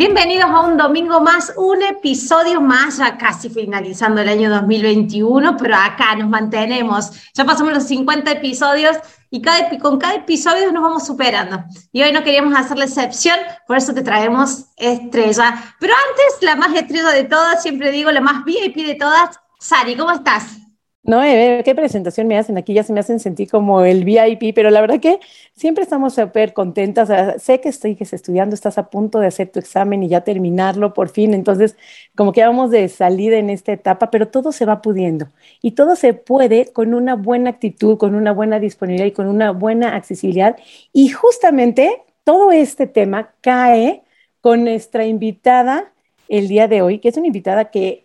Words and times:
Bienvenidos 0.00 0.48
a 0.48 0.60
un 0.60 0.78
domingo 0.78 1.20
más, 1.20 1.52
un 1.58 1.82
episodio 1.82 2.62
más, 2.62 2.96
ya 2.96 3.18
casi 3.18 3.50
finalizando 3.50 4.22
el 4.22 4.30
año 4.30 4.48
2021, 4.48 5.58
pero 5.58 5.76
acá 5.76 6.14
nos 6.14 6.26
mantenemos. 6.30 7.10
Ya 7.34 7.44
pasamos 7.44 7.74
los 7.74 7.84
50 7.84 8.30
episodios 8.30 8.96
y 9.28 9.42
con 9.78 9.98
cada 9.98 10.14
episodio 10.14 10.72
nos 10.72 10.82
vamos 10.82 11.06
superando. 11.06 11.62
Y 11.92 12.02
hoy 12.02 12.12
no 12.12 12.24
queríamos 12.24 12.58
hacer 12.58 12.78
la 12.78 12.86
excepción, 12.86 13.36
por 13.66 13.76
eso 13.76 13.92
te 13.92 14.00
traemos 14.00 14.68
estrella. 14.78 15.74
Pero 15.78 15.92
antes, 15.92 16.48
la 16.48 16.56
más 16.56 16.74
estrella 16.74 17.10
de 17.10 17.24
todas, 17.24 17.60
siempre 17.60 17.92
digo, 17.92 18.10
la 18.10 18.22
más 18.22 18.42
VIP 18.46 18.76
de 18.76 18.94
todas, 18.94 19.38
Sari, 19.58 19.96
¿cómo 19.96 20.12
estás? 20.12 20.59
No, 21.02 21.24
eh, 21.24 21.62
qué 21.64 21.74
presentación 21.74 22.28
me 22.28 22.36
hacen 22.36 22.58
aquí, 22.58 22.74
ya 22.74 22.82
se 22.82 22.92
me 22.92 23.00
hacen 23.00 23.20
sentir 23.20 23.48
como 23.50 23.80
el 23.86 24.04
VIP, 24.04 24.52
pero 24.54 24.68
la 24.68 24.82
verdad 24.82 25.00
que 25.00 25.18
siempre 25.56 25.82
estamos 25.82 26.14
súper 26.14 26.52
contentas. 26.52 27.08
sé 27.42 27.58
que 27.60 27.70
estoy 27.70 27.96
estudiando, 27.98 28.54
estás 28.54 28.76
a 28.76 28.90
punto 28.90 29.18
de 29.18 29.26
hacer 29.28 29.48
tu 29.50 29.58
examen 29.58 30.02
y 30.02 30.08
ya 30.08 30.20
terminarlo 30.24 30.92
por 30.92 31.08
fin, 31.08 31.32
entonces 31.32 31.74
como 32.14 32.32
que 32.32 32.44
vamos 32.44 32.70
de 32.70 32.86
salida 32.90 33.38
en 33.38 33.48
esta 33.48 33.72
etapa, 33.72 34.10
pero 34.10 34.28
todo 34.28 34.52
se 34.52 34.66
va 34.66 34.82
pudiendo 34.82 35.28
y 35.62 35.70
todo 35.72 35.96
se 35.96 36.12
puede 36.12 36.70
con 36.72 36.92
una 36.92 37.14
buena 37.16 37.48
actitud, 37.50 37.96
con 37.96 38.14
una 38.14 38.32
buena 38.32 38.60
disponibilidad 38.60 39.06
y 39.06 39.12
con 39.12 39.26
una 39.26 39.52
buena 39.52 39.96
accesibilidad. 39.96 40.56
Y 40.92 41.08
justamente 41.08 42.02
todo 42.24 42.52
este 42.52 42.86
tema 42.86 43.32
cae 43.40 44.02
con 44.42 44.64
nuestra 44.64 45.06
invitada 45.06 45.92
el 46.28 46.46
día 46.48 46.68
de 46.68 46.82
hoy, 46.82 46.98
que 46.98 47.08
es 47.08 47.16
una 47.16 47.26
invitada 47.26 47.70
que 47.70 48.04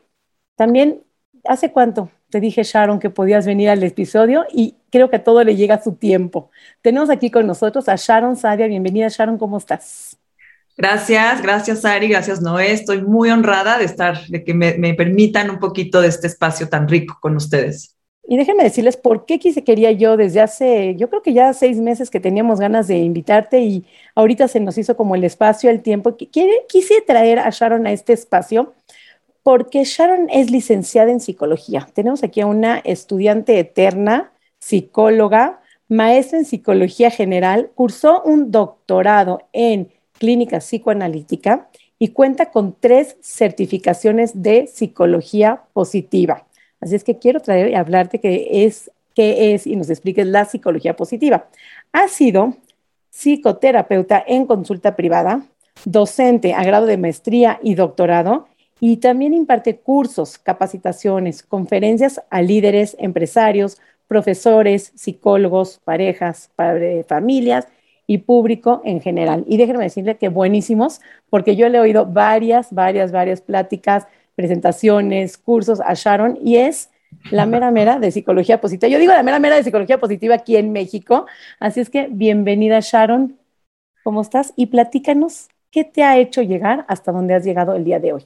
también, 0.56 1.04
¿hace 1.46 1.72
cuánto? 1.72 2.10
Te 2.36 2.42
dije, 2.42 2.64
Sharon, 2.64 3.00
que 3.00 3.10
podías 3.10 3.46
venir 3.46 3.70
al 3.70 3.82
episodio 3.82 4.46
y 4.52 4.76
creo 4.92 5.10
que 5.10 5.20
todo 5.20 5.42
le 5.42 5.56
llega 5.56 5.76
a 5.76 5.82
su 5.82 5.94
tiempo. 5.94 6.52
Tenemos 6.82 7.10
aquí 7.10 7.32
con 7.32 7.48
nosotros 7.48 7.88
a 7.88 7.96
Sharon 7.96 8.36
Sadia. 8.36 8.68
Bienvenida, 8.68 9.08
Sharon, 9.08 9.38
¿cómo 9.38 9.58
estás? 9.58 10.18
Gracias, 10.76 11.42
gracias 11.42 11.86
Ari, 11.86 12.10
gracias 12.10 12.42
Noé. 12.42 12.74
Estoy 12.74 13.02
muy 13.04 13.30
honrada 13.30 13.78
de 13.78 13.86
estar, 13.86 14.28
de 14.28 14.44
que 14.44 14.54
me, 14.54 14.74
permitan 14.96 15.50
un 15.50 15.60
poquito 15.60 16.02
de 16.02 16.10
este 16.10 16.28
espacio 16.28 16.68
tan 16.68 16.90
rico 16.90 17.18
con 17.22 17.38
ustedes. 17.38 17.96
Y 18.28 18.36
déjenme 18.36 18.64
decirles 18.64 18.98
por 18.98 19.26
qué 19.26 19.40
quise, 19.40 19.64
quería 19.64 19.94
yo 19.94 20.18
desde 20.18 20.42
hace, 20.42 20.98
yo 20.98 21.10
creo 21.10 21.22
que 21.22 21.32
ya 21.32 21.54
seis 21.54 21.78
meses 21.78 22.10
que 22.10 22.20
teníamos 22.20 22.60
ganas 22.60 22.90
de 22.90 22.98
invitarte 22.98 23.62
y 23.62 23.86
ahorita 24.14 24.50
se 24.50 24.60
nos 24.60 24.78
hizo 24.78 24.98
como 24.98 25.16
el 25.16 25.24
espacio, 25.24 25.70
el 25.70 25.82
tiempo. 25.82 26.18
Quise 26.18 27.02
traer 27.08 27.40
a 27.40 27.50
Sharon 27.50 27.88
a 27.88 27.94
este 27.94 28.12
espacio 28.12 28.74
porque 29.46 29.84
Sharon 29.84 30.28
es 30.32 30.50
licenciada 30.50 31.12
en 31.12 31.20
psicología. 31.20 31.88
Tenemos 31.94 32.24
aquí 32.24 32.42
a 32.42 32.48
una 32.48 32.80
estudiante 32.80 33.60
eterna, 33.60 34.34
psicóloga, 34.58 35.62
maestra 35.88 36.40
en 36.40 36.46
psicología 36.46 37.12
general, 37.12 37.70
cursó 37.76 38.24
un 38.24 38.50
doctorado 38.50 39.48
en 39.54 39.92
clínica 40.18 40.58
psicoanalítica 40.58 41.70
y 42.00 42.08
cuenta 42.08 42.50
con 42.50 42.76
tres 42.80 43.18
certificaciones 43.22 44.42
de 44.42 44.66
psicología 44.66 45.62
positiva. 45.74 46.48
Así 46.82 46.96
es 46.96 47.04
que 47.04 47.20
quiero 47.20 47.40
traer 47.40 47.70
y 47.70 47.76
hablarte 47.76 48.20
qué 48.20 48.66
es, 48.66 48.90
qué 49.14 49.54
es 49.54 49.68
y 49.68 49.76
nos 49.76 49.92
expliques 49.92 50.26
la 50.26 50.46
psicología 50.46 50.96
positiva. 50.96 51.50
Ha 51.92 52.08
sido 52.08 52.56
psicoterapeuta 53.12 54.24
en 54.26 54.48
consulta 54.48 54.96
privada, 54.96 55.46
docente 55.86 56.56
a 56.56 56.64
grado 56.64 56.88
de 56.88 56.98
maestría 56.98 57.60
y 57.62 57.76
doctorado 57.76 58.48
y 58.80 58.98
también 58.98 59.34
imparte 59.34 59.78
cursos, 59.78 60.38
capacitaciones, 60.38 61.44
conferencias 61.44 62.22
a 62.30 62.42
líderes, 62.42 62.96
empresarios, 63.00 63.78
profesores, 64.08 64.92
psicólogos, 64.96 65.80
parejas, 65.84 66.52
familias 67.08 67.68
y 68.08 68.20
público 68.20 68.82
en 68.86 69.02
general. 69.02 69.44
Y 69.48 69.58
déjenme 69.58 69.84
decirle 69.84 70.18
que 70.18 70.30
buenísimos, 70.30 71.02
porque 71.30 71.56
yo 71.56 71.70
le 71.70 71.78
he 71.78 71.82
oído 71.82 72.06
varias, 72.06 72.72
varias, 72.74 73.12
varias 73.12 73.42
pláticas, 73.42 74.08
presentaciones, 74.36 75.38
cursos 75.38 75.82
a 75.82 75.94
Sharon 75.94 76.38
y 76.42 76.58
es 76.58 76.90
la 77.32 77.46
mera 77.46 77.72
mera 77.72 77.98
de 77.98 78.12
psicología 78.12 78.60
positiva. 78.60 78.90
Yo 78.90 79.00
digo 79.00 79.14
la 79.14 79.24
mera 79.24 79.40
mera 79.40 79.56
de 79.56 79.64
psicología 79.64 80.00
positiva 80.00 80.36
aquí 80.36 80.58
en 80.58 80.72
México. 80.72 81.26
Así 81.60 81.80
es 81.80 81.90
que 81.90 82.08
bienvenida 82.12 82.80
Sharon. 82.82 83.40
¿Cómo 84.04 84.22
estás? 84.22 84.54
Y 84.56 84.68
platícanos 84.68 85.48
qué 85.72 85.84
te 85.84 86.04
ha 86.04 86.18
hecho 86.18 86.42
llegar 86.42 86.86
hasta 86.88 87.12
donde 87.12 87.34
has 87.34 87.44
llegado 87.44 87.74
el 87.74 87.86
día 87.86 88.00
de 88.00 88.14
hoy. 88.14 88.24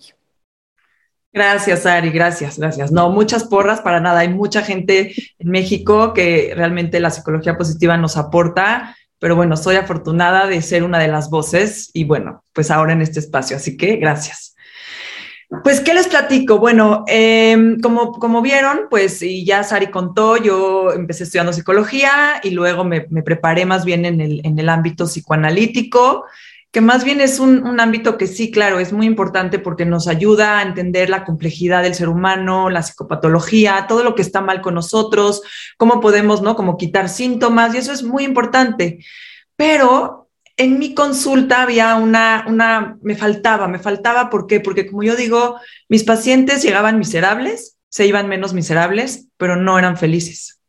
Gracias, 1.32 1.86
Ari, 1.86 2.10
gracias, 2.10 2.58
gracias. 2.58 2.92
No, 2.92 3.10
muchas 3.12 3.44
porras 3.44 3.82
para 3.82 4.00
nada. 4.00 4.22
Hay 4.22 4.30
mucha 4.30 4.64
gente 4.64 5.14
en 5.38 5.50
México 5.50 6.14
que 6.14 6.54
realmente 6.56 7.00
la 7.00 7.12
psicología 7.12 7.56
positiva 7.56 7.98
nos 7.98 8.18
aporta, 8.18 8.96
pero 9.20 9.36
bueno, 9.36 9.56
soy 9.56 9.76
afortunada 9.76 10.48
de 10.48 10.62
ser 10.62 10.84
una 10.84 10.98
de 10.98 11.08
las 11.08 11.30
voces 11.30 11.92
y 11.94 12.04
bueno, 12.04 12.44
pues 12.54 12.72
ahora 12.72 12.94
en 12.94 13.02
este 13.02 13.20
espacio, 13.20 13.58
así 13.58 13.78
que 13.78 13.98
gracias. 13.98 14.56
Pues, 15.64 15.80
¿qué 15.80 15.96
les 15.96 16.08
platico? 16.08 16.60
Bueno, 16.60 17.04
em, 17.08 17.80
como, 17.80 18.12
como 18.12 18.42
vieron, 18.44 18.82
pues, 18.88 19.24
y 19.24 19.44
ya 19.46 19.64
Sari 19.64 19.88
contó, 19.88 20.38
yo 20.38 20.92
empecé 20.94 21.24
estudiando 21.24 21.54
psicología 21.54 22.40
y 22.44 22.52
luego 22.52 22.84
me, 22.84 23.08
me 23.10 23.24
preparé 23.24 23.66
más 23.66 23.84
bien 23.84 24.06
en 24.06 24.22
el, 24.22 24.42
en 24.44 24.60
el 24.60 24.70
ámbito 24.70 25.06
psicoanalítico 25.06 26.26
que 26.72 26.82
más 26.82 27.04
bien 27.04 27.20
es 27.20 27.40
un, 27.40 27.80
ámbito 27.80 28.18
que 28.18 28.28
sí, 28.28 28.52
claro, 28.52 28.80
es 28.80 28.94
muy 28.94 29.08
importante 29.08 29.58
porque 29.58 29.86
nos 29.86 30.08
ayuda 30.08 30.60
a 30.60 30.62
entender 30.62 31.10
la 31.10 31.26
complejidad 31.26 31.82
del 31.82 31.96
ser 31.96 32.10
humano, 32.10 32.70
la 32.70 32.84
psicopatología, 32.84 33.86
todo 33.88 34.04
lo 34.04 34.14
que 34.14 34.22
está 34.22 34.42
mal 34.42 34.62
con 34.62 34.76
nosotros, 34.76 35.42
cómo 35.78 36.00
podemos, 36.00 36.44
¿no? 36.44 36.56
Como 36.56 36.78
quitar 36.78 37.10
síntomas, 37.10 37.74
y 37.74 37.80
eso 37.80 37.92
es 37.92 38.04
muy 38.04 38.24
importante. 38.24 39.04
Pero 39.56 40.30
en 40.58 40.78
mi 40.78 40.94
consulta 40.94 41.64
había 41.64 41.96
una, 41.96 42.46
una, 42.48 42.98
me 43.02 43.16
faltaba, 43.16 43.68
me 43.68 43.80
faltaba, 43.80 44.30
¿por 44.30 44.46
qué? 44.46 44.60
Porque 44.60 44.86
como 44.86 45.02
yo 45.02 45.16
digo, 45.16 45.56
mis 45.88 46.04
pacientes 46.04 46.62
llegaban 46.62 47.00
miserables, 47.00 47.78
se 47.90 48.06
iban 48.06 48.30
menos 48.30 48.54
miserables, 48.54 49.28
pero 49.38 49.56
no 49.56 49.80
eran 49.80 49.98
felices. 49.98 50.60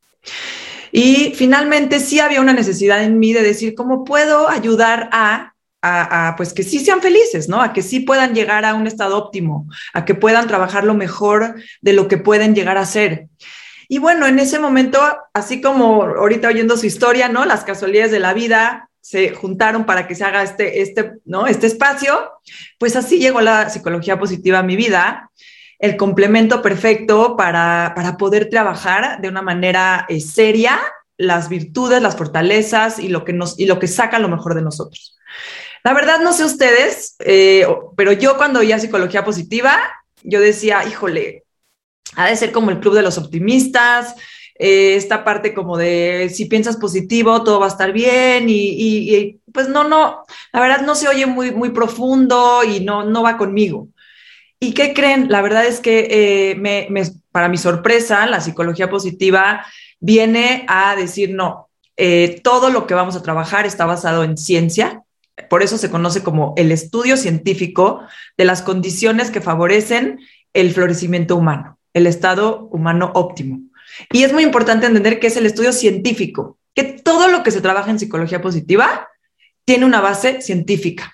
Y 0.93 1.35
finalmente 1.37 2.01
sí 2.01 2.21
había 2.21 2.41
una 2.41 2.55
necesidad 2.55 3.03
en 3.05 3.19
mí 3.19 3.35
de 3.35 3.43
decir, 3.43 3.75
¿cómo 3.75 4.05
puedo 4.05 4.49
ayudar 4.49 5.11
a 5.13 5.55
a, 5.83 6.35
pues 6.37 6.53
que 6.53 6.63
sí 6.63 6.79
sean 6.79 7.01
felices, 7.01 7.49
¿no? 7.49 7.61
A 7.61 7.73
que 7.73 7.83
sí 7.83 8.01
puedan 8.01 8.35
llegar 8.35 8.65
a 8.65 8.75
un 8.75 8.87
estado 8.87 9.17
óptimo, 9.17 9.67
a 9.95 10.05
que 10.05 10.15
puedan 10.15 10.47
trabajar 10.47 10.85
lo 10.85 10.95
mejor 10.95 11.55
de 11.81 11.93
lo 11.93 12.09
que 12.09 12.19
pueden 12.19 12.55
llegar 12.55 12.79
a 12.79 12.87
ser. 12.87 13.29
Y 13.89 13.99
bueno, 13.99 14.27
en 14.27 14.39
ese 14.39 14.59
momento, 14.59 15.01
así 15.33 15.61
como 15.61 16.03
ahorita 16.05 16.49
oyendo 16.49 16.77
su 16.77 16.87
historia, 16.87 17.29
¿no? 17.29 17.45
Las 17.45 17.65
casualidades 17.65 18.13
de 18.13 18.21
la 18.21 18.35
vida 18.35 18.89
se 19.01 19.31
juntaron 19.31 19.87
para 19.87 20.07
que 20.07 20.15
se 20.15 20.25
haga 20.25 20.43
este, 20.43 20.83
este, 20.83 21.15
¿no? 21.25 21.47
Este 21.47 21.67
espacio, 21.67 22.33
pues 22.79 22.95
así 22.97 23.19
llegó 23.19 23.41
la 23.41 23.71
psicología 23.71 24.19
positiva 24.19 24.61
a 24.61 24.63
mi 24.63 24.77
vida, 24.77 25.31
el 25.79 25.97
complemento 25.97 26.61
perfecto 26.61 27.37
para, 27.37 27.93
para 27.97 28.17
poder 28.19 28.51
trabajar 28.51 29.21
de 29.21 29.29
una 29.29 29.43
manera 29.43 30.07
eh, 30.09 30.21
seria 30.21 30.79
las 31.17 31.49
virtudes, 31.49 32.01
las 32.01 32.17
fortalezas 32.17 32.99
y 32.99 33.09
lo 33.09 33.25
que 33.25 33.33
nos 33.33 33.59
y 33.59 33.67
lo 33.67 33.79
que 33.79 33.89
saca 33.89 34.19
lo 34.19 34.29
mejor 34.29 34.55
de 34.55 34.63
nosotros. 34.63 35.19
La 35.83 35.95
verdad, 35.95 36.21
no 36.21 36.33
sé 36.33 36.45
ustedes, 36.45 37.17
eh, 37.21 37.67
pero 37.97 38.13
yo 38.13 38.37
cuando 38.37 38.61
oía 38.61 38.79
psicología 38.79 39.25
positiva, 39.25 39.79
yo 40.23 40.41
decía, 40.41 40.85
híjole, 40.87 41.45
ha 42.17 42.27
de 42.29 42.37
ser 42.37 42.53
como 42.53 42.71
el 42.71 42.81
club 42.81 42.95
de 42.95 43.03
los 43.03 43.17
optimistas, 43.17 44.15
eh, 44.59 44.97
esta 44.97 45.25
parte 45.25 45.55
como 45.55 45.79
de 45.79 46.31
si 46.35 46.45
piensas 46.45 46.77
positivo, 46.77 47.43
todo 47.45 47.61
va 47.61 47.67
a 47.67 47.71
estar 47.71 47.93
bien 47.93 48.47
y, 48.49 49.41
pues 49.53 49.69
no, 49.69 49.85
no, 49.85 50.25
la 50.53 50.61
verdad 50.61 50.83
no 50.83 50.95
se 50.95 51.09
oye 51.09 51.25
muy, 51.25 51.51
muy 51.53 51.71
profundo 51.71 52.63
y 52.63 52.81
no, 52.81 53.05
no 53.05 53.23
va 53.23 53.39
conmigo. 53.39 53.89
¿Y 54.59 54.75
qué 54.75 54.93
creen? 54.93 55.31
La 55.31 55.41
verdad 55.41 55.65
es 55.65 55.81
que 55.81 56.09
eh, 56.11 57.15
para 57.33 57.49
mi 57.49 57.57
sorpresa, 57.57 58.27
la 58.27 58.43
psicología 58.43 58.91
positiva 58.91 59.65
viene 59.99 60.67
a 60.69 60.95
decir, 60.95 61.31
no, 61.35 61.71
todo 62.43 62.69
lo 62.69 62.87
que 62.87 62.93
vamos 62.93 63.17
a 63.17 63.23
trabajar 63.23 63.65
está 63.65 63.87
basado 63.87 64.25
en 64.25 64.37
ciencia, 64.37 65.05
por 65.49 65.63
eso 65.63 65.79
se 65.79 65.91
conoce 65.91 66.23
como 66.23 66.55
el 66.57 66.73
estudio 66.73 67.17
científico 67.17 68.03
de 68.37 68.45
las 68.45 68.63
condiciones 68.63 69.31
que 69.31 69.41
favorecen 69.41 70.21
el 70.53 70.73
florecimiento 70.73 71.37
humano, 71.37 71.79
el 71.95 72.07
estado 72.07 72.69
humano 72.73 73.13
óptimo. 73.15 73.61
Y 74.13 74.25
es 74.25 74.33
muy 74.33 74.43
importante 74.43 74.87
entender 74.87 75.21
que 75.21 75.29
es 75.29 75.37
el 75.37 75.47
estudio 75.47 75.73
científico, 75.73 76.59
que 76.75 76.85
todo 76.85 77.29
lo 77.29 77.43
que 77.43 77.51
se 77.51 77.61
trabaja 77.61 77.91
en 77.91 77.99
psicología 77.99 78.41
positiva 78.41 79.09
tiene 79.65 79.85
una 79.85 80.01
base 80.01 80.41
científica. 80.43 81.13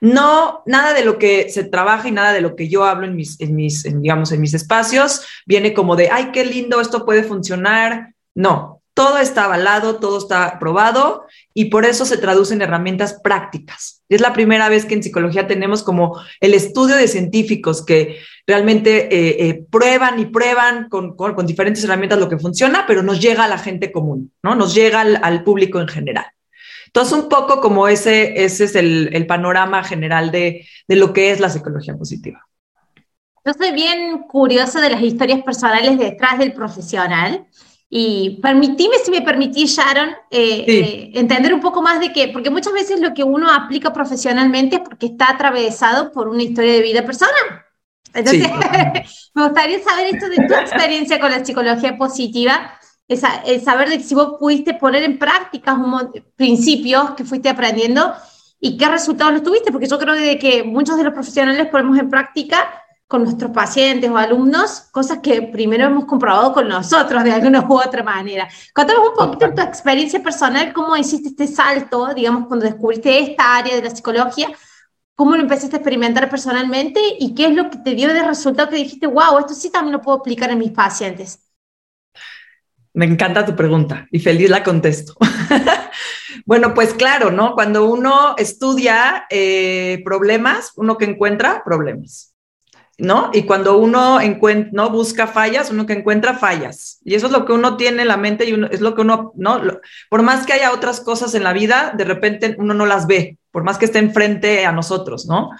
No, 0.00 0.62
nada 0.66 0.94
de 0.94 1.04
lo 1.04 1.18
que 1.18 1.48
se 1.50 1.64
trabaja 1.64 2.08
y 2.08 2.12
nada 2.12 2.32
de 2.32 2.40
lo 2.40 2.56
que 2.56 2.68
yo 2.68 2.84
hablo 2.84 3.06
en 3.06 3.14
mis, 3.14 3.40
en 3.40 3.54
mis, 3.54 3.82
digamos, 3.82 4.32
en 4.32 4.40
mis 4.40 4.54
espacios 4.54 5.22
viene 5.46 5.72
como 5.72 5.96
de, 5.96 6.10
ay, 6.10 6.30
qué 6.32 6.44
lindo, 6.44 6.80
esto 6.80 7.04
puede 7.04 7.22
funcionar. 7.22 8.14
No, 8.34 8.79
todo 8.94 9.18
está 9.18 9.44
avalado, 9.44 9.96
todo 9.96 10.18
está 10.18 10.58
probado 10.58 11.26
y 11.54 11.66
por 11.66 11.84
eso 11.84 12.04
se 12.04 12.18
traduce 12.18 12.54
en 12.54 12.62
herramientas 12.62 13.20
prácticas. 13.22 14.02
Es 14.08 14.20
la 14.20 14.32
primera 14.32 14.68
vez 14.68 14.84
que 14.84 14.94
en 14.94 15.02
psicología 15.02 15.46
tenemos 15.46 15.82
como 15.82 16.20
el 16.40 16.54
estudio 16.54 16.96
de 16.96 17.08
científicos 17.08 17.84
que 17.84 18.18
realmente 18.46 19.14
eh, 19.14 19.48
eh, 19.48 19.64
prueban 19.70 20.18
y 20.18 20.26
prueban 20.26 20.88
con, 20.88 21.14
diferentes 21.46 21.84
herramientas 21.84 22.18
lo 22.18 22.28
que 22.28 22.38
funciona, 22.38 22.84
pero 22.86 23.02
nos 23.02 23.20
llega 23.20 23.44
a 23.44 23.48
la 23.48 23.58
gente 23.58 23.92
común, 23.92 24.32
¿no? 24.42 24.54
Nos 24.54 24.74
llega 24.74 25.00
al 25.00 25.44
público 25.44 25.80
en 25.80 25.88
general. 25.88 26.26
Entonces, 26.92 27.16
un 27.16 27.28
poco 27.28 27.60
como 27.60 27.86
ese, 27.86 28.44
ese 28.44 28.64
es 28.64 28.74
el, 28.74 29.24
panorama 29.28 29.84
general 29.84 30.32
de, 30.32 30.66
lo 30.88 31.12
que 31.12 31.30
es 31.30 31.38
la 31.38 31.48
psicología 31.48 31.96
positiva. 31.96 32.44
Yo 33.44 33.52
soy 33.52 33.70
bien 33.70 34.24
curiosa 34.24 34.80
de 34.80 34.90
las 34.90 35.00
historias 35.00 35.40
personales 35.44 35.96
detrás 36.00 36.40
del 36.40 36.52
profesional. 36.52 37.46
Y 37.92 38.38
permitime, 38.40 38.98
si 39.04 39.10
me 39.10 39.20
permitís, 39.20 39.76
Sharon, 39.76 40.10
eh, 40.30 40.64
eh, 40.68 41.10
entender 41.14 41.52
un 41.52 41.60
poco 41.60 41.82
más 41.82 41.98
de 41.98 42.12
qué, 42.12 42.28
porque 42.28 42.48
muchas 42.48 42.72
veces 42.72 43.00
lo 43.00 43.12
que 43.12 43.24
uno 43.24 43.52
aplica 43.52 43.92
profesionalmente 43.92 44.76
es 44.76 44.82
porque 44.82 45.06
está 45.06 45.30
atravesado 45.30 46.12
por 46.12 46.28
una 46.28 46.44
historia 46.44 46.74
de 46.74 46.82
vida 46.82 47.04
personal. 47.04 47.34
Entonces, 48.14 48.48
me 49.34 49.44
gustaría 49.44 49.82
saber 49.82 50.14
esto 50.14 50.28
de 50.28 50.46
tu 50.46 50.54
experiencia 50.54 51.18
con 51.18 51.32
la 51.32 51.44
psicología 51.44 51.98
positiva 51.98 52.78
es, 53.08 53.64
saber 53.64 53.88
de 53.88 53.98
si 53.98 54.14
vos 54.14 54.36
pudiste 54.38 54.74
poner 54.74 55.02
en 55.02 55.18
práctica 55.18 55.74
un 55.74 56.12
principios 56.36 57.10
que 57.16 57.24
fuiste 57.24 57.48
aprendiendo 57.48 58.14
y 58.60 58.76
qué 58.76 58.86
resultados 58.88 59.32
los 59.32 59.42
tuviste, 59.42 59.72
porque 59.72 59.88
yo 59.88 59.98
creo 59.98 60.14
que 60.38 60.62
muchos 60.62 60.96
de 60.96 61.02
los 61.02 61.12
profesionales 61.12 61.66
ponemos 61.66 61.98
en 61.98 62.08
práctica 62.08 62.68
con 63.10 63.24
nuestros 63.24 63.50
pacientes 63.50 64.08
o 64.08 64.16
alumnos 64.16 64.82
cosas 64.92 65.18
que 65.18 65.42
primero 65.42 65.86
hemos 65.86 66.04
comprobado 66.04 66.52
con 66.52 66.68
nosotros 66.68 67.24
de 67.24 67.32
alguna 67.32 67.66
u 67.68 67.74
otra 67.76 68.04
manera. 68.04 68.48
Cuéntanos 68.72 69.08
un 69.08 69.14
poquito 69.16 69.48
de 69.48 69.52
tu 69.52 69.62
experiencia 69.62 70.22
personal, 70.22 70.72
cómo 70.72 70.96
hiciste 70.96 71.30
este 71.30 71.48
salto, 71.48 72.14
digamos, 72.14 72.46
cuando 72.46 72.66
descubriste 72.66 73.18
esta 73.18 73.56
área 73.56 73.74
de 73.74 73.82
la 73.82 73.90
psicología, 73.90 74.50
cómo 75.16 75.34
lo 75.34 75.42
empezaste 75.42 75.74
a 75.74 75.80
experimentar 75.80 76.30
personalmente 76.30 77.00
y 77.18 77.34
qué 77.34 77.46
es 77.46 77.56
lo 77.56 77.68
que 77.68 77.78
te 77.78 77.96
dio 77.96 78.14
de 78.14 78.22
resultado 78.22 78.68
que 78.68 78.76
dijiste, 78.76 79.08
wow, 79.08 79.40
esto 79.40 79.54
sí 79.54 79.72
también 79.72 79.94
lo 79.94 80.00
puedo 80.00 80.18
aplicar 80.18 80.48
en 80.52 80.60
mis 80.60 80.70
pacientes. 80.70 81.40
Me 82.94 83.06
encanta 83.06 83.44
tu 83.44 83.56
pregunta 83.56 84.06
y 84.12 84.20
feliz 84.20 84.48
la 84.48 84.62
contesto. 84.62 85.16
bueno, 86.46 86.74
pues 86.74 86.94
claro, 86.94 87.32
¿no? 87.32 87.54
Cuando 87.54 87.86
uno 87.86 88.36
estudia 88.38 89.26
eh, 89.30 90.00
problemas, 90.04 90.74
uno 90.76 90.96
que 90.96 91.06
encuentra 91.06 91.64
problemas, 91.64 92.29
¿no? 93.00 93.30
Y 93.32 93.42
cuando 93.42 93.78
uno 93.78 94.18
¿no? 94.72 94.90
busca 94.90 95.26
fallas, 95.26 95.70
uno 95.70 95.86
que 95.86 95.94
encuentra 95.94 96.38
fallas. 96.38 97.00
Y 97.04 97.14
eso 97.14 97.26
es 97.26 97.32
lo 97.32 97.44
que 97.44 97.52
uno 97.52 97.76
tiene 97.76 98.02
en 98.02 98.08
la 98.08 98.16
mente 98.16 98.44
y 98.48 98.54
es 98.70 98.80
lo 98.80 98.94
que 98.94 99.02
uno, 99.02 99.32
¿no? 99.36 99.60
Por 100.08 100.22
más 100.22 100.46
que 100.46 100.52
haya 100.52 100.72
otras 100.72 101.00
cosas 101.00 101.34
en 101.34 101.44
la 101.44 101.52
vida, 101.52 101.92
de 101.96 102.04
repente 102.04 102.56
uno 102.58 102.74
no 102.74 102.86
las 102.86 103.06
ve, 103.06 103.38
por 103.50 103.64
más 103.64 103.78
que 103.78 103.86
esté 103.86 103.98
enfrente 103.98 104.64
a 104.66 104.72
nosotros, 104.72 105.26
¿no? 105.26 105.50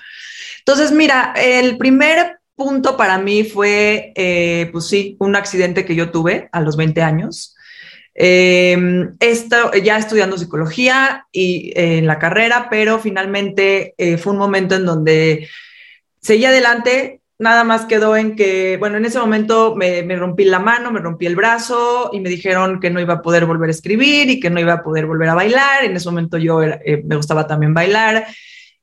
Entonces, 0.59 0.93
mira, 0.93 1.33
el 1.37 1.79
primer 1.79 2.41
punto 2.55 2.97
para 2.97 3.19
mí 3.19 3.45
fue, 3.45 4.13
eh, 4.15 4.69
pues 4.71 4.87
sí, 4.87 5.17
un 5.19 5.35
accidente 5.35 5.85
que 5.85 5.95
yo 5.95 6.11
tuve 6.11 6.49
a 6.53 6.61
los 6.61 6.77
20 6.77 7.03
años. 7.03 7.57
Em, 8.15 9.17
ya 9.83 9.97
estudiando 9.97 10.37
psicología 10.37 11.27
y 11.33 11.73
eh, 11.75 11.99
en 11.99 12.07
la 12.07 12.19
carrera, 12.19 12.69
pero 12.69 12.99
finalmente 12.99 13.95
eh, 13.97 14.19
fue 14.19 14.35
un 14.35 14.39
momento 14.39 14.75
en 14.75 14.85
donde 14.85 15.49
seguí 16.21 16.45
adelante, 16.45 17.20
nada 17.41 17.65
más 17.65 17.87
quedó 17.87 18.17
en 18.17 18.37
que, 18.37 18.77
bueno, 18.77 18.99
en 18.99 19.05
ese 19.05 19.19
momento 19.19 19.75
me, 19.75 20.03
me, 20.05 20.15
rompí 20.15 20.45
la 20.45 20.61
mano, 20.61 20.93
me 20.93 21.01
rompí 21.01 21.27
el 21.27 21.35
brazo 21.35 22.11
y 22.13 22.21
me 22.21 22.29
dijeron 22.29 22.79
que 22.79 22.91
no 22.91 23.01
iba 23.01 23.15
a 23.15 23.23
poder 23.23 23.47
volver 23.47 23.69
a 23.69 23.73
escribir 23.73 24.31
y 24.31 24.39
que 24.39 24.51
no 24.51 24.61
iba 24.61 24.75
a 24.75 24.83
poder 24.83 25.07
volver 25.07 25.31
a 25.31 25.35
bailar. 25.35 25.85
En 25.85 25.97
ese 25.97 26.09
momento 26.09 26.39
yo 26.39 26.61
me 26.61 27.17
gustaba 27.17 27.47
también 27.47 27.75
bailar 27.75 28.27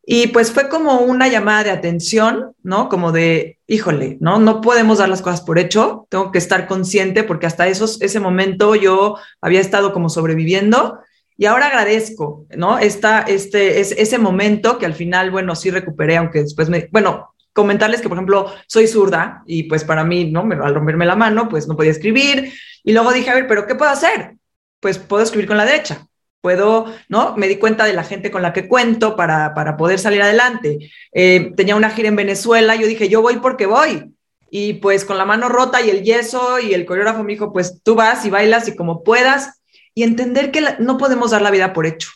y 0.09 0.27
pues 0.27 0.53
fue 0.53 0.69
como 0.69 0.99
una 1.01 1.27
llamada 1.27 1.65
de 1.65 1.71
atención, 1.71 2.53
¿no? 2.63 2.87
Como 2.87 3.11
de, 3.11 3.59
híjole, 3.67 4.17
¿no? 4.21 4.39
No 4.39 4.61
podemos 4.61 4.99
dar 4.99 5.09
las 5.09 5.21
cosas 5.21 5.41
por 5.41 5.59
hecho, 5.59 6.07
tengo 6.09 6.31
que 6.31 6.37
estar 6.37 6.65
consciente 6.65 7.23
porque 7.23 7.45
hasta 7.45 7.67
esos, 7.67 8.01
ese 8.01 8.21
momento 8.21 8.73
yo 8.75 9.17
había 9.41 9.59
estado 9.59 9.91
como 9.91 10.07
sobreviviendo 10.07 10.99
y 11.35 11.45
ahora 11.45 11.67
agradezco, 11.67 12.45
¿no? 12.55 12.79
Esta, 12.79 13.19
este, 13.19 13.81
es, 13.81 13.91
ese 13.91 14.17
momento 14.17 14.77
que 14.77 14.85
al 14.85 14.93
final, 14.93 15.29
bueno, 15.29 15.57
sí 15.57 15.71
recuperé, 15.71 16.15
aunque 16.15 16.39
después 16.39 16.69
me, 16.69 16.87
bueno, 16.89 17.35
comentarles 17.57 18.01
que, 18.01 18.07
por 18.07 18.17
ejemplo, 18.17 18.53
soy 18.67 18.85
zurda 18.87 19.41
y 19.47 19.63
pues 19.63 19.83
para 19.83 20.03
mí, 20.03 20.31
¿no? 20.31 20.47
Al 20.63 20.75
romperme 20.75 21.07
la 21.07 21.15
mano, 21.15 21.49
pues 21.49 21.67
no 21.67 21.75
podía 21.75 21.89
escribir 21.89 22.53
y 22.83 22.93
luego 22.93 23.11
dije, 23.11 23.31
a 23.31 23.33
ver, 23.33 23.47
pero 23.47 23.65
¿qué 23.65 23.73
puedo 23.73 23.89
hacer? 23.89 24.35
Pues 24.79 24.99
puedo 24.99 25.23
escribir 25.23 25.47
con 25.47 25.57
la 25.57 25.65
derecha 25.65 26.07
puedo, 26.39 26.85
¿no? 27.09 27.35
Me 27.35 27.47
di 27.47 27.57
cuenta 27.57 27.83
de 27.83 27.93
la 27.93 28.03
gente 28.03 28.31
con 28.31 28.41
la 28.41 28.53
que 28.53 28.67
cuento 28.67 29.15
para, 29.15 29.75
poder 29.75 29.97
salir 29.97 30.21
adelante. 30.21 30.91
Eh, 31.11 31.51
tenía 31.57 31.75
una 31.75 31.89
gira 31.89 32.07
en 32.07 32.15
Venezuela, 32.15 32.75
yo 32.75 32.87
dije, 32.87 33.09
yo 33.09 33.21
voy 33.21 33.37
porque 33.37 33.65
voy. 33.65 34.13
Y 34.49 34.75
pues 34.75 35.03
con 35.03 35.17
la 35.17 35.25
mano 35.25 35.49
rota 35.49 35.81
y 35.81 35.89
el 35.89 36.03
yeso 36.03 36.59
y 36.59 36.73
el 36.73 36.85
coreógrafo 36.85 37.23
me 37.23 37.33
dijo, 37.33 37.51
pues 37.51 37.81
tú 37.83 37.95
vas 37.95 38.23
y 38.23 38.29
bailas 38.29 38.67
y 38.69 38.75
como 38.75 39.03
puedas. 39.03 39.59
Y 39.93 40.03
entender 40.03 40.51
que 40.51 40.63
no 40.77 40.97
podemos 40.97 41.31
dar 41.31 41.41
la 41.41 41.51
vida 41.51 41.73
por 41.73 41.87
hecho. 41.87 42.11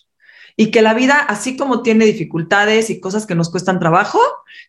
Y 0.55 0.71
que 0.71 0.81
la 0.81 0.93
vida, 0.93 1.19
así 1.19 1.57
como 1.57 1.81
tiene 1.81 2.05
dificultades 2.05 2.89
y 2.89 2.99
cosas 2.99 3.25
que 3.25 3.35
nos 3.35 3.49
cuestan 3.49 3.79
trabajo, 3.79 4.19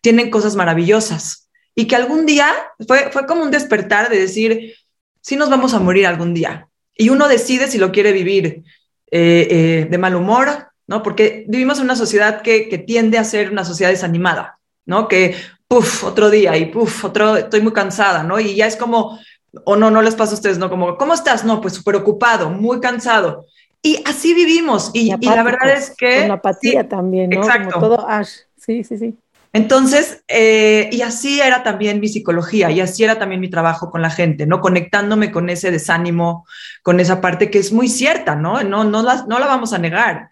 tienen 0.00 0.30
cosas 0.30 0.56
maravillosas. 0.56 1.50
Y 1.74 1.86
que 1.86 1.96
algún 1.96 2.26
día 2.26 2.52
fue, 2.86 3.10
fue 3.12 3.26
como 3.26 3.42
un 3.42 3.50
despertar 3.50 4.10
de 4.10 4.18
decir, 4.18 4.74
sí 5.20 5.36
nos 5.36 5.50
vamos 5.50 5.74
a 5.74 5.80
morir 5.80 6.06
algún 6.06 6.34
día. 6.34 6.68
Y 6.94 7.08
uno 7.08 7.28
decide 7.28 7.68
si 7.68 7.78
lo 7.78 7.92
quiere 7.92 8.12
vivir 8.12 8.62
eh, 9.10 9.46
eh, 9.50 9.86
de 9.90 9.98
mal 9.98 10.14
humor, 10.14 10.68
¿no? 10.86 11.02
Porque 11.02 11.44
vivimos 11.48 11.78
en 11.78 11.84
una 11.84 11.96
sociedad 11.96 12.42
que, 12.42 12.68
que, 12.68 12.78
tiende 12.78 13.18
a 13.18 13.24
ser 13.24 13.50
una 13.50 13.64
sociedad 13.64 13.90
desanimada, 13.90 14.58
¿no? 14.84 15.08
Que, 15.08 15.36
puff, 15.68 16.04
otro 16.04 16.30
día 16.30 16.56
y 16.56 16.66
puff, 16.66 17.04
otro, 17.04 17.36
estoy 17.36 17.62
muy 17.62 17.72
cansada, 17.72 18.22
¿no? 18.22 18.38
Y 18.38 18.54
ya 18.54 18.66
es 18.66 18.76
como, 18.76 19.18
o 19.64 19.76
no, 19.76 19.90
no 19.90 20.02
les 20.02 20.14
pasa 20.14 20.32
a 20.32 20.34
ustedes, 20.34 20.58
¿no? 20.58 20.68
Como, 20.68 20.96
¿cómo 20.96 21.14
estás? 21.14 21.44
No, 21.44 21.60
pues 21.60 21.74
súper 21.74 21.96
ocupado, 21.96 22.50
muy 22.50 22.80
cansado. 22.80 23.46
Y 23.82 24.00
así 24.06 24.32
vivimos. 24.32 24.90
Y, 24.94 25.10
la 25.20 25.42
verdad 25.42 25.70
es 25.76 25.94
que... 25.96 26.22
Con 26.22 26.30
apatía 26.30 26.88
también, 26.88 27.30
¿no? 27.30 27.40
Exacto. 27.40 27.74
Como 27.74 27.96
todo 27.96 28.08
ash. 28.08 28.30
Sí, 28.56 28.84
sí, 28.84 28.96
sí. 28.96 29.16
Entonces, 29.52 30.22
eh, 30.28 30.88
y 30.92 31.02
así 31.02 31.40
era 31.40 31.62
también 31.62 32.00
mi 32.00 32.08
psicología 32.08 32.70
y 32.70 32.80
así 32.80 33.04
era 33.04 33.18
también 33.18 33.40
mi 33.40 33.50
trabajo 33.50 33.90
con 33.90 34.00
la 34.00 34.08
gente, 34.08 34.46
¿no? 34.46 34.60
Conectándome 34.60 35.30
con 35.30 35.50
ese 35.50 35.70
desánimo, 35.70 36.46
con 36.82 37.00
esa 37.00 37.20
parte 37.20 37.50
que 37.50 37.58
es 37.58 37.70
muy 37.70 37.88
cierta, 37.88 38.34
¿no? 38.34 38.62
No, 38.62 38.84
no, 38.84 39.02
la, 39.02 39.26
no 39.28 39.38
la 39.38 39.46
vamos 39.46 39.74
a 39.74 39.78
negar. 39.78 40.30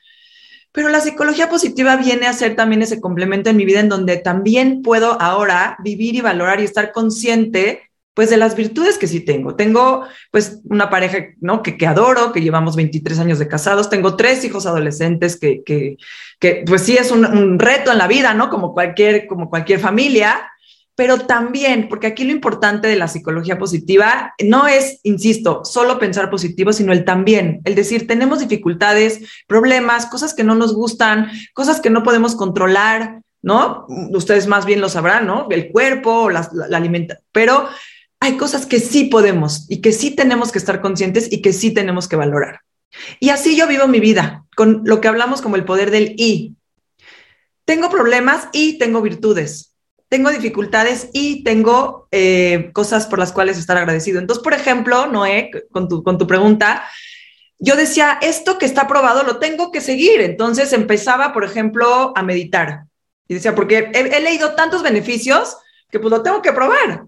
Pero 0.72 0.88
la 0.88 1.00
psicología 1.00 1.50
positiva 1.50 1.96
viene 1.96 2.28
a 2.28 2.32
ser 2.32 2.56
también 2.56 2.80
ese 2.80 3.00
complemento 3.00 3.50
en 3.50 3.56
mi 3.56 3.66
vida 3.66 3.80
en 3.80 3.90
donde 3.90 4.16
también 4.16 4.80
puedo 4.82 5.20
ahora 5.20 5.76
vivir 5.80 6.14
y 6.14 6.20
valorar 6.22 6.60
y 6.60 6.64
estar 6.64 6.92
consciente 6.92 7.89
pues 8.14 8.30
de 8.30 8.36
las 8.36 8.56
virtudes 8.56 8.98
que 8.98 9.06
sí 9.06 9.20
tengo. 9.20 9.54
Tengo 9.54 10.04
pues 10.30 10.60
una 10.64 10.90
pareja, 10.90 11.28
¿no? 11.40 11.62
Que, 11.62 11.76
que 11.76 11.86
adoro, 11.86 12.32
que 12.32 12.40
llevamos 12.40 12.76
23 12.76 13.18
años 13.20 13.38
de 13.38 13.48
casados, 13.48 13.88
tengo 13.88 14.16
tres 14.16 14.44
hijos 14.44 14.66
adolescentes 14.66 15.38
que, 15.38 15.62
que, 15.64 16.64
pues 16.66 16.82
sí 16.82 16.96
es 16.96 17.10
un, 17.10 17.24
un, 17.24 17.58
reto 17.58 17.92
en 17.92 17.98
la 17.98 18.08
vida, 18.08 18.34
¿no? 18.34 18.50
Como 18.50 18.74
cualquier, 18.74 19.26
como 19.26 19.48
cualquier 19.48 19.78
familia, 19.78 20.50
pero 21.00 21.20
también, 21.20 21.88
porque 21.88 22.08
aquí 22.08 22.24
lo 22.24 22.32
importante 22.32 22.88
de 22.88 22.96
la 22.96 23.08
psicología 23.08 23.58
positiva 23.58 24.34
no 24.44 24.66
es, 24.66 25.00
insisto, 25.02 25.64
solo 25.64 25.98
pensar 25.98 26.28
positivo, 26.28 26.74
sino 26.74 26.92
el 26.92 27.06
también, 27.06 27.62
el 27.64 27.74
decir, 27.74 28.06
tenemos 28.06 28.40
dificultades, 28.40 29.20
problemas, 29.46 30.04
cosas 30.06 30.34
que 30.34 30.44
no 30.44 30.54
nos 30.54 30.74
gustan, 30.74 31.30
cosas 31.54 31.80
que 31.80 31.88
no 31.88 32.02
podemos 32.02 32.34
controlar, 32.34 33.22
¿no? 33.40 33.86
Ustedes 34.12 34.46
más 34.46 34.66
bien 34.66 34.82
lo 34.82 34.90
sabrán, 34.90 35.26
¿no? 35.26 35.46
El 35.50 35.70
cuerpo, 35.70 36.28
la, 36.28 36.46
la, 36.52 36.68
la 36.68 36.76
alimentación, 36.76 37.24
pero 37.32 37.66
hay 38.20 38.36
cosas 38.36 38.66
que 38.66 38.80
sí 38.80 39.04
podemos 39.04 39.66
y 39.68 39.80
que 39.80 39.92
sí 39.92 40.10
tenemos 40.10 40.52
que 40.52 40.58
estar 40.58 40.82
conscientes 40.82 41.32
y 41.32 41.40
que 41.40 41.54
sí 41.54 41.72
tenemos 41.72 42.06
que 42.06 42.16
valorar. 42.16 42.60
Y 43.18 43.30
así 43.30 43.56
yo 43.56 43.66
vivo 43.66 43.88
mi 43.88 43.98
vida, 43.98 44.44
con 44.54 44.82
lo 44.84 45.00
que 45.00 45.08
hablamos 45.08 45.40
como 45.40 45.56
el 45.56 45.64
poder 45.64 45.90
del 45.90 46.14
y. 46.18 46.54
Tengo 47.64 47.88
problemas 47.88 48.48
y 48.52 48.78
tengo 48.78 49.00
virtudes. 49.00 49.74
Tengo 50.08 50.30
dificultades 50.30 51.08
y 51.12 51.44
tengo 51.44 52.08
eh, 52.10 52.70
cosas 52.74 53.06
por 53.06 53.18
las 53.18 53.32
cuales 53.32 53.56
estar 53.56 53.78
agradecido. 53.78 54.18
Entonces, 54.18 54.42
por 54.42 54.54
ejemplo, 54.54 55.06
Noé, 55.06 55.50
con 55.70 55.88
tu, 55.88 56.02
con 56.02 56.18
tu 56.18 56.26
pregunta, 56.26 56.84
yo 57.58 57.76
decía, 57.76 58.18
esto 58.20 58.58
que 58.58 58.66
está 58.66 58.88
probado 58.88 59.22
lo 59.22 59.38
tengo 59.38 59.70
que 59.70 59.80
seguir. 59.80 60.20
Entonces 60.20 60.72
empezaba, 60.72 61.32
por 61.32 61.44
ejemplo, 61.44 62.12
a 62.16 62.22
meditar. 62.22 62.84
Y 63.28 63.34
decía, 63.34 63.54
porque 63.54 63.90
he, 63.94 64.16
he 64.16 64.20
leído 64.20 64.54
tantos 64.54 64.82
beneficios 64.82 65.56
que 65.90 66.00
pues 66.00 66.10
lo 66.10 66.22
tengo 66.22 66.42
que 66.42 66.52
probar. 66.52 67.04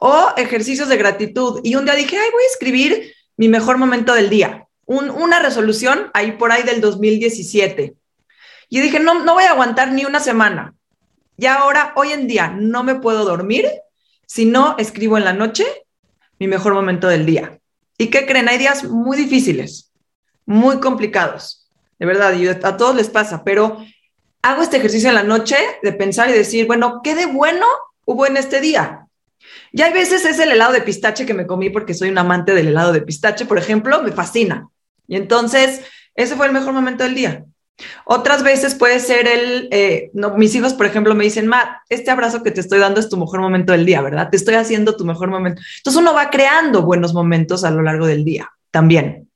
O 0.00 0.28
ejercicios 0.36 0.88
de 0.88 0.96
gratitud. 0.96 1.60
Y 1.62 1.74
un 1.76 1.84
día 1.84 1.94
dije, 1.94 2.16
ay, 2.18 2.28
voy 2.32 2.42
a 2.42 2.52
escribir 2.52 3.14
mi 3.36 3.48
mejor 3.48 3.78
momento 3.78 4.14
del 4.14 4.30
día. 4.30 4.66
una 4.86 5.40
resolución 5.40 6.10
ahí 6.12 6.32
por 6.32 6.52
ahí 6.52 6.62
del 6.62 6.80
2017. 6.80 7.94
Y 8.68 8.80
dije, 8.80 9.00
no, 9.00 9.24
no 9.24 9.34
voy 9.34 9.44
a 9.44 9.50
aguantar 9.50 9.92
ni 9.92 10.04
una 10.04 10.20
semana. 10.20 10.74
Y 11.36 11.46
ahora, 11.46 11.92
hoy 11.96 12.12
en 12.12 12.28
día, 12.28 12.48
no 12.48 12.84
me 12.84 12.96
puedo 12.96 13.24
dormir 13.24 13.66
si 14.26 14.44
no 14.44 14.76
escribo 14.78 15.18
en 15.18 15.24
la 15.24 15.32
noche 15.32 15.64
mi 16.38 16.48
mejor 16.48 16.74
momento 16.74 17.08
del 17.08 17.26
día. 17.26 17.58
¿Y 17.98 18.08
qué 18.08 18.26
creen? 18.26 18.48
Hay 18.48 18.58
días 18.58 18.84
muy 18.84 19.16
difíciles, 19.16 19.92
muy 20.46 20.80
complicados, 20.80 21.68
de 21.98 22.06
verdad, 22.06 22.34
y 22.34 22.48
a 22.48 22.76
todos 22.76 22.94
les 22.94 23.08
pasa, 23.08 23.44
pero 23.44 23.84
hago 24.42 24.62
este 24.62 24.76
ejercicio 24.76 25.08
en 25.08 25.14
la 25.14 25.22
noche 25.22 25.56
de 25.82 25.92
pensar 25.92 26.28
y 26.28 26.32
decir, 26.32 26.66
bueno, 26.66 27.00
¿qué 27.02 27.14
de 27.14 27.26
bueno 27.26 27.66
hubo 28.04 28.26
en 28.26 28.36
este 28.36 28.60
día? 28.60 29.03
Y 29.76 29.82
hay 29.82 29.92
veces 29.92 30.24
es 30.24 30.38
el 30.38 30.52
helado 30.52 30.72
de 30.72 30.82
pistache 30.82 31.26
que 31.26 31.34
me 31.34 31.48
comí 31.48 31.68
porque 31.68 31.94
soy 31.94 32.08
un 32.08 32.18
amante 32.18 32.54
del 32.54 32.68
helado 32.68 32.92
de 32.92 33.02
pistache, 33.02 33.44
por 33.44 33.58
ejemplo, 33.58 34.00
me 34.04 34.12
fascina. 34.12 34.68
Y 35.08 35.16
entonces, 35.16 35.80
ese 36.14 36.36
fue 36.36 36.46
el 36.46 36.52
mejor 36.52 36.72
momento 36.72 37.02
del 37.02 37.16
día. 37.16 37.44
Otras 38.04 38.44
veces 38.44 38.76
puede 38.76 39.00
ser 39.00 39.26
el, 39.26 39.68
eh, 39.72 40.12
mis 40.36 40.54
hijos, 40.54 40.74
por 40.74 40.86
ejemplo, 40.86 41.16
me 41.16 41.24
dicen, 41.24 41.48
Matt, 41.48 41.78
este 41.88 42.12
abrazo 42.12 42.44
que 42.44 42.52
te 42.52 42.60
estoy 42.60 42.78
dando 42.78 43.00
es 43.00 43.08
tu 43.08 43.16
mejor 43.16 43.40
momento 43.40 43.72
del 43.72 43.84
día, 43.84 44.00
¿verdad? 44.00 44.30
Te 44.30 44.36
estoy 44.36 44.54
haciendo 44.54 44.94
tu 44.94 45.04
mejor 45.04 45.28
momento. 45.28 45.60
Entonces 45.78 46.00
uno 46.00 46.14
va 46.14 46.30
creando 46.30 46.82
buenos 46.82 47.12
momentos 47.12 47.64
a 47.64 47.72
lo 47.72 47.82
largo 47.82 48.06
del 48.06 48.24
día 48.24 48.52
también. 48.70 49.28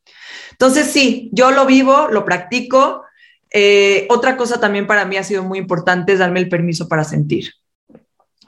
Entonces 0.52 0.87
sí, 0.87 1.30
yo 1.33 1.50
lo 1.50 1.66
vivo, 1.66 2.07
lo 2.12 2.25
practico. 2.25 3.02
Eh, 3.50 4.07
otra 4.09 4.37
cosa 4.37 4.61
también 4.61 4.87
para 4.87 5.04
mí 5.04 5.16
ha 5.16 5.25
sido 5.25 5.42
muy 5.42 5.59
importante 5.59 6.12
es 6.12 6.21
darme 6.21 6.38
el 6.38 6.49
permiso 6.49 6.87
para 6.87 7.02
sentir. 7.02 7.54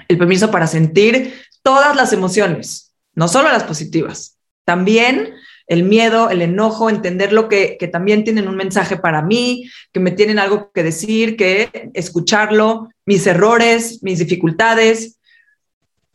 El 0.07 0.19
permiso 0.19 0.53
para 0.53 0.69
sentir 0.69 1.35
todas 1.63 1.97
las 1.97 2.13
emociones, 2.13 2.95
no 3.15 3.29
solo 3.29 3.51
las 3.51 3.65
positivas, 3.65 4.39
también 4.65 5.35
el 5.67 5.85
miedo, 5.85 6.31
el 6.31 6.43
enojo, 6.43 6.91
entender 6.91 7.33
lo 7.33 7.49
que, 7.49 7.77
que 7.79 7.87
también 7.87 8.25
tienen 8.25 8.49
un 8.49 8.57
mensaje 8.57 8.97
para 8.97 9.23
mí, 9.23 9.71
que 9.93 10.01
me 10.01 10.11
tienen 10.11 10.41
algo 10.41 10.73
que 10.73 10.83
decir, 10.83 11.37
que 11.37 11.91
escucharlo, 11.95 12.89
mis 13.07 13.25
errores, 13.27 14.03
mis 14.03 14.19
dificultades, 14.19 15.21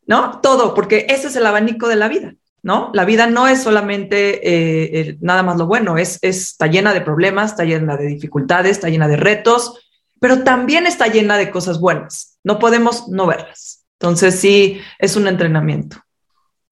¿no? 0.07 0.41
Todo, 0.41 0.73
porque 0.73 1.05
ese 1.09 1.27
es 1.27 1.37
el 1.37 1.45
abanico 1.45 1.87
de 1.87 1.95
la 1.95 2.09
vida, 2.09 2.35
¿no? 2.63 2.91
La 2.93 3.05
vida 3.05 3.27
no 3.27 3.47
es 3.47 3.63
solamente 3.63 4.41
eh, 4.43 5.17
nada 5.21 5.41
más 5.41 5.57
lo 5.57 5.67
bueno, 5.67 5.97
es, 5.97 6.19
está 6.21 6.67
llena 6.67 6.93
de 6.93 6.99
problemas, 6.99 7.51
está 7.51 7.63
llena 7.63 7.95
de 7.95 8.07
dificultades, 8.07 8.71
está 8.71 8.89
llena 8.89 9.07
de 9.07 9.17
retos, 9.17 9.79
pero 10.19 10.43
también 10.43 10.85
está 10.85 11.07
llena 11.07 11.37
de 11.37 11.49
cosas 11.49 11.79
buenas. 11.79 12.39
No 12.43 12.59
podemos 12.59 13.07
no 13.07 13.25
verlas. 13.25 13.84
Entonces 13.99 14.39
sí, 14.39 14.81
es 14.99 15.15
un 15.15 15.27
entrenamiento. 15.27 15.97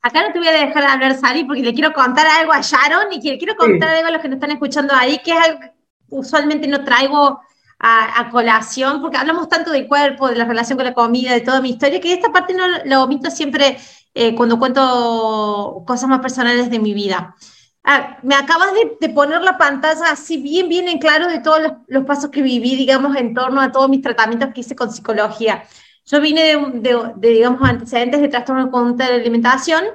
Acá 0.02 0.28
no 0.28 0.34
te 0.34 0.40
voy 0.40 0.50
a 0.50 0.52
dejar 0.52 0.84
de 0.84 0.90
hablar, 0.90 1.16
Sari, 1.16 1.46
porque 1.46 1.62
le 1.62 1.74
quiero 1.74 1.94
contar 1.94 2.28
algo 2.28 2.52
a 2.52 2.60
Sharon 2.60 3.14
y 3.14 3.22
quiero 3.22 3.56
contar 3.56 3.90
algo 3.90 4.08
a 4.10 4.12
los 4.12 4.22
que 4.22 4.28
nos 4.28 4.36
están 4.36 4.52
escuchando 4.52 4.94
ahí, 4.94 5.20
que 5.24 5.32
es 5.32 5.38
algo 5.38 5.60
que 5.62 5.72
usualmente 6.10 6.68
no 6.68 6.84
traigo 6.84 7.40
a, 7.80 8.30
colación, 8.30 9.02
porque 9.02 9.18
hablamos 9.18 9.50
tanto 9.50 9.72
del 9.72 9.88
cuerpo, 9.88 10.30
de 10.30 10.36
la 10.36 10.46
relación 10.46 10.78
con 10.78 10.86
la 10.86 10.94
comida, 10.94 11.34
de 11.34 11.42
toda 11.42 11.62
mi 11.62 11.72
historia, 11.72 12.00
que 12.00 12.14
esta 12.14 12.32
parte 12.32 12.54
no 12.54 12.64
lo 12.86 13.04
omito 13.04 13.30
siempre 13.30 13.78
eh, 14.14 14.36
cuando 14.36 14.60
cuento 14.60 15.84
cosas 15.86 16.08
más 16.08 16.20
personales 16.20 16.70
de 16.70 16.80
mi 16.80 16.94
vida. 16.94 17.36
Ah, 17.84 18.18
me 18.24 18.36
acabas 18.36 18.72
de, 19.00 19.10
poner 19.10 19.42
la 19.42 19.58
pantalla 19.58 20.12
así 20.12 20.38
bien, 20.38 20.70
bien 20.70 20.88
en 20.88 21.00
claro 21.00 21.28
de 21.28 21.40
todos 21.40 21.62
los, 21.62 21.72
los, 21.88 22.06
pasos 22.06 22.30
que 22.30 22.42
viví, 22.42 22.76
digamos, 22.78 23.16
en 23.18 23.34
torno 23.34 23.60
a 23.60 23.72
todos 23.72 23.90
mis 23.90 24.02
tratamientos 24.02 24.50
que 24.54 24.62
hice 24.62 24.76
con 24.76 24.92
psicología. 24.92 25.64
Yo 26.06 26.20
vine 26.22 26.58
de, 26.74 27.14
digamos, 27.18 27.62
antecedentes 27.68 28.22
de 28.22 28.28
trastorno 28.28 28.66
de 28.66 28.72
conducta 28.72 29.08
de 29.08 29.16
alimentación, 29.16 29.86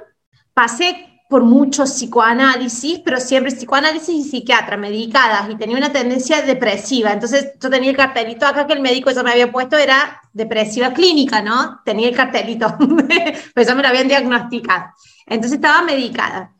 pasé 0.53 1.05
por 1.29 1.43
muchos 1.43 1.91
psicoanálisis, 1.91 3.01
pero 3.05 3.19
siempre 3.19 3.51
psicoanálisis 3.51 4.09
y 4.09 4.23
psiquiatra, 4.27 4.77
medicadas, 4.77 5.47
y 5.51 5.55
tenía 5.55 5.77
una 5.77 5.91
tendencia 5.91 6.41
depresiva. 6.41 7.13
Entonces 7.13 7.53
yo 7.61 7.69
tenía 7.69 7.91
el 7.91 7.97
cartelito 7.97 8.47
acá 8.47 8.65
que 8.65 8.73
el 8.73 8.81
médico 8.81 9.11
ya 9.11 9.21
me 9.21 9.31
había 9.31 9.51
puesto, 9.51 9.77
era 9.77 10.19
depresiva 10.33 10.91
clínica, 10.91 11.43
¿no? 11.43 11.81
Tenía 11.85 12.09
el 12.09 12.15
cartelito, 12.15 12.75
pues 13.53 13.67
ya 13.67 13.75
me 13.75 13.83
lo 13.83 13.89
habían 13.89 14.07
diagnosticado. 14.07 14.85
Entonces 15.27 15.57
estaba 15.57 15.83
medicada. 15.83 16.55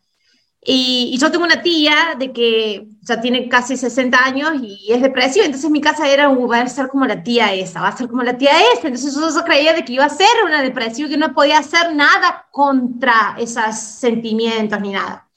Y, 0.63 1.17
yo 1.17 1.31
tengo 1.31 1.45
una 1.45 1.61
tía 1.63 2.15
de 2.17 2.31
que 2.31 2.87
ya 3.09 3.19
tiene 3.19 3.49
casi 3.49 3.75
60 3.75 4.17
años 4.23 4.51
y 4.61 4.91
es 4.93 5.01
depresiva, 5.01 5.45
entonces 5.45 5.69
mi 5.69 5.81
casa 5.81 6.07
era, 6.07 6.29
uh, 6.29 6.47
va 6.47 6.61
a 6.61 6.67
ser 6.67 6.87
como 6.87 7.05
la 7.05 7.21
tía 7.21 7.53
esa, 7.53 7.81
va 7.81 7.89
a 7.89 7.97
ser 7.97 8.07
como 8.07 8.23
la 8.23 8.37
tía 8.37 8.51
esa, 8.73 8.87
entonces 8.87 9.13
yo, 9.13 9.43
creía 9.43 9.73
de 9.73 9.83
que 9.83 9.93
iba 9.93 10.05
a 10.05 10.09
ser 10.09 10.27
una 10.45 10.61
depresiva 10.61 11.09
que 11.09 11.17
no 11.17 11.33
podía 11.33 11.57
hacer 11.57 11.93
nada 11.95 12.47
contra 12.51 13.35
esos 13.37 13.75
sentimientos 13.75 14.79
ni 14.79 14.91
nada. 14.91 15.27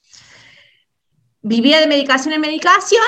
Vivía 1.41 1.81
de 1.81 1.87
medicación 1.87 2.35
en 2.35 2.41
medicación 2.41 3.05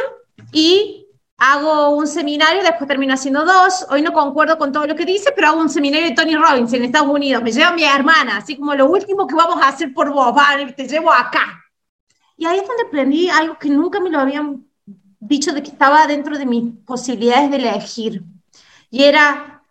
y 0.50 1.06
hago 1.36 1.90
un 1.90 2.06
seminario, 2.06 2.62
después 2.62 2.88
termino 2.88 3.14
haciendo 3.14 3.44
dos, 3.44 3.86
hoy 3.90 4.02
no 4.02 4.12
concuerdo 4.12 4.56
con 4.58 4.72
todo 4.72 4.86
lo 4.86 4.96
que 4.96 5.04
dice, 5.04 5.30
pero 5.36 5.48
hago 5.48 5.60
un 5.60 5.68
seminario 5.68 6.08
de 6.08 6.14
Tony 6.14 6.34
Robbins 6.34 6.72
en 6.72 6.84
Estados 6.84 7.08
Unidos, 7.08 7.42
me 7.42 7.52
lleva 7.52 7.72
mi 7.72 7.84
hermana, 7.84 8.38
así 8.38 8.56
como 8.56 8.74
lo 8.74 8.86
último 8.86 9.26
que 9.26 9.34
vamos 9.34 9.62
a 9.62 9.68
hacer 9.68 9.92
por 9.92 10.10
vos, 10.10 10.34
vale, 10.34 10.72
te 10.72 10.88
llevo 10.88 11.12
acá 11.12 11.63
y 12.36 12.46
ahí 12.46 12.58
es 12.58 12.66
donde 12.66 12.84
aprendí 12.86 13.28
algo 13.28 13.58
que 13.58 13.70
nunca 13.70 14.00
me 14.00 14.10
lo 14.10 14.18
habían 14.18 14.66
dicho 15.20 15.52
de 15.52 15.62
que 15.62 15.70
estaba 15.70 16.06
dentro 16.06 16.36
de 16.36 16.46
mis 16.46 16.72
posibilidades 16.84 17.50
de 17.50 17.56
elegir. 17.56 18.22
Y 18.90 19.04
era, 19.04 19.62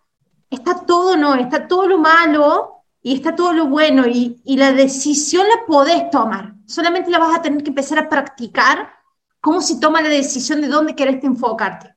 está 0.50 0.80
todo 0.84 1.16
no, 1.16 1.34
está 1.34 1.68
todo 1.68 1.86
lo 1.86 1.98
malo 1.98 2.84
y 3.02 3.14
está 3.14 3.36
todo 3.36 3.52
lo 3.52 3.66
bueno 3.66 4.06
y, 4.06 4.40
la 4.44 4.72
decisión 4.72 5.46
la 5.48 5.66
podés 5.66 6.10
tomar. 6.10 6.54
Solamente 6.66 7.10
la 7.10 7.18
vas 7.18 7.38
a 7.38 7.42
tener 7.42 7.62
que 7.62 7.68
empezar 7.68 7.98
a 7.98 8.08
practicar 8.08 8.90
cómo 9.40 9.60
se 9.60 9.78
toma 9.78 10.00
la 10.00 10.08
decisión 10.08 10.60
de 10.60 10.68
dónde 10.68 10.94
querés 10.94 11.22
enfocarte. 11.22 11.94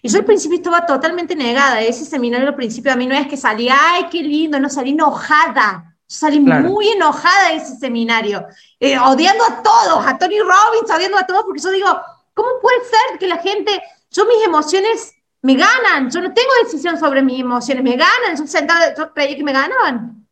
Y 0.00 0.08
yo 0.08 0.18
al 0.18 0.24
principio 0.24 0.56
estaba 0.56 0.86
totalmente 0.86 1.36
negada. 1.36 1.80
Ese 1.80 2.04
seminario 2.04 2.48
al 2.48 2.54
principio 2.54 2.92
a 2.92 2.96
mí 2.96 3.06
no 3.06 3.14
es 3.14 3.26
que 3.26 3.36
salí, 3.36 3.68
ay, 3.68 4.06
qué 4.10 4.22
lindo, 4.22 4.58
no 4.58 4.68
salí 4.68 4.90
enojada. 4.90 5.95
Salí 6.08 6.38
muy 6.38 6.88
enojada 6.88 7.48
de 7.48 7.56
ese 7.56 7.76
seminario, 7.76 8.46
eh, 8.78 8.96
odiando 8.96 9.44
a 9.44 9.62
todos, 9.62 10.06
a 10.06 10.16
Tony 10.16 10.38
Robbins, 10.38 10.90
odiando 10.90 11.18
a 11.18 11.26
todos, 11.26 11.42
porque 11.44 11.60
yo 11.60 11.70
digo, 11.70 12.00
¿cómo 12.32 12.60
puede 12.62 12.78
ser 12.84 13.18
que 13.18 13.26
la 13.26 13.38
gente, 13.38 13.82
yo 14.10 14.24
mis 14.24 14.44
emociones 14.44 15.12
me 15.42 15.54
ganan, 15.54 16.10
yo 16.10 16.20
no 16.20 16.32
tengo 16.32 16.50
decisión 16.62 16.98
sobre 16.98 17.22
mis 17.22 17.40
emociones, 17.40 17.82
me 17.82 17.96
ganan, 17.96 18.36
yo, 18.36 18.46
sentada, 18.46 18.94
yo 18.94 19.12
creía 19.12 19.36
que 19.36 19.44
me 19.44 19.52
ganaban. 19.52 20.26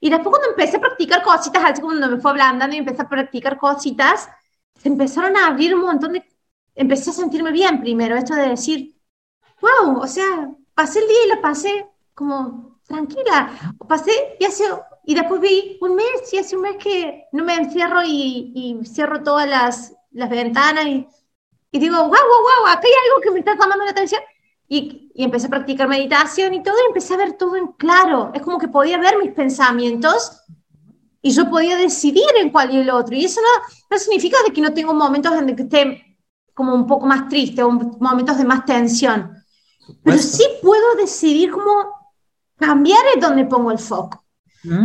Y 0.00 0.10
después 0.10 0.30
cuando 0.30 0.50
empecé 0.50 0.76
a 0.76 0.80
practicar 0.80 1.22
cositas, 1.22 1.62
así 1.64 1.80
cuando 1.80 2.08
me 2.08 2.20
fue 2.20 2.32
ablandando 2.32 2.74
y 2.74 2.78
empecé 2.78 3.02
a 3.02 3.08
practicar 3.08 3.56
cositas, 3.56 4.28
se 4.76 4.88
empezaron 4.88 5.36
a 5.36 5.46
abrir 5.46 5.74
un 5.74 5.82
montón 5.82 6.12
de... 6.12 6.24
Empecé 6.74 7.10
a 7.10 7.12
sentirme 7.14 7.52
bien 7.52 7.80
primero, 7.80 8.16
esto 8.16 8.34
de 8.34 8.50
decir, 8.50 9.00
wow, 9.60 9.98
o 10.00 10.06
sea, 10.06 10.50
pasé 10.74 10.98
el 10.98 11.08
día 11.08 11.24
y 11.26 11.28
lo 11.36 11.40
pasé 11.40 11.86
como 12.14 12.73
tranquila. 12.86 13.76
Pasé 13.88 14.36
y 14.38 14.44
hace, 14.44 14.64
y 15.04 15.14
después 15.14 15.40
vi 15.40 15.78
un 15.80 15.94
mes, 15.96 16.32
y 16.32 16.38
hace 16.38 16.56
un 16.56 16.62
mes 16.62 16.76
que 16.76 17.24
no 17.32 17.44
me 17.44 17.54
encierro 17.54 18.02
y, 18.02 18.52
y 18.54 18.84
cierro 18.86 19.22
todas 19.22 19.48
las, 19.48 19.94
las 20.12 20.30
ventanas 20.30 20.86
y, 20.86 21.06
y, 21.72 21.78
digo, 21.78 21.96
wow, 21.96 22.08
wow, 22.08 22.12
wow, 22.12 22.66
acá 22.68 22.82
hay 22.84 22.92
algo 23.08 23.20
que 23.20 23.30
me 23.32 23.40
está 23.40 23.52
llamando 23.52 23.84
la 23.84 23.90
atención. 23.90 24.20
Y, 24.68 25.10
y, 25.14 25.24
empecé 25.24 25.46
a 25.46 25.50
practicar 25.50 25.88
meditación 25.88 26.54
y 26.54 26.62
todo, 26.62 26.76
y 26.76 26.88
empecé 26.88 27.14
a 27.14 27.18
ver 27.18 27.32
todo 27.34 27.56
en 27.56 27.68
claro. 27.72 28.30
Es 28.34 28.42
como 28.42 28.58
que 28.58 28.68
podía 28.68 28.98
ver 28.98 29.18
mis 29.18 29.32
pensamientos 29.32 30.44
y 31.20 31.30
yo 31.32 31.48
podía 31.48 31.76
decidir 31.76 32.28
en 32.38 32.50
cuál 32.50 32.74
y 32.74 32.78
el 32.78 32.90
otro. 32.90 33.16
Y 33.16 33.24
eso 33.24 33.40
no, 33.40 33.64
no 33.90 33.98
significa 33.98 34.36
de 34.46 34.52
que 34.52 34.60
no 34.60 34.74
tengo 34.74 34.94
momentos 34.94 35.32
en 35.32 35.56
que 35.56 35.62
esté 35.62 36.18
como 36.52 36.74
un 36.74 36.86
poco 36.86 37.06
más 37.06 37.28
triste 37.28 37.62
o 37.62 37.70
momentos 37.70 38.38
de 38.38 38.44
más 38.44 38.64
tensión. 38.64 39.34
Pero 40.02 40.18
sí 40.18 40.44
puedo 40.62 40.94
decidir 40.96 41.50
cómo 41.50 42.03
cambiar 42.58 43.00
es 43.14 43.20
donde 43.20 43.44
pongo 43.44 43.70
el 43.70 43.78
foco. 43.78 44.24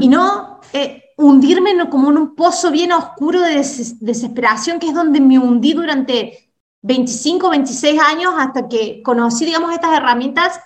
Y 0.01 0.09
no 0.09 0.59
eh, 0.73 1.03
hundirme 1.15 1.89
como 1.89 2.11
en 2.11 2.17
un 2.17 2.35
pozo 2.35 2.69
bien 2.69 2.91
oscuro 2.91 3.41
de 3.41 3.55
desesperación, 3.55 4.77
que 4.77 4.87
es 4.87 4.93
donde 4.93 5.21
me 5.21 5.39
hundí 5.39 5.73
durante 5.73 6.53
25, 6.81 7.49
26 7.49 7.99
años 8.01 8.33
hasta 8.37 8.67
que 8.67 9.01
conocí, 9.03 9.45
digamos, 9.45 9.73
estas 9.73 9.97
herramientas 9.97 10.59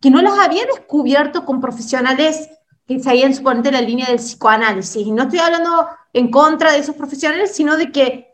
que 0.00 0.10
no 0.10 0.22
las 0.22 0.38
había 0.38 0.64
descubierto 0.66 1.44
con 1.44 1.60
profesionales 1.60 2.48
que 2.86 2.98
seguían 2.98 3.34
suponente 3.34 3.70
la 3.70 3.80
línea 3.80 4.06
del 4.06 4.16
psicoanálisis. 4.16 5.06
Y 5.06 5.12
no 5.12 5.24
estoy 5.24 5.38
hablando 5.38 5.86
en 6.12 6.30
contra 6.30 6.72
de 6.72 6.78
esos 6.78 6.96
profesionales, 6.96 7.54
sino 7.54 7.76
de 7.76 7.92
que 7.92 8.32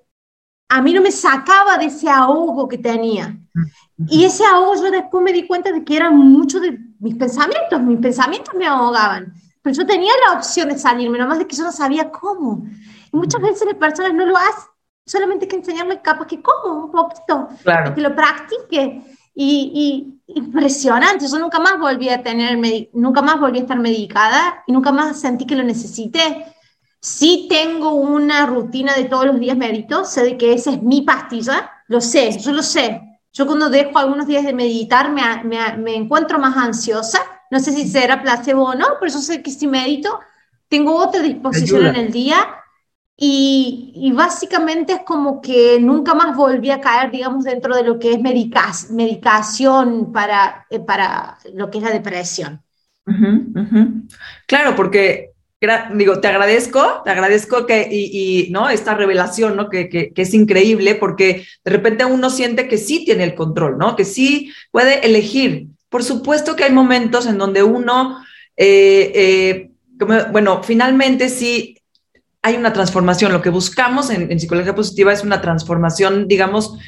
a 0.71 0.83
mí 0.83 0.93
no 0.93 1.03
me 1.03 1.13
sacaba 1.13 1.79
de 1.79 1.87
ese 1.87 2.09
ahogo 2.09 2.69
que 2.69 2.79
tenía. 2.79 3.37
Y 4.07 4.25
ese 4.25 4.45
ahogo 4.45 4.77
yo 4.77 4.91
después 4.91 5.25
me 5.25 5.33
di 5.33 5.47
cuenta 5.47 5.73
de 5.73 5.85
que 5.85 5.97
eran 5.97 6.17
muchos 6.17 6.63
de 6.63 6.79
mis 7.01 7.17
pensamientos, 7.17 7.81
mis 7.81 7.99
pensamientos 7.99 8.55
me 8.55 8.67
ahogaban. 8.67 9.33
Pero 9.63 9.75
yo 9.75 9.87
tenía 9.87 10.13
la 10.27 10.39
opción 10.39 10.69
de 10.69 10.79
salirme, 10.79 11.19
nomás 11.19 11.39
de 11.39 11.47
que 11.47 11.57
yo 11.57 11.65
no 11.65 11.73
sabía 11.73 12.11
cómo. 12.11 12.65
Y 13.13 13.17
muchas 13.17 13.41
veces 13.41 13.67
las 13.67 13.75
personas 13.75 14.15
no 14.15 14.25
lo 14.25 14.37
hacen, 14.37 14.71
solamente 15.05 15.47
hay 15.47 15.49
que 15.49 15.57
enseñarle 15.57 16.01
capaz 16.01 16.27
que 16.27 16.41
cómo, 16.41 16.85
un 16.85 16.93
poquito, 16.93 17.49
que 17.95 18.01
lo 18.01 18.15
practique. 18.15 19.03
Y, 19.35 20.19
y, 20.27 20.35
impresionante, 20.35 21.27
yo 21.29 21.39
nunca 21.39 21.59
más 21.59 21.79
volví 21.79 22.09
a 22.09 22.23
tener, 22.23 22.59
nunca 22.93 23.23
más 23.23 23.41
volví 23.41 23.59
a 23.59 23.63
estar 23.63 23.79
medicada 23.79 24.63
y 24.67 24.73
nunca 24.73 24.93
más 24.93 25.21
sentí 25.21 25.47
que 25.47 25.57
lo 25.57 25.63
necesité. 25.63 26.47
Sí 27.01 27.47
tengo 27.49 27.93
una 27.93 28.47
rutina 28.47 28.95
de 28.95 29.05
todos 29.05 29.27
los 29.27 29.39
días 29.39 29.57
medito, 29.57 30.05
sé 30.05 30.25
de 30.25 30.37
que 30.37 30.53
esa 30.53 30.73
es 30.73 30.83
mi 30.83 31.03
pastilla, 31.03 31.71
lo 31.87 32.01
sé, 32.01 32.37
yo 32.39 32.53
lo 32.53 32.63
sé, 32.63 33.08
Yo 33.33 33.47
cuando 33.47 33.71
dejo 33.71 33.99
algunos 33.99 34.27
días 34.27 34.45
de 34.45 34.53
meditar 34.53 35.13
me, 35.13 35.77
me, 35.77 35.95
encuentro 35.95 36.39
más 36.39 36.57
ansiosa. 36.57 37.21
No 37.51 37.61
sé 37.61 37.73
si 37.73 37.89
será 37.89 38.23
placebo 38.23 38.65
o 38.65 38.75
no, 38.75 38.87
pero 39.01 39.13
yo 39.13 39.19
sé 39.19 39.43
que 39.43 39.51
si 39.51 39.67
medito 39.67 40.21
tengo 40.69 40.95
otra 40.97 41.23
disposición 41.23 41.87
en 41.87 41.97
el 41.97 42.13
día 42.13 42.37
y, 43.17 43.93
y, 43.97 44.13
básicamente 44.13 44.93
es 44.93 45.01
como 45.05 45.41
que 45.41 45.81
nunca 45.81 46.15
más 46.15 46.37
volví 46.37 46.71
a 46.71 46.81
caer, 46.81 47.11
digamos, 47.11 47.43
dentro 47.43 47.75
de 47.75 47.83
lo 47.83 47.99
que 47.99 48.13
es 48.13 48.21
medicación 48.21 50.13
para, 50.13 50.67
eh, 50.71 50.79
para 50.79 51.37
lo 51.53 51.69
que 51.69 51.79
es 51.79 51.85
la 51.85 51.91
depresión. 51.91 52.63
Claro, 54.47 54.77
porque 54.77 55.33
digo, 55.95 56.21
te 56.21 56.29
agradezco, 56.29 57.03
te 57.05 57.11
agradezco 57.11 57.67
que, 57.67 57.89
y, 57.91 58.49
¿no? 58.51 58.69
Esta 58.69 58.95
revelación, 58.95 59.57
¿no? 59.57 59.69
Que, 59.69 59.89
que, 59.89 60.13
es 60.15 60.35
increíble 60.35 60.95
porque 60.95 61.47
de 61.65 61.71
repente 61.71 62.05
uno 62.05 62.31
siente 62.31 62.69
que 62.69 62.79
sí 62.79 63.05
tiene 63.05 63.25
el 63.25 63.35
control, 63.35 63.77
¿no? 63.77 63.97
Que 63.97 64.05
sí 64.05 64.53
puede 64.71 65.05
elegir. 65.05 65.67
Por 65.89 66.05
supuesto 66.05 66.55
que 66.55 66.65
hay 66.65 66.73
momentos 66.73 67.27
en 67.27 67.39
donde 67.39 67.63
uno, 67.63 68.23
eh, 68.57 69.13
eh, 69.15 69.71
bueno, 70.31 70.63
finalmente 70.63 71.29
sí 71.29 71.79
hay 72.43 72.55
una 72.55 72.73
transformación. 72.73 73.33
Lo 73.33 73.43
que 73.43 73.51
buscamos 73.51 74.11
en, 74.11 74.39
psicología 74.39 74.77
positiva 74.77 75.13
es 75.13 75.25
una 75.25 75.41
transformación, 75.41 76.29
digamos, 76.29 76.79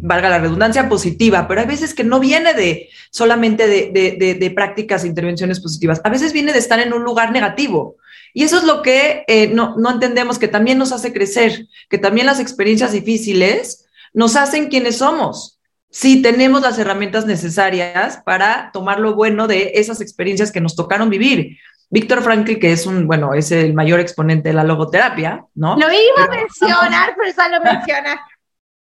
valga 0.00 0.30
la 0.30 0.38
redundancia, 0.38 0.88
positiva, 0.88 1.46
pero 1.48 1.60
hay 1.60 1.66
veces 1.66 1.92
que 1.92 2.04
no 2.04 2.18
viene 2.20 2.54
de 2.54 2.88
solamente 3.10 3.66
de, 3.66 4.36
de, 4.38 4.50
prácticas 4.50 5.04
e 5.04 5.08
intervenciones 5.08 5.60
positivas, 5.60 6.00
a 6.04 6.10
veces 6.10 6.32
viene 6.32 6.52
de 6.52 6.58
estar 6.58 6.78
en 6.78 6.92
un 6.92 7.02
lugar 7.02 7.32
negativo. 7.32 7.96
Y 8.36 8.42
eso 8.42 8.58
es 8.58 8.64
lo 8.64 8.82
que 8.82 9.24
eh, 9.28 9.48
no, 9.48 9.76
no 9.78 9.90
entendemos, 9.90 10.38
que 10.38 10.46
también 10.46 10.76
nos 10.76 10.92
hace 10.92 11.10
crecer, 11.10 11.68
que 11.88 11.96
también 11.96 12.26
las 12.26 12.38
experiencias 12.38 12.92
difíciles 12.92 13.86
nos 14.12 14.36
hacen 14.36 14.68
quienes 14.68 14.98
somos. 14.98 15.58
Si 15.88 16.20
tenemos 16.20 16.60
las 16.60 16.78
herramientas 16.78 17.24
necesarias 17.24 18.20
para 18.26 18.70
tomar 18.74 19.00
lo 19.00 19.14
bueno 19.14 19.46
de 19.46 19.72
esas 19.76 20.02
experiencias 20.02 20.52
que 20.52 20.60
nos 20.60 20.76
tocaron 20.76 21.08
vivir. 21.08 21.56
Víctor 21.88 22.22
Frankl, 22.22 22.58
que 22.58 22.72
es 22.72 22.84
un, 22.84 23.06
bueno, 23.06 23.32
es 23.32 23.52
el 23.52 23.72
mayor 23.72 24.00
exponente 24.00 24.50
de 24.50 24.54
la 24.54 24.64
logoterapia, 24.64 25.42
¿no? 25.54 25.78
Lo 25.78 25.90
iba 25.90 26.24
a 26.24 26.28
mencionar, 26.28 27.16
pero 27.16 27.34
ya 27.34 27.48
lo 27.48 27.64
mencionas. 27.64 28.16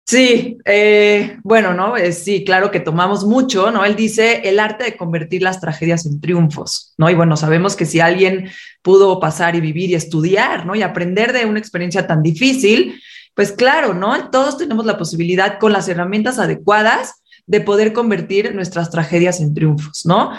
Sí, 0.05 0.57
eh, 0.65 1.37
bueno, 1.43 1.73
¿no? 1.73 1.93
sí, 2.11 2.43
claro 2.43 2.71
que 2.71 2.81
tomamos 2.81 3.23
mucho, 3.23 3.71
¿no? 3.71 3.85
Él 3.85 3.95
dice 3.95 4.41
el 4.43 4.59
arte 4.59 4.83
de 4.83 4.97
convertir 4.97 5.41
las 5.41 5.61
tragedias 5.61 6.05
en 6.05 6.19
triunfos, 6.19 6.93
¿no? 6.97 7.09
Y 7.09 7.15
bueno, 7.15 7.37
sabemos 7.37 7.77
que 7.77 7.85
si 7.85 8.01
alguien 8.01 8.49
pudo 8.81 9.21
pasar 9.21 9.55
y 9.55 9.61
vivir 9.61 9.91
y 9.91 9.95
estudiar, 9.95 10.65
¿no? 10.65 10.75
Y 10.75 10.81
aprender 10.81 11.31
de 11.31 11.45
una 11.45 11.59
experiencia 11.59 12.05
tan 12.05 12.21
difícil, 12.21 13.01
pues 13.33 13.53
claro, 13.53 13.93
¿no? 13.93 14.29
Todos 14.29 14.57
tenemos 14.57 14.85
la 14.85 14.97
posibilidad 14.97 15.57
con 15.57 15.71
las 15.71 15.87
herramientas 15.87 16.37
adecuadas 16.37 17.23
de 17.45 17.61
poder 17.61 17.93
convertir 17.93 18.53
nuestras 18.53 18.89
tragedias 18.89 19.39
en 19.39 19.53
triunfos, 19.53 20.05
¿no? 20.05 20.31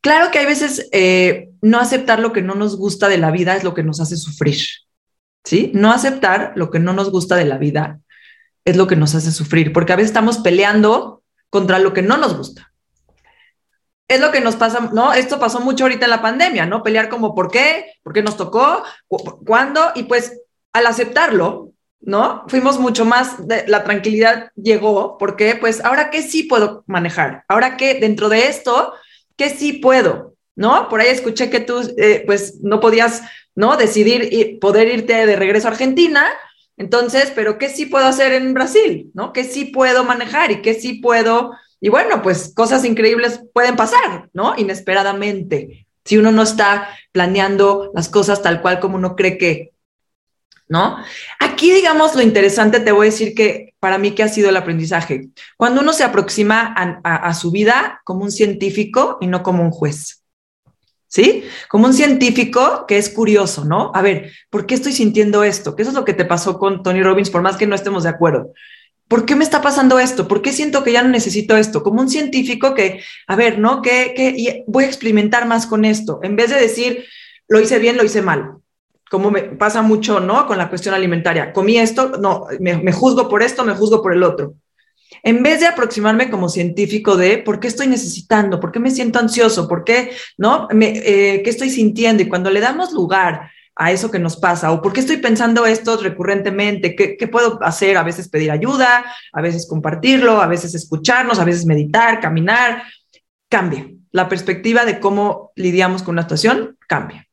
Claro 0.00 0.30
que 0.30 0.38
hay 0.38 0.46
veces 0.46 0.88
eh, 0.92 1.50
no 1.60 1.78
aceptar 1.78 2.20
lo 2.20 2.32
que 2.32 2.40
no 2.40 2.54
nos 2.54 2.76
gusta 2.76 3.08
de 3.08 3.18
la 3.18 3.30
vida 3.30 3.54
es 3.54 3.64
lo 3.64 3.74
que 3.74 3.82
nos 3.82 4.00
hace 4.00 4.16
sufrir, 4.16 4.60
¿sí? 5.44 5.70
No 5.74 5.92
aceptar 5.92 6.52
lo 6.56 6.70
que 6.70 6.78
no 6.78 6.94
nos 6.94 7.10
gusta 7.10 7.36
de 7.36 7.44
la 7.44 7.58
vida 7.58 8.00
es 8.64 8.76
lo 8.76 8.86
que 8.86 8.96
nos 8.96 9.14
hace 9.14 9.32
sufrir, 9.32 9.72
porque 9.72 9.92
a 9.92 9.96
veces 9.96 10.10
estamos 10.10 10.38
peleando 10.38 11.22
contra 11.48 11.78
lo 11.78 11.92
que 11.92 12.02
no 12.02 12.16
nos 12.16 12.36
gusta. 12.36 12.72
Es 14.08 14.20
lo 14.20 14.32
que 14.32 14.40
nos 14.40 14.56
pasa, 14.56 14.90
¿no? 14.92 15.12
Esto 15.12 15.38
pasó 15.38 15.60
mucho 15.60 15.84
ahorita 15.84 16.06
en 16.06 16.10
la 16.10 16.22
pandemia, 16.22 16.66
¿no? 16.66 16.82
Pelear 16.82 17.08
como 17.08 17.34
por 17.34 17.50
qué, 17.50 17.94
por 18.02 18.12
qué 18.12 18.22
nos 18.22 18.36
tocó, 18.36 18.82
cuándo, 19.46 19.92
y 19.94 20.04
pues 20.04 20.40
al 20.72 20.86
aceptarlo, 20.86 21.72
¿no? 22.00 22.44
Fuimos 22.48 22.78
mucho 22.78 23.04
más, 23.04 23.36
la 23.66 23.84
tranquilidad 23.84 24.50
llegó, 24.56 25.18
porque 25.18 25.54
pues 25.54 25.84
ahora 25.84 26.10
qué 26.10 26.22
sí 26.22 26.44
puedo 26.44 26.82
manejar, 26.86 27.44
ahora 27.48 27.76
qué 27.76 27.94
dentro 27.94 28.28
de 28.28 28.48
esto, 28.48 28.94
qué 29.36 29.48
sí 29.48 29.74
puedo, 29.74 30.34
¿no? 30.56 30.88
Por 30.88 31.00
ahí 31.00 31.08
escuché 31.08 31.50
que 31.50 31.60
tú, 31.60 31.80
eh, 31.96 32.24
pues 32.26 32.60
no 32.62 32.80
podías, 32.80 33.22
¿no? 33.54 33.76
Decidir 33.76 34.28
y 34.32 34.56
poder 34.58 34.88
irte 34.88 35.26
de 35.26 35.36
regreso 35.36 35.68
a 35.68 35.72
Argentina, 35.72 36.26
entonces, 36.80 37.30
pero 37.34 37.58
¿qué 37.58 37.68
sí 37.68 37.84
puedo 37.84 38.06
hacer 38.06 38.32
en 38.32 38.54
Brasil? 38.54 39.10
¿No? 39.12 39.34
¿Qué 39.34 39.44
sí 39.44 39.66
puedo 39.66 40.02
manejar 40.02 40.50
y 40.50 40.62
qué 40.62 40.72
sí 40.72 40.94
puedo? 40.94 41.52
Y 41.78 41.90
bueno, 41.90 42.22
pues 42.22 42.54
cosas 42.56 42.86
increíbles 42.86 43.42
pueden 43.52 43.76
pasar, 43.76 44.30
¿no? 44.32 44.54
Inesperadamente, 44.56 45.86
si 46.06 46.16
uno 46.16 46.32
no 46.32 46.40
está 46.42 46.88
planeando 47.12 47.92
las 47.94 48.08
cosas 48.08 48.40
tal 48.40 48.62
cual 48.62 48.80
como 48.80 48.96
uno 48.96 49.14
cree 49.14 49.36
que, 49.36 49.72
¿no? 50.68 50.96
Aquí, 51.38 51.70
digamos, 51.70 52.14
lo 52.14 52.22
interesante, 52.22 52.80
te 52.80 52.92
voy 52.92 53.08
a 53.08 53.10
decir 53.10 53.34
que 53.34 53.74
para 53.78 53.98
mí, 53.98 54.12
¿qué 54.12 54.22
ha 54.22 54.28
sido 54.28 54.48
el 54.48 54.56
aprendizaje? 54.56 55.28
Cuando 55.58 55.82
uno 55.82 55.92
se 55.92 56.04
aproxima 56.04 56.74
a 57.04 57.34
su 57.34 57.50
vida 57.50 58.00
como 58.04 58.24
un 58.24 58.32
científico 58.32 59.18
y 59.20 59.26
no 59.26 59.42
como 59.42 59.62
un 59.62 59.70
juez. 59.70 60.24
¿Sí? 61.10 61.44
Como 61.68 61.86
un 61.86 61.92
científico 61.92 62.86
que 62.86 62.96
es 62.96 63.10
curioso, 63.10 63.64
¿no? 63.64 63.90
A 63.94 64.00
ver, 64.00 64.32
¿por 64.48 64.64
qué 64.64 64.74
estoy 64.74 64.92
sintiendo 64.92 65.42
esto? 65.44 65.74
Que 65.76 65.82
eso 65.82 65.90
es 65.90 65.96
lo 65.96 66.04
que 66.04 66.14
te 66.14 66.24
pasó 66.24 66.58
con 66.58 66.82
Tony 66.82 67.02
Robbins, 67.02 67.30
por 67.30 67.42
más 67.42 67.56
que 67.56 67.66
no 67.66 67.74
estemos 67.74 68.04
de 68.04 68.10
acuerdo. 68.10 68.52
¿Por 69.08 69.26
qué 69.26 69.34
me 69.34 69.42
está 69.42 69.60
pasando 69.60 69.98
esto? 69.98 70.28
¿Por 70.28 70.40
qué 70.40 70.52
siento 70.52 70.84
que 70.84 70.92
ya 70.92 71.02
no 71.02 71.08
necesito 71.08 71.56
esto? 71.56 71.82
Como 71.82 72.00
un 72.00 72.08
científico 72.08 72.74
que, 72.74 73.02
a 73.26 73.34
ver, 73.34 73.58
¿no? 73.58 73.82
Que, 73.82 74.64
voy 74.68 74.84
a 74.84 74.86
experimentar 74.86 75.46
más 75.46 75.66
con 75.66 75.84
esto, 75.84 76.20
en 76.22 76.36
vez 76.36 76.50
de 76.50 76.60
decir, 76.60 77.04
lo 77.48 77.60
hice 77.60 77.80
bien, 77.80 77.96
lo 77.96 78.04
hice 78.04 78.22
mal. 78.22 78.58
Como 79.10 79.32
me 79.32 79.42
pasa 79.42 79.82
mucho, 79.82 80.20
¿no? 80.20 80.46
Con 80.46 80.58
la 80.58 80.68
cuestión 80.68 80.94
alimentaria. 80.94 81.52
Comí 81.52 81.76
esto, 81.76 82.12
no, 82.20 82.46
me 82.60 82.92
juzgo 82.92 83.28
por 83.28 83.42
esto, 83.42 83.64
me 83.64 83.74
juzgo 83.74 84.00
por 84.00 84.14
el 84.14 84.22
otro 84.22 84.54
en 85.22 85.42
vez 85.42 85.60
de 85.60 85.66
aproximarme 85.66 86.30
como 86.30 86.48
científico 86.48 87.16
de 87.16 87.38
por 87.38 87.60
qué 87.60 87.68
estoy 87.68 87.86
necesitando, 87.86 88.60
por 88.60 88.72
qué 88.72 88.80
me 88.80 88.90
siento 88.90 89.18
ansioso, 89.18 89.68
por 89.68 89.84
qué, 89.84 90.12
¿no? 90.36 90.68
Me, 90.72 90.92
eh, 90.96 91.42
¿Qué 91.42 91.50
estoy 91.50 91.70
sintiendo? 91.70 92.22
Y 92.22 92.28
cuando 92.28 92.50
le 92.50 92.60
damos 92.60 92.92
lugar 92.92 93.50
a 93.76 93.92
eso 93.92 94.10
que 94.10 94.18
nos 94.18 94.36
pasa, 94.36 94.72
o 94.72 94.82
por 94.82 94.92
qué 94.92 95.00
estoy 95.00 95.18
pensando 95.18 95.64
esto 95.64 95.96
recurrentemente, 95.96 96.94
¿Qué, 96.94 97.16
¿qué, 97.16 97.28
puedo 97.28 97.58
hacer? 97.62 97.96
A 97.96 98.02
veces 98.02 98.28
pedir 98.28 98.50
ayuda, 98.50 99.04
a 99.32 99.40
veces 99.40 99.66
compartirlo, 99.66 100.40
a 100.42 100.46
veces 100.46 100.74
escucharnos, 100.74 101.38
a 101.38 101.44
veces 101.44 101.64
meditar, 101.64 102.20
caminar, 102.20 102.82
cambia. 103.48 103.88
La 104.12 104.28
perspectiva 104.28 104.84
de 104.84 105.00
cómo 105.00 105.52
lidiamos 105.54 106.02
con 106.02 106.14
una 106.14 106.22
situación 106.22 106.76
cambia. 106.88 107.29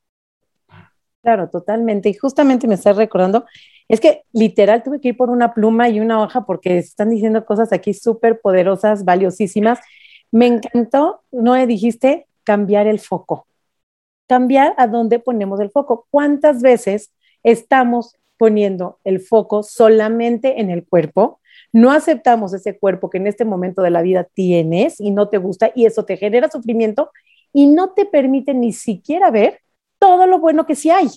Claro, 1.22 1.50
totalmente. 1.50 2.08
Y 2.08 2.14
justamente 2.14 2.66
me 2.68 2.74
estás 2.76 2.96
recordando 2.96 3.44
es 3.88 4.00
que 4.00 4.22
literal 4.32 4.82
tuve 4.82 5.00
que 5.00 5.08
ir 5.08 5.16
por 5.16 5.30
una 5.30 5.52
pluma 5.54 5.88
y 5.88 6.00
una 6.00 6.22
hoja 6.22 6.44
porque 6.46 6.78
están 6.78 7.10
diciendo 7.10 7.44
cosas 7.44 7.72
aquí 7.72 7.94
súper 7.94 8.40
poderosas, 8.40 9.04
valiosísimas. 9.04 9.78
Me 10.30 10.46
encantó, 10.46 11.22
no 11.32 11.54
dijiste 11.66 12.26
cambiar 12.44 12.86
el 12.86 13.00
foco. 13.00 13.46
Cambiar 14.28 14.74
a 14.78 14.86
dónde 14.88 15.18
ponemos 15.20 15.60
el 15.60 15.70
foco. 15.70 16.06
¿Cuántas 16.10 16.62
veces 16.62 17.12
estamos 17.42 18.16
poniendo 18.38 18.98
el 19.04 19.20
foco 19.20 19.62
solamente 19.62 20.60
en 20.60 20.70
el 20.70 20.86
cuerpo? 20.86 21.40
No 21.72 21.92
aceptamos 21.92 22.54
ese 22.54 22.78
cuerpo 22.78 23.10
que 23.10 23.18
en 23.18 23.26
este 23.26 23.44
momento 23.44 23.82
de 23.82 23.90
la 23.90 24.02
vida 24.02 24.24
tienes 24.24 25.00
y 25.00 25.10
no 25.10 25.28
te 25.28 25.38
gusta 25.38 25.72
y 25.74 25.86
eso 25.86 26.04
te 26.04 26.16
genera 26.16 26.50
sufrimiento 26.50 27.10
y 27.52 27.66
no 27.66 27.90
te 27.90 28.06
permite 28.06 28.54
ni 28.54 28.72
siquiera 28.72 29.30
ver 29.30 29.60
todo 29.98 30.26
lo 30.26 30.38
bueno 30.38 30.66
que 30.66 30.74
sí 30.74 30.90
hay 30.90 31.08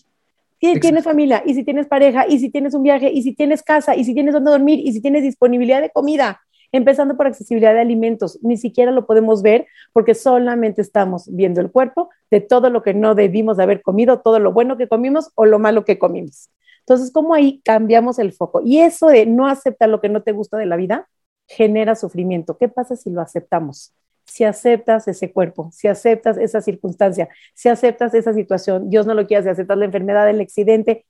si 0.62 0.80
tienes 0.80 1.04
familia, 1.04 1.42
y 1.46 1.56
si 1.56 1.64
tienes 1.64 1.88
pareja, 1.88 2.26
y 2.28 2.40
si 2.40 2.50
tienes 2.52 2.76
un 2.76 2.84
viaje, 2.84 3.10
y 3.12 3.24
si 3.24 3.34
tienes 3.34 3.64
casa, 3.64 3.96
y 3.96 4.04
si 4.04 4.14
tienes 4.14 4.34
donde 4.34 4.52
dormir, 4.52 4.80
y 4.80 4.94
si 4.94 5.02
tienes 5.02 5.24
disponibilidad 5.24 5.82
de 5.82 5.90
comida, 5.90 6.42
empezando 6.72 7.18
por 7.18 7.26
accesibilidad 7.26 7.74
de 7.74 7.82
alimentos, 7.82 8.38
ni 8.44 8.58
siquiera 8.58 8.92
lo 8.92 9.06
podemos 9.06 9.42
ver 9.42 9.66
porque 9.92 10.14
solamente 10.14 10.82
estamos 10.82 11.26
viendo 11.28 11.62
el 11.62 11.72
cuerpo 11.72 12.10
de 12.30 12.42
todo 12.42 12.70
lo 12.70 12.84
que 12.84 12.94
no 12.94 13.16
debimos 13.16 13.60
haber 13.60 13.82
comido, 13.82 14.20
todo 14.20 14.40
lo 14.40 14.54
bueno 14.54 14.78
que 14.78 14.88
comimos 14.88 15.32
o 15.36 15.46
lo 15.46 15.60
malo 15.60 15.84
que 15.84 15.98
comimos. 15.98 16.50
Entonces, 16.82 17.12
¿cómo 17.12 17.34
ahí 17.34 17.60
cambiamos 17.66 18.20
el 18.20 18.32
foco? 18.32 18.62
Y 18.64 18.80
eso 18.80 19.08
de 19.08 19.26
no 19.26 19.48
aceptar 19.48 19.90
lo 19.90 20.00
que 20.00 20.10
no 20.10 20.22
te 20.22 20.32
gusta 20.32 20.58
de 20.58 20.66
la 20.66 20.78
vida 20.78 21.10
genera 21.48 21.96
sufrimiento. 21.96 22.58
¿Qué 22.58 22.70
pasa 22.70 22.96
si 22.96 23.10
lo 23.10 23.22
aceptamos? 23.22 23.94
Si 24.32 24.46
aceptas 24.46 25.10
ese 25.10 25.34
cuerpo, 25.34 25.70
si 25.74 25.90
aceptas 25.90 26.38
esa 26.38 26.62
circunstancia, 26.62 27.28
si 27.54 27.68
aceptas 27.68 28.14
esa 28.14 28.34
situación, 28.34 28.90
Dios 28.90 29.06
no 29.06 29.14
lo 29.14 29.28
quiere, 29.28 29.44
si 29.44 29.50
aceptas 29.50 29.78
la 29.78 29.84
enfermedad, 29.84 30.30
el 30.30 30.40
accidente, 30.40 31.06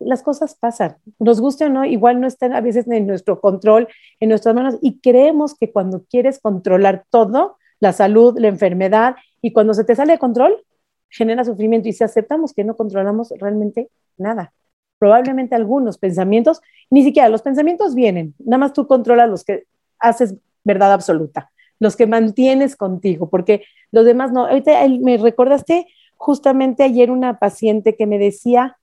las 0.00 0.24
cosas 0.24 0.56
pasan, 0.56 0.96
nos 1.20 1.40
guste 1.40 1.66
o 1.66 1.68
no, 1.68 1.84
igual 1.84 2.20
no 2.20 2.26
están 2.26 2.52
a 2.52 2.60
veces 2.60 2.88
en 2.88 3.06
nuestro 3.06 3.40
control, 3.40 3.86
en 4.18 4.28
nuestras 4.28 4.56
manos, 4.56 4.76
y 4.82 4.98
creemos 4.98 5.56
que 5.56 5.70
cuando 5.70 6.02
quieres 6.10 6.40
controlar 6.40 7.04
todo, 7.10 7.58
la 7.78 7.92
salud, 7.92 8.36
la 8.40 8.48
enfermedad, 8.48 9.14
y 9.40 9.52
cuando 9.52 9.72
se 9.72 9.84
te 9.84 9.94
sale 9.94 10.14
de 10.14 10.18
control, 10.18 10.64
genera 11.08 11.44
sufrimiento, 11.44 11.88
y 11.88 11.92
si 11.92 12.02
aceptamos 12.02 12.54
que 12.54 12.64
no 12.64 12.76
controlamos 12.76 13.32
realmente 13.38 13.88
nada, 14.16 14.52
probablemente 14.98 15.54
algunos 15.54 15.96
pensamientos, 15.96 16.60
ni 16.90 17.04
siquiera 17.04 17.28
los 17.28 17.42
pensamientos 17.42 17.94
vienen, 17.94 18.34
nada 18.40 18.58
más 18.58 18.72
tú 18.72 18.88
controlas 18.88 19.30
los 19.30 19.44
que 19.44 19.64
haces 20.00 20.34
verdad 20.64 20.92
absoluta 20.92 21.52
los 21.80 21.96
que 21.96 22.06
mantienes 22.06 22.76
contigo, 22.76 23.28
porque 23.28 23.64
los 23.92 24.04
demás 24.04 24.32
no. 24.32 24.46
Ahorita 24.46 24.72
me 25.00 25.16
recordaste 25.16 25.86
justamente 26.16 26.82
ayer 26.82 27.10
una 27.10 27.38
paciente 27.38 27.96
que 27.96 28.06
me 28.06 28.18
decía, 28.18 28.76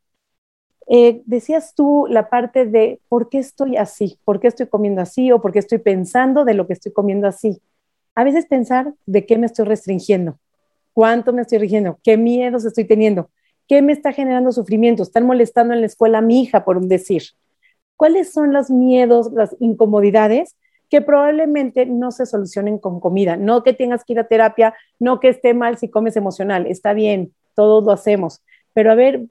Eh, 0.93 1.21
decías 1.25 1.73
tú 1.73 2.05
la 2.09 2.23
parte 2.27 2.65
de 2.65 2.99
por 3.07 3.29
qué 3.29 3.37
estoy 3.37 3.77
así, 3.77 4.17
por 4.25 4.39
qué 4.39 4.47
estoy 4.47 4.67
comiendo 4.67 4.99
así 5.01 5.31
o 5.31 5.39
por 5.39 5.51
qué 5.51 5.59
estoy 5.59 5.77
pensando 5.77 6.43
de 6.43 6.53
lo 6.53 6.65
que 6.65 6.73
estoy 6.73 6.91
comiendo 6.91 7.27
así. 7.27 7.61
A 8.13 8.23
veces 8.25 8.45
pensar 8.45 8.93
de 9.05 9.25
qué 9.25 9.37
me 9.37 9.45
estoy 9.45 9.65
restringiendo, 9.65 10.37
cuánto 10.93 11.31
me 11.31 11.43
estoy 11.43 11.59
restringiendo, 11.59 11.97
qué 12.03 12.17
miedos 12.17 12.65
estoy 12.65 12.85
teniendo, 12.85 13.29
qué 13.69 13.81
me 13.81 13.93
está 13.93 14.11
generando 14.11 14.51
sufrimiento, 14.51 15.03
están 15.03 15.25
molestando 15.25 15.73
en 15.73 15.79
la 15.81 15.87
escuela 15.87 16.17
a 16.17 16.21
mi 16.21 16.41
hija, 16.41 16.65
por 16.65 16.81
decir. 16.81 17.23
¿Cuáles 17.95 18.33
son 18.33 18.51
los 18.51 18.69
miedos, 18.69 19.31
las 19.31 19.55
incomodidades 19.59 20.55
que 20.91 21.01
probablemente 21.01 21.85
no 21.85 22.11
se 22.11 22.25
solucionen 22.25 22.77
con 22.77 22.99
comida? 22.99 23.37
No 23.37 23.63
que 23.63 23.71
tengas 23.71 24.03
que 24.03 24.13
ir 24.13 24.19
a 24.19 24.27
terapia, 24.27 24.75
no 24.99 25.21
que 25.21 25.29
esté 25.29 25.53
mal 25.53 25.77
si 25.77 25.87
comes 25.87 26.17
emocional, 26.17 26.67
está 26.67 26.93
bien, 26.93 27.33
todos 27.55 27.85
lo 27.85 27.93
hacemos, 27.93 28.41
pero 28.73 28.91
a 28.91 28.95
ver, 28.95 29.21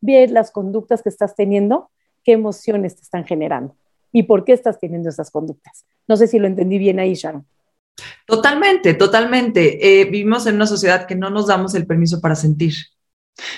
ver, 0.00 0.30
las 0.30 0.52
conductas 0.52 1.02
que 1.02 1.08
estás 1.08 1.34
teniendo, 1.34 1.90
qué 2.24 2.32
emociones 2.32 2.94
te 2.94 3.02
están 3.02 3.24
generando 3.24 3.74
y 4.12 4.22
por 4.22 4.44
qué 4.44 4.52
estás 4.52 4.78
teniendo 4.78 5.08
esas 5.08 5.32
conductas. 5.32 5.84
No 6.06 6.16
sé 6.16 6.28
si 6.28 6.38
lo 6.38 6.46
entendí 6.46 6.78
bien 6.78 7.00
ahí, 7.00 7.14
Sharon. 7.14 7.44
Totalmente, 8.24 8.94
totalmente. 8.94 10.00
Eh, 10.00 10.04
vivimos 10.04 10.46
en 10.46 10.54
una 10.54 10.66
sociedad 10.66 11.06
que 11.06 11.16
no 11.16 11.28
nos 11.28 11.48
damos 11.48 11.74
el 11.74 11.86
permiso 11.86 12.20
para 12.20 12.36
sentir. 12.36 12.74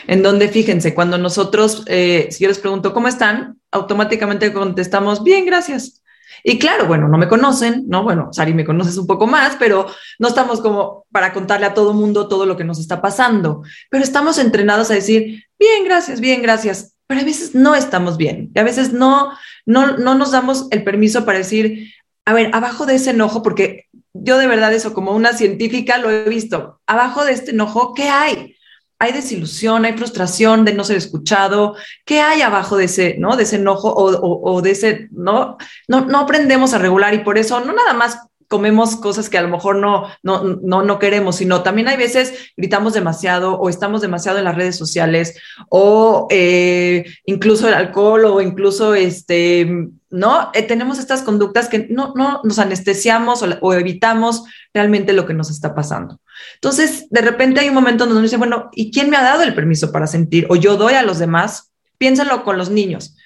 En 0.06 0.22
donde, 0.22 0.48
fíjense, 0.48 0.94
cuando 0.94 1.18
nosotros, 1.18 1.84
eh, 1.86 2.28
si 2.30 2.44
yo 2.44 2.48
les 2.48 2.58
pregunto 2.58 2.94
cómo 2.94 3.08
están, 3.08 3.60
automáticamente 3.70 4.52
contestamos, 4.52 5.22
bien, 5.22 5.44
gracias. 5.44 6.01
Y 6.44 6.58
claro, 6.58 6.86
bueno, 6.86 7.08
no 7.08 7.18
me 7.18 7.28
conocen, 7.28 7.84
¿no? 7.88 8.02
Bueno, 8.02 8.32
Sari, 8.32 8.54
me 8.54 8.64
conoces 8.64 8.96
un 8.96 9.06
poco 9.06 9.26
más, 9.26 9.56
pero 9.58 9.86
no 10.18 10.28
estamos 10.28 10.60
como 10.60 11.06
para 11.12 11.32
contarle 11.32 11.66
a 11.66 11.74
todo 11.74 11.94
mundo 11.94 12.28
todo 12.28 12.46
lo 12.46 12.56
que 12.56 12.64
nos 12.64 12.78
está 12.78 13.00
pasando, 13.00 13.62
pero 13.90 14.02
estamos 14.02 14.38
entrenados 14.38 14.90
a 14.90 14.94
decir, 14.94 15.44
bien, 15.58 15.84
gracias, 15.84 16.20
bien, 16.20 16.42
gracias, 16.42 16.96
pero 17.06 17.20
a 17.20 17.24
veces 17.24 17.54
no 17.54 17.74
estamos 17.74 18.16
bien, 18.16 18.50
y 18.54 18.58
a 18.58 18.64
veces 18.64 18.92
no, 18.92 19.32
no, 19.66 19.98
no 19.98 20.14
nos 20.14 20.30
damos 20.32 20.68
el 20.70 20.84
permiso 20.84 21.24
para 21.24 21.38
decir, 21.38 21.92
a 22.24 22.32
ver, 22.32 22.50
abajo 22.52 22.86
de 22.86 22.96
ese 22.96 23.10
enojo, 23.10 23.42
porque 23.42 23.86
yo 24.12 24.38
de 24.38 24.46
verdad 24.46 24.72
eso 24.72 24.94
como 24.94 25.12
una 25.12 25.32
científica 25.32 25.98
lo 25.98 26.10
he 26.10 26.28
visto, 26.28 26.80
abajo 26.86 27.24
de 27.24 27.32
este 27.32 27.50
enojo, 27.52 27.94
¿qué 27.94 28.08
hay? 28.08 28.56
Hay 29.02 29.10
desilusión, 29.10 29.84
hay 29.84 29.94
frustración 29.94 30.64
de 30.64 30.74
no 30.74 30.84
ser 30.84 30.96
escuchado. 30.96 31.74
¿Qué 32.04 32.20
hay 32.20 32.40
abajo 32.40 32.76
de 32.76 32.84
ese, 32.84 33.16
¿no? 33.18 33.36
De 33.36 33.42
ese 33.42 33.56
enojo 33.56 33.92
o, 33.92 34.62
de 34.62 34.70
ese, 34.70 35.08
¿no? 35.10 35.56
¿no? 35.88 36.18
Aprendemos 36.20 36.72
a 36.72 36.78
regular 36.78 37.12
y 37.12 37.18
por 37.18 37.36
eso 37.36 37.58
no 37.58 37.72
nada 37.72 37.94
más 37.94 38.20
comemos 38.46 38.94
cosas 38.94 39.28
que 39.28 39.38
a 39.38 39.42
lo 39.42 39.48
mejor 39.48 39.76
no, 39.76 40.06
no, 40.22 40.44
no, 40.62 40.84
no 40.84 40.98
queremos, 41.00 41.36
sino 41.36 41.64
también 41.64 41.88
hay 41.88 41.96
veces 41.96 42.52
gritamos 42.56 42.92
demasiado 42.92 43.58
o 43.58 43.68
estamos 43.68 44.02
demasiado 44.02 44.38
en 44.38 44.44
las 44.44 44.54
redes 44.54 44.76
sociales 44.76 45.36
o 45.68 46.28
eh, 46.30 47.04
incluso 47.24 47.66
el 47.66 47.74
alcohol 47.74 48.24
o 48.26 48.40
incluso 48.40 48.94
este, 48.94 49.88
¿no? 50.10 50.50
Eh, 50.52 50.62
tenemos 50.62 50.98
estas 50.98 51.22
conductas 51.22 51.68
que 51.68 51.88
no, 51.88 52.12
no 52.14 52.42
nos 52.44 52.58
anestesiamos 52.58 53.42
o, 53.42 53.72
evitamos 53.72 54.44
realmente 54.72 55.14
lo 55.14 55.26
que 55.26 55.34
nos 55.34 55.50
está 55.50 55.74
pasando. 55.74 56.20
Entonces, 56.54 57.08
de 57.10 57.20
repente 57.20 57.60
hay 57.60 57.68
un 57.68 57.74
momento 57.74 58.04
donde 58.04 58.14
uno 58.14 58.22
dice, 58.22 58.36
bueno, 58.36 58.70
¿y 58.72 58.90
quién 58.90 59.10
me 59.10 59.16
ha 59.16 59.22
dado 59.22 59.42
el 59.42 59.54
permiso 59.54 59.92
para 59.92 60.06
sentir? 60.06 60.46
O 60.48 60.56
yo 60.56 60.76
doy 60.76 60.94
a 60.94 61.02
los 61.02 61.18
demás. 61.18 61.72
Piénsalo 61.98 62.44
con 62.44 62.58
los 62.58 62.70
niños. 62.70 63.16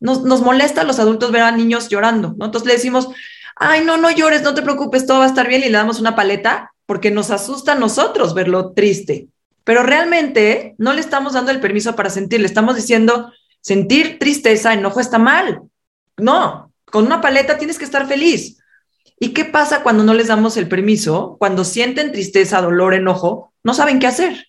Nos, 0.00 0.22
nos 0.22 0.42
molesta 0.42 0.82
a 0.82 0.84
los 0.84 0.98
adultos 0.98 1.32
ver 1.32 1.42
a 1.42 1.52
niños 1.52 1.88
llorando, 1.88 2.34
¿no? 2.38 2.46
Entonces 2.46 2.66
le 2.66 2.74
decimos, 2.74 3.08
ay, 3.56 3.84
no, 3.84 3.96
no 3.96 4.10
llores, 4.10 4.42
no 4.42 4.54
te 4.54 4.62
preocupes, 4.62 5.06
todo 5.06 5.18
va 5.18 5.24
a 5.24 5.28
estar 5.28 5.48
bien 5.48 5.62
y 5.62 5.66
le 5.66 5.78
damos 5.78 6.00
una 6.00 6.14
paleta 6.14 6.72
porque 6.86 7.10
nos 7.10 7.30
asusta 7.30 7.72
a 7.72 7.78
nosotros 7.78 8.34
verlo 8.34 8.72
triste. 8.72 9.28
Pero 9.64 9.82
realmente 9.82 10.74
no 10.78 10.92
le 10.92 11.00
estamos 11.00 11.34
dando 11.34 11.50
el 11.50 11.60
permiso 11.60 11.94
para 11.94 12.08
sentir, 12.08 12.40
le 12.40 12.46
estamos 12.46 12.76
diciendo, 12.76 13.30
sentir 13.60 14.18
tristeza, 14.18 14.72
enojo 14.72 15.00
está 15.00 15.18
mal. 15.18 15.60
No, 16.16 16.72
con 16.86 17.04
una 17.04 17.20
paleta 17.20 17.58
tienes 17.58 17.78
que 17.78 17.84
estar 17.84 18.06
feliz. 18.06 18.57
¿Y 19.20 19.32
qué 19.32 19.44
pasa 19.44 19.82
cuando 19.82 20.04
no 20.04 20.14
les 20.14 20.28
damos 20.28 20.56
el 20.56 20.68
permiso? 20.68 21.36
Cuando 21.38 21.64
sienten 21.64 22.12
tristeza, 22.12 22.60
dolor, 22.60 22.94
enojo, 22.94 23.52
no 23.64 23.74
saben 23.74 23.98
qué 23.98 24.06
hacer. 24.06 24.48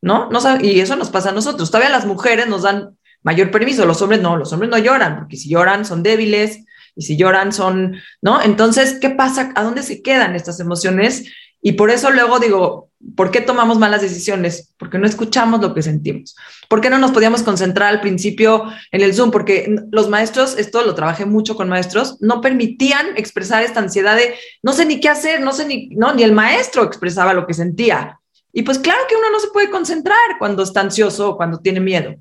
¿No? 0.00 0.28
no 0.30 0.40
y 0.60 0.80
eso 0.80 0.96
nos 0.96 1.10
pasa 1.10 1.30
a 1.30 1.32
nosotros. 1.32 1.70
Todavía 1.70 1.90
las 1.90 2.06
mujeres 2.06 2.48
nos 2.48 2.62
dan 2.62 2.98
mayor 3.22 3.50
permiso, 3.50 3.86
los 3.86 4.02
hombres 4.02 4.20
no, 4.20 4.36
los 4.36 4.52
hombres 4.52 4.70
no 4.70 4.78
lloran, 4.78 5.16
porque 5.16 5.36
si 5.36 5.48
lloran 5.48 5.84
son 5.84 6.02
débiles, 6.02 6.64
y 6.94 7.02
si 7.02 7.16
lloran 7.16 7.52
son, 7.52 7.96
¿no? 8.20 8.42
Entonces, 8.42 8.98
¿qué 9.00 9.10
pasa? 9.10 9.52
¿A 9.54 9.62
dónde 9.62 9.82
se 9.82 10.02
quedan 10.02 10.34
estas 10.36 10.60
emociones? 10.60 11.24
Y 11.64 11.72
por 11.72 11.90
eso 11.90 12.10
luego 12.10 12.40
digo, 12.40 12.90
¿por 13.16 13.30
qué 13.30 13.40
tomamos 13.40 13.78
malas 13.78 14.02
decisiones? 14.02 14.74
Porque 14.78 14.98
no 14.98 15.06
escuchamos 15.06 15.60
lo 15.60 15.74
que 15.74 15.82
sentimos. 15.82 16.34
¿Por 16.68 16.80
qué 16.80 16.90
no 16.90 16.98
nos 16.98 17.12
podíamos 17.12 17.42
concentrar 17.42 17.88
al 17.88 18.00
principio 18.00 18.64
en 18.90 19.00
el 19.00 19.14
Zoom? 19.14 19.30
Porque 19.30 19.72
los 19.92 20.08
maestros, 20.08 20.58
esto 20.58 20.82
lo 20.82 20.96
trabajé 20.96 21.24
mucho 21.24 21.54
con 21.54 21.68
maestros, 21.68 22.16
no 22.20 22.40
permitían 22.40 23.16
expresar 23.16 23.62
esta 23.62 23.78
ansiedad 23.78 24.16
de 24.16 24.34
no 24.62 24.72
sé 24.72 24.84
ni 24.86 25.00
qué 25.00 25.08
hacer, 25.08 25.40
no 25.40 25.52
sé 25.52 25.64
ni, 25.64 25.88
no, 25.90 26.12
ni 26.12 26.24
el 26.24 26.32
maestro 26.32 26.82
expresaba 26.82 27.32
lo 27.32 27.46
que 27.46 27.54
sentía. 27.54 28.18
Y 28.52 28.62
pues 28.62 28.80
claro 28.80 29.02
que 29.08 29.14
uno 29.14 29.30
no 29.30 29.38
se 29.38 29.48
puede 29.48 29.70
concentrar 29.70 30.18
cuando 30.40 30.64
está 30.64 30.80
ansioso 30.80 31.30
o 31.30 31.36
cuando 31.36 31.60
tiene 31.60 31.80
miedo. 31.80 32.16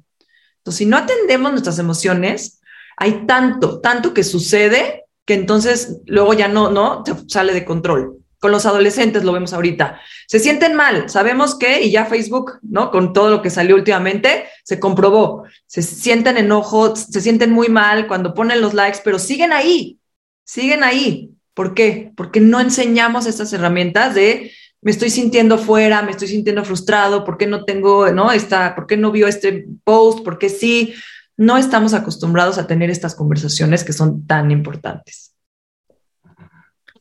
Entonces, 0.58 0.78
si 0.78 0.86
no 0.86 0.98
atendemos 0.98 1.52
nuestras 1.52 1.80
emociones, 1.80 2.62
hay 2.96 3.26
tanto, 3.26 3.82
tanto 3.82 4.14
que 4.14 4.24
sucede 4.24 5.06
que 5.26 5.34
entonces 5.34 5.98
luego 6.06 6.34
ya 6.34 6.48
no, 6.48 6.70
no, 6.70 7.04
sale 7.28 7.54
de 7.54 7.66
control. 7.66 8.21
Con 8.42 8.52
los 8.52 8.66
adolescentes 8.66 9.24
lo 9.24 9.32
vemos 9.32 9.54
ahorita. 9.54 10.02
Se 10.28 10.40
sienten 10.40 10.76
mal, 10.76 11.10
sabemos 11.10 11.56
que, 11.56 11.82
y 11.82 11.92
ya 11.92 12.06
Facebook, 12.06 12.60
¿no? 12.62 12.92
Con 12.92 13.14
todo 13.14 13.30
lo 13.30 13.42
que 13.42 13.50
salió 13.50 13.76
últimamente, 13.76 14.46
se 14.66 14.80
comprobó. 14.80 15.46
Se 15.66 15.82
sienten 15.82 16.36
enojo, 16.36 16.94
se 16.96 17.22
sienten 17.22 17.52
muy 17.52 17.70
mal 17.70 18.08
cuando 18.08 18.34
ponen 18.34 18.60
los 18.60 18.74
likes, 18.74 19.00
pero 19.04 19.18
siguen 19.20 19.54
ahí, 19.54 20.00
siguen 20.44 20.84
ahí. 20.84 21.30
¿Por 21.54 21.74
qué? 21.74 22.12
Porque 22.18 22.42
no 22.42 22.60
enseñamos 22.60 23.28
estas 23.28 23.54
herramientas 23.54 24.16
de 24.16 24.52
me 24.82 24.92
estoy 24.92 25.12
sintiendo 25.12 25.58
fuera, 25.58 26.02
me 26.02 26.12
estoy 26.12 26.28
sintiendo 26.28 26.66
frustrado, 26.66 27.24
¿por 27.24 27.38
qué 27.38 27.46
no 27.48 27.64
tengo, 27.64 28.12
no? 28.12 28.32
Esta, 28.32 28.74
¿Por 28.74 28.88
qué 28.88 28.98
no 28.98 29.12
vio 29.12 29.28
este 29.28 29.68
post? 29.84 30.24
¿Por 30.24 30.40
qué 30.40 30.50
sí? 30.50 30.96
no 31.42 31.58
estamos 31.58 31.96
acostumbrados 31.96 32.60
a 32.60 32.68
tener 32.68 32.92
estas 32.92 33.16
conversaciones 33.16 33.84
que 33.84 33.94
son 33.94 34.28
tan 34.28 34.52
importantes. 34.52 35.31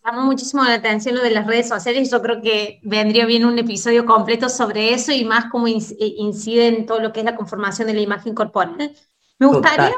Llamó 0.05 0.23
muchísimo 0.23 0.65
la 0.65 0.75
atención 0.75 1.15
lo 1.15 1.23
de 1.23 1.31
las 1.31 1.47
redes 1.47 1.69
sociales. 1.69 2.11
Yo 2.11 2.23
creo 2.23 2.41
que 2.41 2.81
vendría 2.83 3.27
bien 3.27 3.45
un 3.45 3.59
episodio 3.59 4.07
completo 4.07 4.49
sobre 4.49 4.95
eso 4.95 5.13
y 5.13 5.25
más 5.25 5.47
cómo 5.51 5.67
eh, 5.67 5.79
incide 5.99 6.69
en 6.69 6.87
todo 6.87 7.01
lo 7.01 7.13
que 7.13 7.21
es 7.21 7.27
la 7.27 7.37
conformación 7.37 7.87
de 7.87 7.95
la 7.95 8.01
imagen 8.01 8.35
corporal. 8.35 8.95
Me 9.39 9.47
gustaría 9.47 9.95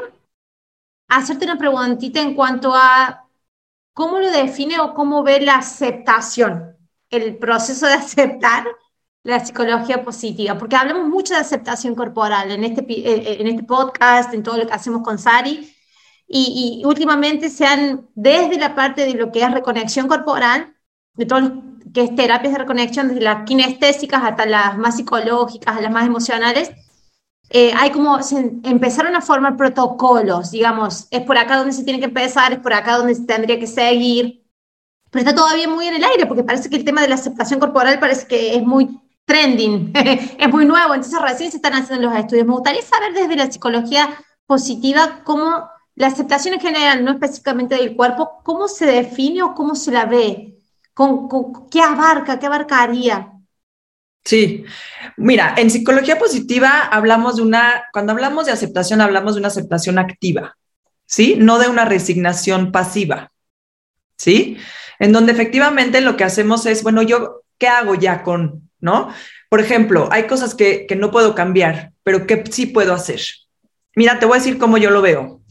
hacerte 1.07 1.45
una 1.45 1.57
preguntita 1.57 2.21
en 2.21 2.35
cuanto 2.35 2.73
a 2.75 3.27
cómo 3.93 4.19
lo 4.19 4.29
define 4.31 4.79
o 4.79 4.93
cómo 4.93 5.23
ve 5.23 5.39
la 5.41 5.55
aceptación, 5.55 6.75
el 7.09 7.37
proceso 7.37 7.85
de 7.85 7.93
aceptar 7.93 8.65
la 9.23 9.39
psicología 9.43 10.03
positiva, 10.03 10.57
porque 10.57 10.75
hablamos 10.75 11.07
mucho 11.07 11.33
de 11.33 11.39
aceptación 11.39 11.95
corporal 11.95 12.51
en 12.51 12.63
este, 12.65 12.81
eh, 12.81 13.03
eh, 13.05 13.37
en 13.39 13.47
este 13.47 13.63
podcast, 13.63 14.33
en 14.33 14.43
todo 14.43 14.57
lo 14.57 14.67
que 14.67 14.73
hacemos 14.73 15.01
con 15.01 15.17
Sari, 15.17 15.72
y, 16.27 16.81
últimamente 16.85 17.49
se 17.49 17.65
han, 17.65 18.07
desde 18.15 18.57
la 18.57 18.75
parte 18.75 19.05
de 19.05 19.13
lo 19.13 19.31
que 19.31 19.43
es 19.43 19.51
reconexión 19.51 20.07
corporal, 20.07 20.75
de 21.15 21.25
todo 21.25 21.39
lo 21.41 21.63
que 21.93 22.01
es 22.01 22.15
terapias 22.15 22.53
de 22.53 22.59
reconexión, 22.59 23.07
desde 23.07 23.21
las 23.21 23.43
kinestésicas 23.43 24.23
hasta 24.23 24.45
las 24.45 24.77
más 24.77 24.97
psicológicas, 24.97 25.81
las 25.81 25.91
más 25.91 26.07
emocionales, 26.07 26.71
eh, 27.49 27.71
hay 27.77 27.91
como, 27.91 28.21
se 28.23 28.39
empezaron 28.63 29.15
a 29.15 29.21
formar 29.21 29.57
protocolos, 29.57 30.49
digamos, 30.49 31.07
es 31.11 31.21
por 31.21 31.37
acá 31.37 31.57
donde 31.57 31.73
se 31.73 31.83
tiene 31.83 31.99
que 31.99 32.05
empezar, 32.05 32.53
es 32.53 32.59
por 32.59 32.73
acá 32.73 32.97
donde 32.97 33.13
se 33.13 33.25
tendría 33.25 33.59
que 33.59 33.67
seguir, 33.67 34.43
pero 35.11 35.23
está 35.23 35.35
todavía 35.35 35.67
muy 35.67 35.87
en 35.87 35.95
el 35.95 36.03
aire, 36.03 36.25
porque 36.25 36.43
parece 36.43 36.69
que 36.69 36.77
el 36.77 36.85
tema 36.85 37.01
de 37.01 37.09
la 37.09 37.15
aceptación 37.15 37.59
corporal 37.59 37.99
parece 37.99 38.25
que 38.25 38.55
es 38.55 38.63
muy 38.63 38.99
trending, 39.25 39.91
es 40.39 40.49
muy 40.49 40.65
nuevo, 40.65 40.95
entonces 40.95 41.21
recién 41.21 41.51
se 41.51 41.57
están 41.57 41.73
haciendo 41.73 42.09
los 42.09 42.17
estudios. 42.17 42.47
Me 42.47 42.53
gustaría 42.53 42.81
saber 42.81 43.13
desde 43.13 43.35
la 43.35 43.51
psicología 43.51 44.09
positiva 44.47 45.21
cómo 45.23 45.69
la 45.95 46.07
aceptación 46.07 46.55
en 46.55 46.59
general, 46.59 47.03
no 47.03 47.11
específicamente 47.11 47.75
del 47.75 47.95
cuerpo, 47.95 48.41
cómo 48.43 48.67
se 48.67 48.85
define 48.85 49.43
o 49.43 49.53
cómo 49.53 49.75
se 49.75 49.91
la 49.91 50.05
ve, 50.05 50.53
¿Con, 50.93 51.69
qué 51.71 51.81
abarca, 51.81 52.37
qué 52.37 52.45
abarcaría. 52.45 53.31
Sí, 54.23 54.63
mira, 55.17 55.55
en 55.57 55.69
psicología 55.69 56.17
positiva 56.17 56.81
hablamos 56.81 57.37
de 57.37 57.41
una, 57.41 57.85
cuando 57.91 58.13
hablamos 58.13 58.45
de 58.45 58.51
aceptación, 58.51 59.01
hablamos 59.01 59.33
de 59.33 59.39
una 59.39 59.47
aceptación 59.49 59.97
activa, 59.97 60.55
¿sí? 61.05 61.35
No 61.37 61.57
de 61.57 61.67
una 61.67 61.83
resignación 61.83 62.71
pasiva, 62.71 63.31
¿sí? 64.17 64.57
En 64.99 65.11
donde 65.11 65.33
efectivamente 65.33 65.99
lo 65.99 66.15
que 66.15 66.23
hacemos 66.23 66.65
es, 66.67 66.83
bueno, 66.83 67.01
yo, 67.01 67.41
¿qué 67.57 67.67
hago 67.67 67.95
ya 67.95 68.23
con, 68.23 68.69
¿no? 68.79 69.09
Por 69.49 69.59
ejemplo, 69.59 70.07
hay 70.11 70.25
cosas 70.27 70.55
que, 70.55 70.87
no 70.97 71.11
puedo 71.11 71.35
cambiar, 71.35 71.91
pero 72.03 72.25
que 72.25 72.43
sí 72.49 72.67
puedo 72.67 72.93
hacer. 72.93 73.21
Mira, 73.95 74.19
te 74.19 74.25
voy 74.25 74.37
a 74.37 74.39
decir 74.39 74.57
cómo 74.57 74.77
yo 74.77 74.89
lo 74.89 75.01
veo. 75.01 75.41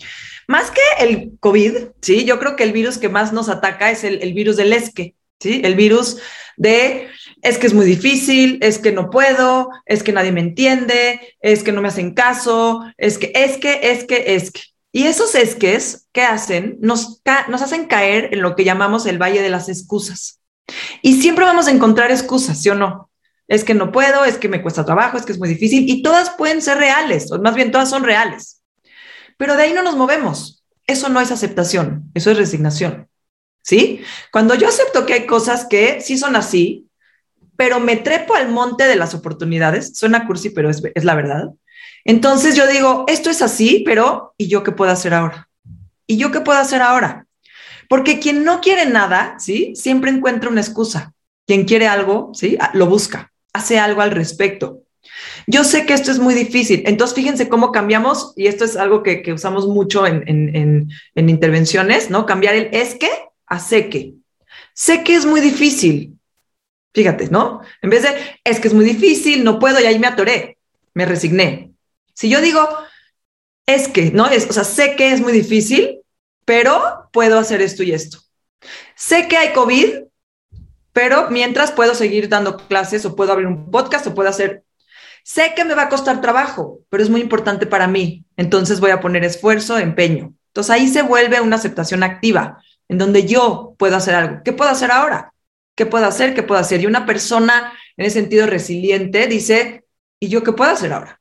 Más 0.53 0.71
que 0.71 0.83
el 1.03 1.39
COVID, 1.41 1.73
sí, 2.03 2.27
yo 2.27 2.39
creo 2.39 2.57
que 2.57 2.63
el 2.63 2.73
virus 2.73 2.99
que 2.99 3.09
más 3.09 3.33
nos 3.33 3.49
ataca 3.49 3.91
es 3.91 4.05
el, 4.05 4.35
virus 4.35 4.59
del 4.59 4.75
esque, 4.75 5.15
¿sí? 5.41 5.63
El 5.65 5.77
virus 5.77 6.19
de 6.59 7.09
es 7.41 7.57
que 7.57 7.69
es 7.69 7.73
muy 7.73 7.87
difícil, 7.87 8.59
es 8.61 8.77
que 8.77 8.93
no 8.93 9.09
puedo, 9.09 9.71
es 9.87 10.03
que 10.03 10.13
nadie 10.13 10.31
me 10.31 10.43
entiende, 10.43 11.37
es 11.41 11.63
que 11.63 11.73
no 11.73 11.81
me 11.81 11.89
hacen 11.89 12.13
caso, 12.13 12.85
es 12.99 13.17
que, 13.17 13.33
es 13.35 13.57
que, 13.57 13.81
es 13.83 14.05
que, 14.05 14.35
es 14.35 14.51
que. 14.51 14.61
Y 14.93 15.05
esos 15.05 15.35
esques, 15.37 16.07
¿qué 16.13 16.21
hacen? 16.21 16.77
Nos, 16.83 17.23
nos 17.49 17.63
hacen 17.63 17.87
caer 17.87 18.29
en 18.35 18.43
lo 18.43 18.55
que 18.55 18.65
llamamos 18.65 19.07
el 19.07 19.17
valle 19.17 19.41
de 19.41 19.49
las 19.49 19.71
excusas. 19.71 20.39
Y 21.01 21.23
siempre 21.23 21.47
vamos 21.47 21.67
a 21.67 21.71
encontrar 21.71 22.11
excusas, 22.11 22.61
¿sí 22.61 22.69
o 22.69 22.75
no? 22.75 23.11
Es 23.49 23.65
que 23.65 23.73
no 23.73 23.91
puedo, 23.91 24.27
es 24.27 24.37
que 24.37 24.51
me 24.51 24.61
cuesta 24.61 24.85
trabajo, 24.85 25.17
es 25.17 25.25
que 25.25 25.33
es 25.33 25.39
muy 25.39 25.49
difícil, 25.49 25.89
y 25.89 26.03
todas 26.03 26.29
pueden 26.37 26.61
ser 26.61 26.77
reales, 26.77 27.33
o 27.33 27.41
más 27.41 27.55
bien 27.55 27.71
todas 27.71 27.89
son 27.89 28.05
reales. 28.05 28.62
Pero 29.43 29.57
de 29.57 29.65
ahí 29.65 29.73
no 29.73 29.83
nos 29.83 29.97
movemos. 29.97 30.65
Eso 30.87 31.09
no 31.09 31.21
es 31.21 31.33
aceptación, 31.33 32.13
eso 32.15 32.31
es 32.31 32.37
resignación. 32.37 33.09
¿Sí? 33.61 34.01
Cuando 34.31 34.55
yo 34.55 34.69
acepto 34.69 35.05
que 35.05 35.15
hay 35.15 35.27
cosas 35.27 35.67
que 35.69 36.01
sí 36.01 36.17
son 36.17 36.37
así, 36.37 36.89
pero 37.57 37.81
me 37.81 37.97
trepo 37.97 38.37
al 38.37 38.51
monte 38.51 38.85
de 38.85 38.95
las 38.95 39.15
oportunidades, 39.15 39.99
suena 39.99 40.29
cursi, 40.29 40.51
pero 40.51 40.71
es, 40.71 40.81
la 41.05 41.17
verdad. 41.17 41.49
Entonces 42.05 42.55
yo 42.55 42.69
digo, 42.69 43.05
esto 43.09 43.31
es 43.31 43.43
así, 43.43 43.83
pero 43.85 44.33
¿y 44.39 44.47
yo 44.47 44.63
qué 44.63 44.71
puedo 44.71 44.93
hacer 44.93 45.13
ahora? 45.13 45.49
¿Y 46.07 46.19
yo 46.19 46.31
qué 46.31 46.41
puedo 46.41 46.61
hacer 46.61 46.81
ahora? 46.81 47.27
Porque 47.89 48.21
quien 48.21 48.45
no 48.45 48.61
quiere 48.61 48.87
nada, 48.87 49.41
¿sí? 49.41 49.73
Siempre 49.75 50.13
encuentra 50.13 50.51
una 50.51 50.61
excusa. 50.61 51.15
Quien 51.49 51.65
quiere 51.65 51.89
algo, 51.89 52.31
¿sí? 52.33 52.57
Lo 52.75 52.87
busca, 52.87 53.33
hace 53.53 53.81
algo 53.81 54.03
al 54.03 54.13
respecto. 54.13 54.83
Yo 55.47 55.65
sé 55.65 55.87
que 55.87 55.95
esto 55.95 56.11
es 56.11 56.19
muy 56.19 56.35
difícil, 56.35 56.83
entonces 56.87 57.15
fíjense 57.15 57.49
cómo 57.49 57.73
cambiamos, 57.73 58.33
y 58.37 58.47
esto 58.47 58.65
es 58.65 58.77
algo 58.77 59.03
que, 59.03 59.33
usamos 59.33 59.67
mucho 59.67 60.07
en, 60.07 60.23
en, 60.27 60.89
en, 61.15 61.29
intervenciones, 61.29 62.11
¿no? 62.11 62.27
Cambiar 62.27 62.55
el 62.55 62.69
es 62.73 62.95
que 62.95 63.11
a 63.47 63.59
sé 63.59 63.89
que. 63.89 64.15
Sé 64.75 65.03
que 65.05 65.15
es 65.15 65.27
muy 65.27 65.41
difícil, 65.41 66.19
Fíjate, 66.95 67.29
¿no? 67.31 67.63
En 67.81 67.91
vez 67.91 68.03
de, 68.03 68.09
es 68.45 68.61
que 68.61 68.69
es 68.69 68.75
muy 68.75 68.85
difícil, 68.85 69.45
no 69.45 69.59
puedo 69.59 69.81
y 69.81 69.87
ahí 69.87 69.99
me 69.99 70.07
atoré, 70.07 70.59
me 70.93 71.07
resigné. 71.07 71.73
Si 72.13 72.29
yo 72.29 72.41
digo, 72.43 72.69
es 73.67 73.89
que, 73.89 74.11
¿no? 74.11 74.27
Es, 74.27 74.49
o 74.49 74.53
sea, 74.53 74.65
sé 74.65 74.95
que 74.95 75.13
es 75.13 75.21
muy 75.21 75.33
difícil, 75.33 76.01
pero 76.45 77.09
puedo 77.13 77.39
hacer 77.39 77.63
esto 77.63 77.83
y 77.83 77.93
esto. 77.93 78.19
Sé 78.95 79.27
que 79.27 79.39
hay 79.39 79.53
COVID, 79.55 80.03
pero 80.93 81.31
mientras 81.31 81.73
puedo 81.73 81.95
seguir 81.95 82.29
dando 82.29 82.59
clases 82.59 83.07
o 83.07 83.17
puedo 83.17 83.33
abrir 83.33 83.47
un 83.47 83.71
podcast 83.71 84.07
o 84.07 84.15
puedo 84.15 84.29
hacer... 84.29 84.65
Sé 85.25 85.53
que 85.55 85.65
me 85.65 85.75
va 85.75 85.83
a 85.83 85.89
costar 85.89 86.21
trabajo, 86.21 86.81
pero 86.89 87.03
es 87.03 87.11
muy 87.11 87.21
importante 87.21 87.67
para 87.67 87.87
mí. 87.87 88.25
Entonces 88.37 88.81
voy 88.81 88.91
a 88.91 89.01
poner 89.01 89.25
esfuerzo, 89.25 89.79
empeño. 89.79 90.35
Entonces 90.49 90.71
ahí 90.71 90.89
se 90.89 91.03
vuelve 91.03 91.41
una 91.41 91.57
aceptación 91.57 92.03
activa, 92.03 92.63
en 92.89 92.99
donde 92.99 93.27
yo 93.27 93.75
puedo 93.79 93.97
hacer 93.97 94.15
algo. 94.15 94.43
¿Qué 94.45 94.53
puedo 94.53 94.71
hacer 94.71 94.91
ahora? 94.91 95.33
¿Qué 95.75 95.87
puedo 95.87 96.07
hacer? 96.07 96.35
¿Qué 96.35 96.43
puedo 96.43 96.61
hacer? 96.61 96.81
Y 96.81 96.87
una 96.87 97.07
persona 97.07 97.73
en 97.97 98.07
ese 98.07 98.21
sentido 98.21 98.47
resiliente 98.47 99.27
dice, 99.27 99.85
¿y 100.21 100.29
yo 100.29 100.43
qué 100.43 100.53
puedo 100.53 100.71
hacer 100.71 100.93
ahora? 100.93 101.21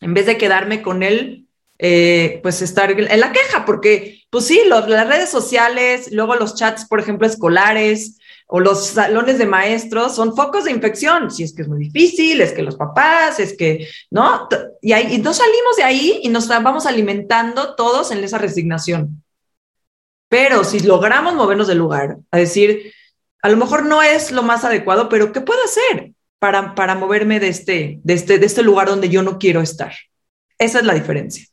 En 0.00 0.14
vez 0.14 0.26
de 0.26 0.38
quedarme 0.38 0.82
con 0.82 1.02
él, 1.02 1.46
eh, 1.78 2.40
pues 2.42 2.60
estar 2.60 2.90
en 2.90 3.20
la 3.20 3.32
queja, 3.32 3.64
porque 3.64 4.22
pues 4.28 4.44
sí, 4.44 4.60
las 4.66 5.08
redes 5.08 5.30
sociales, 5.30 6.10
luego 6.12 6.34
los 6.34 6.54
chats, 6.54 6.86
por 6.86 7.00
ejemplo, 7.00 7.26
escolares 7.26 8.18
o 8.50 8.60
los 8.60 8.86
salones 8.86 9.38
de 9.38 9.46
maestros 9.46 10.14
son 10.14 10.34
focos 10.34 10.64
de 10.64 10.72
infección. 10.72 11.30
Si 11.30 11.44
es 11.44 11.54
que 11.54 11.62
es 11.62 11.68
muy 11.68 11.78
difícil, 11.78 12.40
es 12.40 12.52
que 12.52 12.62
los 12.62 12.76
papás, 12.76 13.38
es 13.38 13.56
que, 13.56 13.88
¿no? 14.10 14.48
Y, 14.82 14.92
ahí, 14.92 15.14
y 15.14 15.18
no 15.18 15.32
salimos 15.32 15.76
de 15.76 15.84
ahí 15.84 16.20
y 16.22 16.28
nos 16.28 16.48
vamos 16.48 16.86
alimentando 16.86 17.74
todos 17.74 18.10
en 18.10 18.24
esa 18.24 18.38
resignación. 18.38 19.22
Pero 20.28 20.64
si 20.64 20.80
logramos 20.80 21.34
movernos 21.34 21.68
del 21.68 21.78
lugar, 21.78 22.18
a 22.30 22.38
decir, 22.38 22.92
a 23.42 23.48
lo 23.48 23.56
mejor 23.56 23.84
no 23.84 24.02
es 24.02 24.30
lo 24.30 24.42
más 24.42 24.64
adecuado, 24.64 25.08
pero 25.08 25.32
¿qué 25.32 25.40
puedo 25.40 25.60
hacer 25.64 26.12
para, 26.38 26.74
para 26.74 26.94
moverme 26.94 27.40
de 27.40 27.48
este, 27.48 28.00
de, 28.02 28.14
este, 28.14 28.38
de 28.38 28.46
este 28.46 28.62
lugar 28.62 28.88
donde 28.88 29.08
yo 29.08 29.22
no 29.22 29.38
quiero 29.38 29.60
estar? 29.60 29.92
Esa 30.58 30.80
es 30.80 30.84
la 30.84 30.94
diferencia. 30.94 31.46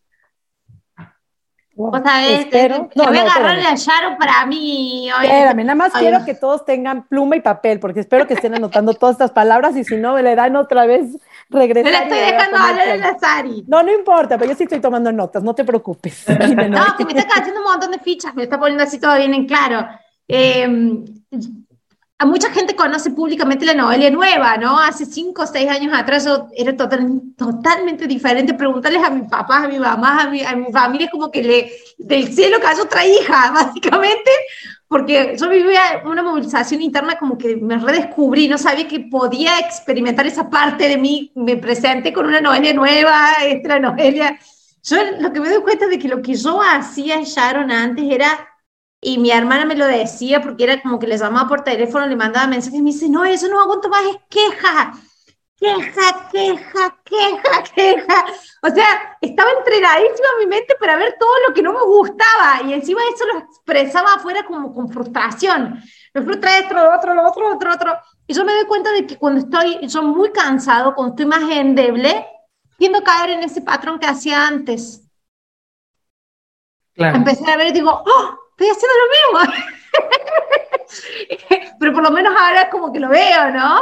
O 1.79 2.01
sea, 2.01 2.27
este, 2.27 2.69
no, 2.69 2.89
voy 3.05 3.17
a 3.17 3.21
agarrarle 3.21 3.67
a 3.67 3.75
Sharo 3.75 4.17
para 4.17 4.45
mí. 4.47 5.09
Espérame, 5.09 5.63
nada 5.63 5.75
más 5.75 5.93
quiero 5.93 6.25
que 6.25 6.33
todos 6.33 6.65
tengan 6.65 7.07
pluma 7.07 7.35
y 7.35 7.41
papel, 7.41 7.79
porque 7.79 7.99
espero 7.99 8.25
que 8.25 8.33
estén 8.33 8.55
anotando 8.55 8.95
todas 8.95 9.13
estas 9.13 9.31
palabras 9.31 9.77
y 9.77 9.83
si 9.83 9.95
no, 9.95 10.17
le 10.19 10.35
dan 10.35 10.55
otra 10.55 10.87
vez 10.87 11.15
regresar. 11.49 11.83
Me 11.85 11.91
la 11.91 12.03
estoy 12.03 12.19
dejando 12.19 12.57
hablar 12.57 12.89
a 12.89 12.97
la 12.97 13.19
Sari. 13.19 13.63
No, 13.67 13.83
no 13.83 13.93
importa, 13.93 14.39
pero 14.39 14.51
yo 14.51 14.57
sí 14.57 14.63
estoy 14.63 14.79
tomando 14.79 15.11
notas, 15.11 15.43
no 15.43 15.53
te 15.53 15.63
preocupes. 15.63 16.25
no, 16.27 16.97
que 16.97 17.05
me 17.05 17.19
está 17.19 17.35
haciendo 17.35 17.61
un 17.61 17.67
montón 17.67 17.91
de 17.91 17.99
fichas, 17.99 18.33
me 18.33 18.43
está 18.43 18.59
poniendo 18.59 18.83
así 18.83 18.99
todo 18.99 19.15
bien 19.15 19.35
en 19.35 19.45
claro. 19.45 19.87
Eh, 20.27 21.05
a 22.19 22.25
mucha 22.25 22.51
gente 22.51 22.75
conoce 22.75 23.11
públicamente 23.11 23.65
la 23.65 23.75
novela 23.75 24.09
nueva, 24.09 24.57
¿no? 24.57 24.79
Hace 24.79 25.05
cinco 25.05 25.43
o 25.43 25.47
seis 25.47 25.69
años 25.69 25.93
atrás 25.93 26.25
yo 26.25 26.47
era 26.55 26.75
totalmente 26.75 28.07
diferente. 28.07 28.55
Preguntarles 28.55 29.03
a 29.03 29.11
mi 29.11 29.27
papá, 29.27 29.63
a 29.63 29.67
mi 29.67 29.77
mamá, 29.77 30.23
a 30.23 30.29
mi, 30.29 30.41
a 30.41 30.55
mi 30.55 30.71
familia, 30.71 31.05
es 31.05 31.11
como 31.11 31.29
que 31.29 31.43
le, 31.43 31.71
del 31.99 32.33
cielo 32.33 32.57
cayó 32.59 32.83
otra 32.83 33.05
hija, 33.05 33.51
básicamente, 33.53 34.31
porque 34.87 35.35
yo 35.39 35.47
vivía 35.47 36.01
una 36.05 36.23
movilización 36.23 36.81
interna 36.81 37.19
como 37.19 37.37
que 37.37 37.55
me 37.55 37.77
redescubrí, 37.77 38.47
no 38.47 38.57
sabía 38.57 38.87
que 38.87 39.01
podía 39.01 39.59
experimentar 39.59 40.25
esa 40.25 40.49
parte 40.49 40.89
de 40.89 40.97
mí, 40.97 41.31
me 41.35 41.55
presenté 41.57 42.11
con 42.13 42.25
una 42.25 42.41
novela 42.41 42.73
nueva, 42.73 43.33
esta 43.43 43.79
novela. 43.79 44.39
Yo 44.81 44.97
lo 45.19 45.31
que 45.31 45.39
me 45.39 45.49
doy 45.49 45.61
cuenta 45.61 45.85
de 45.85 45.99
que 45.99 46.07
lo 46.07 46.23
que 46.23 46.33
yo 46.33 46.61
hacía 46.63 47.15
en 47.15 47.25
Sharon 47.25 47.69
antes 47.69 48.05
era 48.09 48.27
y 49.01 49.19
mi 49.19 49.31
hermana 49.31 49.65
me 49.65 49.75
lo 49.75 49.85
decía 49.85 50.41
porque 50.41 50.63
era 50.63 50.81
como 50.81 50.99
que 50.99 51.07
le 51.07 51.17
llamaba 51.17 51.47
por 51.47 51.63
teléfono, 51.63 52.07
le 52.07 52.15
mandaba 52.15 52.47
mensajes 52.47 52.79
y 52.79 52.81
me 52.81 52.91
dice, 52.91 53.09
no, 53.09 53.25
eso 53.25 53.47
no 53.47 53.59
aguanto 53.59 53.89
más, 53.89 54.03
es 54.05 54.17
queja, 54.29 54.93
queja, 55.55 56.29
queja, 56.31 56.97
queja, 57.03 57.63
queja. 57.75 58.25
O 58.63 58.69
sea, 58.69 59.17
estaba 59.21 59.51
entrenadísima 59.51 60.27
mi 60.39 60.47
mente 60.47 60.75
para 60.79 60.95
ver 60.95 61.15
todo 61.19 61.31
lo 61.47 61.53
que 61.53 61.61
no 61.61 61.73
me 61.73 61.83
gustaba 61.83 62.61
y 62.65 62.73
encima 62.73 63.01
eso 63.13 63.25
lo 63.27 63.39
expresaba 63.39 64.15
afuera 64.15 64.45
como 64.45 64.73
con 64.73 64.89
frustración. 64.89 65.79
Me 66.13 66.23
frustra 66.23 66.57
esto, 66.57 66.73
lo 66.73 66.95
otro, 66.95 67.13
lo 67.13 67.27
otro, 67.27 67.53
otro, 67.53 67.73
otro. 67.73 67.99
Y 68.25 68.33
yo 68.33 68.43
me 68.43 68.53
doy 68.53 68.65
cuenta 68.65 68.91
de 68.91 69.05
que 69.05 69.17
cuando 69.17 69.41
estoy 69.41 69.87
yo 69.87 70.01
muy 70.01 70.31
cansado, 70.31 70.95
cuando 70.95 71.13
estoy 71.13 71.25
más 71.27 71.49
endeble, 71.51 72.25
tiendo 72.77 72.99
a 72.99 73.03
caer 73.03 73.31
en 73.31 73.43
ese 73.43 73.61
patrón 73.61 73.99
que 73.99 74.07
hacía 74.07 74.47
antes. 74.47 75.03
Claro. 76.93 77.17
Empecé 77.17 77.51
a 77.51 77.57
ver 77.57 77.67
y 77.67 77.71
digo, 77.73 77.91
¡oh! 77.91 78.46
Estoy 78.57 78.69
haciendo 78.69 78.95
lo 79.03 79.45
mismo. 79.45 79.53
Pero 81.79 81.93
por 81.93 82.03
lo 82.03 82.11
menos 82.11 82.33
ahora 82.37 82.69
como 82.69 82.91
que 82.91 82.99
lo 82.99 83.09
veo, 83.09 83.51
¿no? 83.51 83.81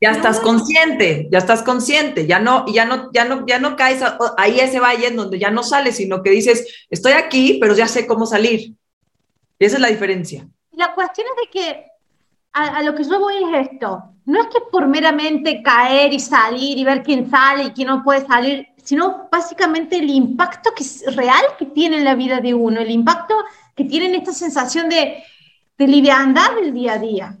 Ya 0.00 0.10
estás 0.10 0.40
consciente, 0.40 1.28
ya 1.30 1.38
estás 1.38 1.62
consciente, 1.62 2.26
ya 2.26 2.38
no, 2.38 2.66
ya 2.66 2.84
no, 2.84 3.10
ya 3.12 3.24
no, 3.24 3.46
ya 3.46 3.58
no 3.58 3.76
caes 3.76 4.02
ahí 4.36 4.60
ese 4.60 4.80
valle 4.80 5.06
en 5.06 5.16
donde 5.16 5.38
ya 5.38 5.50
no 5.50 5.62
sales, 5.62 5.96
sino 5.96 6.22
que 6.22 6.30
dices, 6.30 6.86
estoy 6.90 7.12
aquí, 7.12 7.58
pero 7.60 7.74
ya 7.74 7.88
sé 7.88 8.06
cómo 8.06 8.26
salir. 8.26 8.74
Y 9.58 9.64
esa 9.64 9.76
es 9.76 9.80
la 9.80 9.88
diferencia. 9.88 10.46
La 10.72 10.94
cuestión 10.94 11.26
es 11.28 11.44
de 11.44 11.50
que 11.50 11.86
a, 12.52 12.78
a, 12.78 12.82
lo 12.82 12.94
que 12.94 13.04
yo 13.04 13.18
voy 13.18 13.36
es 13.36 13.70
esto. 13.70 14.02
No 14.26 14.42
es 14.42 14.48
que 14.48 14.60
por 14.70 14.86
meramente 14.86 15.62
caer 15.62 16.12
y 16.12 16.20
salir 16.20 16.76
y 16.76 16.84
ver 16.84 17.02
quién 17.02 17.30
sale 17.30 17.64
y 17.64 17.70
quién 17.70 17.88
no 17.88 18.02
puede 18.02 18.26
salir, 18.26 18.66
sino 18.82 19.28
básicamente 19.30 19.96
el 19.96 20.10
impacto 20.10 20.72
que 20.74 20.82
es 20.82 21.16
real 21.16 21.44
que 21.58 21.66
tiene 21.66 21.98
en 21.98 22.04
la 22.04 22.14
vida 22.14 22.40
de 22.40 22.52
uno, 22.52 22.80
el 22.80 22.90
impacto 22.90 23.34
que 23.74 23.84
tienen 23.84 24.14
esta 24.14 24.32
sensación 24.32 24.88
de, 24.88 25.22
de 25.78 25.86
liviandad 25.86 26.54
del 26.54 26.72
día 26.72 26.94
a 26.94 26.98
día. 26.98 27.38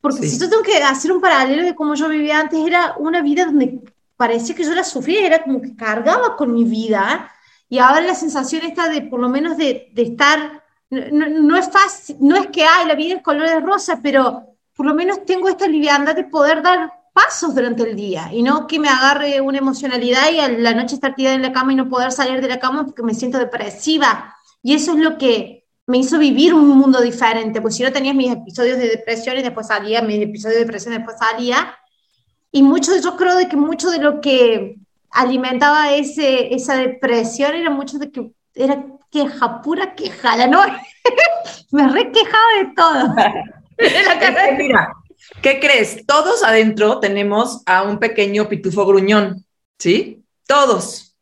Porque 0.00 0.26
si 0.28 0.38
yo 0.38 0.50
tengo 0.50 0.62
que 0.62 0.82
hacer 0.82 1.12
un 1.12 1.20
paralelo 1.20 1.62
de 1.62 1.74
cómo 1.74 1.94
yo 1.94 2.08
vivía 2.08 2.40
antes, 2.40 2.58
era 2.66 2.96
una 2.98 3.22
vida 3.22 3.44
donde 3.44 3.80
parecía 4.16 4.54
que 4.54 4.64
yo 4.64 4.74
la 4.74 4.84
sufría, 4.84 5.26
era 5.26 5.42
como 5.42 5.60
que 5.60 5.76
cargaba 5.76 6.36
con 6.36 6.52
mi 6.52 6.64
vida, 6.64 7.30
y 7.68 7.78
ahora 7.78 8.02
la 8.02 8.14
sensación 8.14 8.64
está 8.64 8.88
de, 8.88 9.02
por 9.02 9.20
lo 9.20 9.28
menos, 9.28 9.56
de, 9.56 9.90
de 9.94 10.02
estar, 10.02 10.62
no, 10.90 11.28
no, 11.28 11.56
es 11.56 11.70
fácil, 11.70 12.16
no 12.20 12.36
es 12.36 12.48
que, 12.48 12.64
hay 12.64 12.86
la 12.86 12.94
vida 12.94 13.14
es 13.14 13.22
color 13.22 13.48
de 13.48 13.60
rosa, 13.60 14.00
pero 14.02 14.56
por 14.74 14.86
lo 14.86 14.94
menos 14.94 15.24
tengo 15.24 15.48
esta 15.48 15.66
liviandad 15.66 16.14
de 16.14 16.24
poder 16.24 16.62
dar 16.62 16.92
pasos 17.12 17.54
durante 17.54 17.82
el 17.82 17.94
día 17.94 18.30
y 18.32 18.42
no 18.42 18.66
que 18.66 18.78
me 18.78 18.88
agarre 18.88 19.40
una 19.40 19.58
emocionalidad 19.58 20.30
y 20.32 20.40
a 20.40 20.48
la 20.48 20.74
noche 20.74 20.94
estar 20.94 21.14
tirada 21.14 21.36
en 21.36 21.42
la 21.42 21.52
cama 21.52 21.72
y 21.72 21.76
no 21.76 21.88
poder 21.88 22.10
salir 22.10 22.40
de 22.40 22.48
la 22.48 22.58
cama 22.58 22.84
porque 22.84 23.02
me 23.02 23.14
siento 23.14 23.38
depresiva. 23.38 24.36
Y 24.62 24.74
eso 24.74 24.92
es 24.92 24.98
lo 24.98 25.18
que 25.18 25.61
me 25.86 25.98
hizo 25.98 26.18
vivir 26.18 26.54
un 26.54 26.68
mundo 26.68 27.00
diferente, 27.00 27.60
pues 27.60 27.76
si 27.76 27.82
no 27.82 27.92
tenías 27.92 28.14
mis 28.14 28.30
episodios 28.30 28.78
de 28.78 28.88
depresión 28.88 29.36
y 29.36 29.42
después 29.42 29.66
salía, 29.66 30.02
mis 30.02 30.22
episodios 30.22 30.58
de 30.58 30.64
depresión 30.64 30.94
y 30.94 30.98
después 30.98 31.18
salía, 31.18 31.76
y 32.50 32.62
mucho, 32.62 32.92
yo 33.02 33.16
creo 33.16 33.36
de 33.36 33.48
que 33.48 33.56
mucho 33.56 33.90
de 33.90 33.98
lo 33.98 34.20
que 34.20 34.76
alimentaba 35.10 35.92
ese, 35.94 36.54
esa 36.54 36.76
depresión 36.76 37.54
era 37.54 37.70
mucho 37.70 37.98
de 37.98 38.10
que 38.10 38.30
era 38.54 38.84
queja, 39.10 39.60
pura 39.60 39.94
queja, 39.94 40.36
la 40.36 40.46
no, 40.46 40.62
me 41.72 41.88
requejaba 41.88 42.46
de 42.58 42.72
todo. 42.74 43.14
Mira, 44.58 44.92
¿qué 45.42 45.60
crees? 45.60 46.06
Todos 46.06 46.44
adentro 46.44 47.00
tenemos 47.00 47.62
a 47.66 47.82
un 47.82 47.98
pequeño 47.98 48.48
pitufo 48.48 48.86
gruñón, 48.86 49.44
¿sí? 49.78 50.24
Todos. 50.46 51.16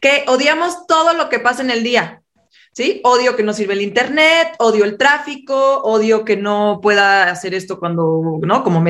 Que 0.00 0.24
odiamos 0.28 0.86
todo 0.86 1.12
lo 1.14 1.28
que 1.28 1.40
pasa 1.40 1.62
en 1.62 1.70
el 1.70 1.82
día 1.82 2.22
¿sí? 2.78 3.00
Odio 3.02 3.34
que 3.34 3.42
no 3.42 3.52
sirve 3.52 3.74
el 3.74 3.82
internet, 3.82 4.54
odio 4.60 4.84
el 4.84 4.96
tráfico, 4.96 5.82
odio 5.82 6.24
que 6.24 6.36
no 6.36 6.78
pueda 6.80 7.28
hacer 7.28 7.52
esto 7.52 7.80
cuando, 7.80 8.38
¿no? 8.40 8.62
Como 8.62 8.84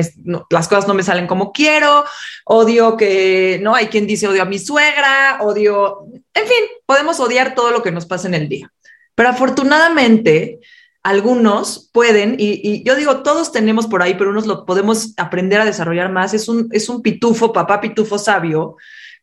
las 0.51 0.67
cosas 0.67 0.87
no 0.87 0.93
me 0.93 1.01
salen 1.01 1.25
como 1.25 1.51
quiero, 1.51 2.05
odio 2.45 2.95
que, 2.95 3.59
¿no? 3.63 3.73
Hay 3.73 3.87
quien 3.87 4.05
dice 4.05 4.27
odio 4.27 4.43
a 4.43 4.45
mi 4.45 4.59
suegra, 4.59 5.39
odio, 5.41 6.05
en 6.35 6.45
fin, 6.45 6.65
podemos 6.85 7.19
odiar 7.19 7.55
todo 7.55 7.71
lo 7.71 7.81
que 7.81 7.91
nos 7.91 8.05
pasa 8.05 8.27
en 8.27 8.35
el 8.35 8.47
día. 8.47 8.71
Pero 9.15 9.29
afortunadamente, 9.29 10.59
algunos 11.01 11.89
pueden, 11.91 12.35
y, 12.37 12.83
yo 12.83 12.95
digo, 12.95 13.23
todos 13.23 13.51
tenemos 13.51 13.87
por 13.87 14.03
ahí, 14.03 14.13
pero 14.13 14.29
unos 14.29 14.45
lo 14.45 14.67
podemos 14.67 15.15
aprender 15.17 15.61
a 15.61 15.65
desarrollar 15.65 16.11
más. 16.11 16.35
Es 16.35 16.47
un, 16.47 16.69
es 16.73 16.89
un 16.89 17.01
pitufo, 17.01 17.51
papá 17.51 17.81
pitufo 17.81 18.19
sabio, 18.19 18.75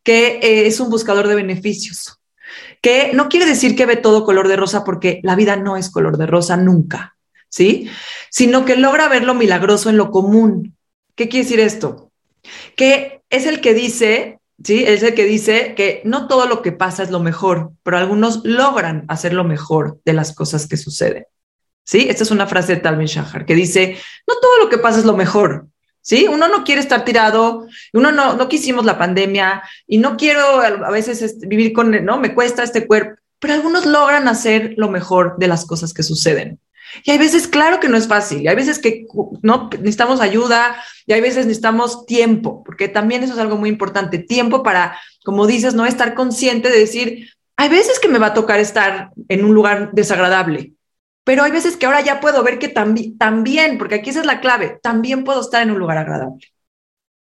que 0.02 0.40
eh, 0.42 0.66
es 0.66 0.80
un 0.80 0.90
buscador 0.90 1.28
de 1.28 1.36
beneficios 1.36 2.18
que 2.80 3.12
no 3.14 3.28
quiere 3.28 3.46
decir 3.46 3.76
que 3.76 3.86
ve 3.86 3.96
todo 3.96 4.24
color 4.24 4.48
de 4.48 4.56
rosa 4.56 4.84
porque 4.84 5.20
la 5.22 5.34
vida 5.34 5.56
no 5.56 5.76
es 5.76 5.90
color 5.90 6.18
de 6.18 6.26
rosa 6.26 6.56
nunca, 6.56 7.16
¿sí? 7.48 7.90
Sino 8.30 8.64
que 8.64 8.76
logra 8.76 9.08
ver 9.08 9.24
lo 9.24 9.34
milagroso 9.34 9.90
en 9.90 9.96
lo 9.96 10.10
común. 10.10 10.76
¿Qué 11.14 11.28
quiere 11.28 11.44
decir 11.44 11.60
esto? 11.60 12.10
Que 12.76 13.22
es 13.30 13.46
el 13.46 13.60
que 13.60 13.74
dice, 13.74 14.40
¿sí? 14.62 14.84
Es 14.84 15.02
el 15.02 15.14
que 15.14 15.24
dice 15.24 15.74
que 15.74 16.02
no 16.04 16.28
todo 16.28 16.46
lo 16.46 16.62
que 16.62 16.72
pasa 16.72 17.02
es 17.02 17.10
lo 17.10 17.20
mejor, 17.20 17.72
pero 17.82 17.98
algunos 17.98 18.44
logran 18.44 19.04
hacer 19.08 19.32
lo 19.32 19.44
mejor 19.44 19.98
de 20.04 20.12
las 20.12 20.34
cosas 20.34 20.66
que 20.66 20.76
suceden. 20.76 21.24
¿Sí? 21.84 22.06
Esta 22.08 22.24
es 22.24 22.32
una 22.32 22.48
frase 22.48 22.74
de 22.74 22.80
Talvin 22.80 23.06
Shahar 23.06 23.46
que 23.46 23.54
dice, 23.54 23.96
no 24.26 24.34
todo 24.42 24.58
lo 24.58 24.68
que 24.68 24.78
pasa 24.78 24.98
es 24.98 25.04
lo 25.04 25.16
mejor, 25.16 25.68
¿sí? 26.06 26.28
Uno 26.28 26.46
no 26.46 26.62
quiere 26.62 26.80
estar 26.80 27.04
tirado, 27.04 27.66
uno 27.92 28.12
no, 28.12 28.34
no 28.34 28.48
quisimos 28.48 28.84
la 28.84 28.96
pandemia 28.96 29.62
y 29.88 29.98
no 29.98 30.16
quiero 30.16 30.60
a 30.60 30.90
veces 30.90 31.40
vivir 31.40 31.72
con, 31.72 32.04
¿no? 32.04 32.18
Me 32.18 32.32
cuesta 32.32 32.62
este 32.62 32.86
cuerpo, 32.86 33.20
pero 33.40 33.54
algunos 33.54 33.86
logran 33.86 34.28
hacer 34.28 34.74
lo 34.76 34.88
mejor 34.88 35.34
de 35.36 35.48
las 35.48 35.64
cosas 35.66 35.92
que 35.92 36.04
suceden. 36.04 36.60
Y 37.02 37.10
hay 37.10 37.18
veces, 37.18 37.48
claro 37.48 37.80
que 37.80 37.88
no 37.88 37.96
es 37.96 38.06
fácil, 38.06 38.42
y 38.42 38.48
hay 38.48 38.54
veces 38.54 38.78
que 38.78 39.06
no 39.42 39.68
necesitamos 39.72 40.20
ayuda, 40.20 40.76
y 41.06 41.12
hay 41.12 41.20
veces 41.20 41.44
necesitamos 41.44 42.06
tiempo, 42.06 42.62
porque 42.64 42.86
también 42.86 43.24
eso 43.24 43.32
es 43.34 43.40
algo 43.40 43.56
muy 43.56 43.68
importante, 43.68 44.18
tiempo 44.18 44.62
para, 44.62 44.96
como 45.24 45.48
dices, 45.48 45.74
no 45.74 45.86
estar 45.86 46.14
consciente 46.14 46.70
de 46.70 46.78
decir, 46.78 47.30
hay 47.56 47.68
veces 47.68 47.98
que 47.98 48.08
me 48.08 48.20
va 48.20 48.28
a 48.28 48.34
tocar 48.34 48.60
estar 48.60 49.10
en 49.28 49.44
un 49.44 49.54
lugar 49.54 49.90
desagradable, 49.92 50.75
pero 51.26 51.42
hay 51.42 51.50
veces 51.50 51.76
que 51.76 51.86
ahora 51.86 52.02
ya 52.02 52.20
puedo 52.20 52.44
ver 52.44 52.60
que 52.60 52.68
también, 52.68 53.78
porque 53.78 53.96
aquí 53.96 54.10
esa 54.10 54.20
es 54.20 54.26
la 54.26 54.40
clave, 54.40 54.78
también 54.80 55.24
puedo 55.24 55.40
estar 55.40 55.60
en 55.60 55.72
un 55.72 55.78
lugar 55.80 55.98
agradable. 55.98 56.52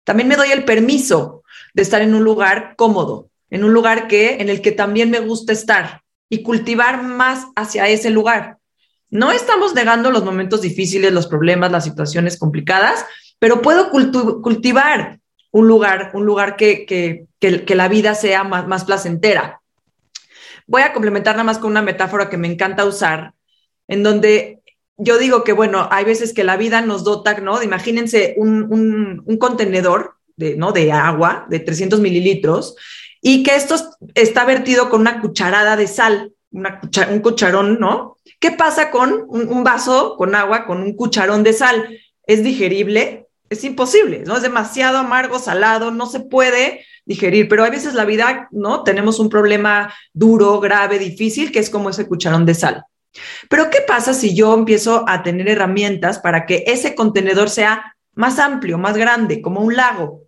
También 0.04 0.30
me 0.30 0.36
doy 0.36 0.52
el 0.52 0.63
permiso 0.63 1.41
de 1.73 1.82
estar 1.82 1.99
en 2.04 2.13
un 2.13 2.23
lugar 2.23 2.75
cómodo, 2.78 3.32
en 3.49 3.63
un 3.63 3.73
lugar 3.73 4.08
que 4.08 4.36
en 4.41 4.49
el 4.49 4.62
que 4.62 4.71
también 4.71 5.10
me 5.10 5.19
gusta 5.19 5.54
estar 5.54 6.04
y 6.30 6.43
cultivar 6.43 7.02
más 7.02 7.47
hacia 7.56 7.88
ese 7.88 8.12
lugar. 8.12 8.60
No 9.10 9.32
estamos 9.32 9.73
negando 9.73 10.12
los 10.12 10.23
momentos 10.23 10.62
difíciles, 10.62 11.12
los 11.12 11.25
problemas, 11.25 11.71
las 11.71 11.84
situaciones 11.84 12.38
complicadas, 12.38 13.04
pero 13.39 13.63
puedo 13.63 13.89
cultivar 13.89 15.19
un 15.49 15.67
lugar, 15.67 16.12
un 16.13 16.28
lugar 16.28 16.58
que, 16.58 16.86
que, 16.86 17.25
que, 17.39 17.75
la 17.75 17.88
vida 17.88 18.13
sea 18.13 18.43
más, 18.43 18.67
más 18.67 18.86
placentera. 18.86 19.62
Voy 20.67 20.84
a 20.84 20.93
complementar 20.93 21.34
nada 21.34 21.43
más 21.43 21.58
con 21.58 21.71
una 21.71 21.82
metáfora 21.82 22.30
que 22.30 22.38
me 22.38 22.52
encanta 22.52 22.86
usar, 22.86 23.34
en 23.89 24.04
donde 24.04 24.62
yo 24.97 25.17
digo 25.17 25.43
que, 25.43 25.52
bueno, 25.52 25.88
hay 25.91 26.06
veces 26.06 26.34
que 26.34 26.43
la 26.43 26.58
vida 26.58 26.82
nos 26.82 27.04
dota, 27.04 27.39
¿no? 27.39 27.62
Imagínense 27.63 28.36
un, 28.38 29.23
contenedor 29.39 30.15
de, 30.38 30.56
¿no? 30.56 30.71
de 30.71 30.91
agua 30.91 31.47
de 31.49 31.60
300 31.60 31.99
mililitros 31.99 32.75
y 33.21 33.43
que 33.43 33.56
esto 33.56 33.75
está 34.13 34.45
vertido 34.45 34.89
con 34.89 35.02
una 35.02 35.21
cucharada 35.21 35.75
de 35.75 35.88
sal, 35.88 36.34
un 36.52 37.19
cucharón, 37.21 37.80
¿no? 37.80 38.17
¿Qué 38.39 38.52
pasa 38.52 38.91
con 38.91 39.25
un, 39.28 39.63
vaso 39.63 40.15
con 40.17 40.36
agua 40.36 40.65
con 40.65 40.82
un 40.82 40.93
cucharón 40.93 41.43
de 41.43 41.54
sal? 41.54 41.97
¿Es 42.25 42.43
digerible? 42.43 43.28
Es 43.49 43.63
imposible, 43.63 44.23
¿no? 44.25 44.38
Es 44.38 44.43
demasiado 44.43 44.97
amargo, 44.97 45.39
salado, 45.39 45.91
no 45.91 46.06
se 46.06 46.19
puede 46.19 46.86
digerir, 47.06 47.47
pero 47.47 47.63
a 47.63 47.69
veces 47.69 47.93
la 47.95 48.06
vida, 48.06 48.47
¿no? 48.52 48.84
Tenemos 48.84 49.19
un 49.19 49.30
problema 49.30 49.93
duro, 50.13 50.60
grave, 50.60 50.99
difícil, 50.99 51.52
que 51.52 51.60
es 51.60 51.69
como 51.69 51.89
ese 51.89 52.08
cucharón 52.08 52.45
de 52.45 52.54
sal. 52.54 52.84
Pero 53.49 53.69
¿qué 53.69 53.82
pasa 53.82 54.13
si 54.13 54.36
yo 54.36 54.53
empiezo 54.53 55.05
a 55.08 55.23
tener 55.23 55.49
herramientas 55.49 56.19
para 56.19 56.45
que 56.45 56.63
ese 56.67 56.95
contenedor 56.95 57.49
sea 57.49 57.95
más 58.13 58.39
amplio, 58.39 58.77
más 58.77 58.97
grande, 58.97 59.41
como 59.41 59.62
un 59.62 59.75
lago? 59.75 60.23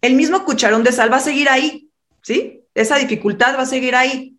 El 0.00 0.14
mismo 0.14 0.44
cucharón 0.44 0.82
de 0.84 0.92
sal 0.92 1.12
va 1.12 1.16
a 1.16 1.20
seguir 1.20 1.48
ahí, 1.48 1.90
¿sí? 2.22 2.62
Esa 2.74 2.96
dificultad 2.96 3.56
va 3.56 3.62
a 3.62 3.66
seguir 3.66 3.94
ahí. 3.94 4.36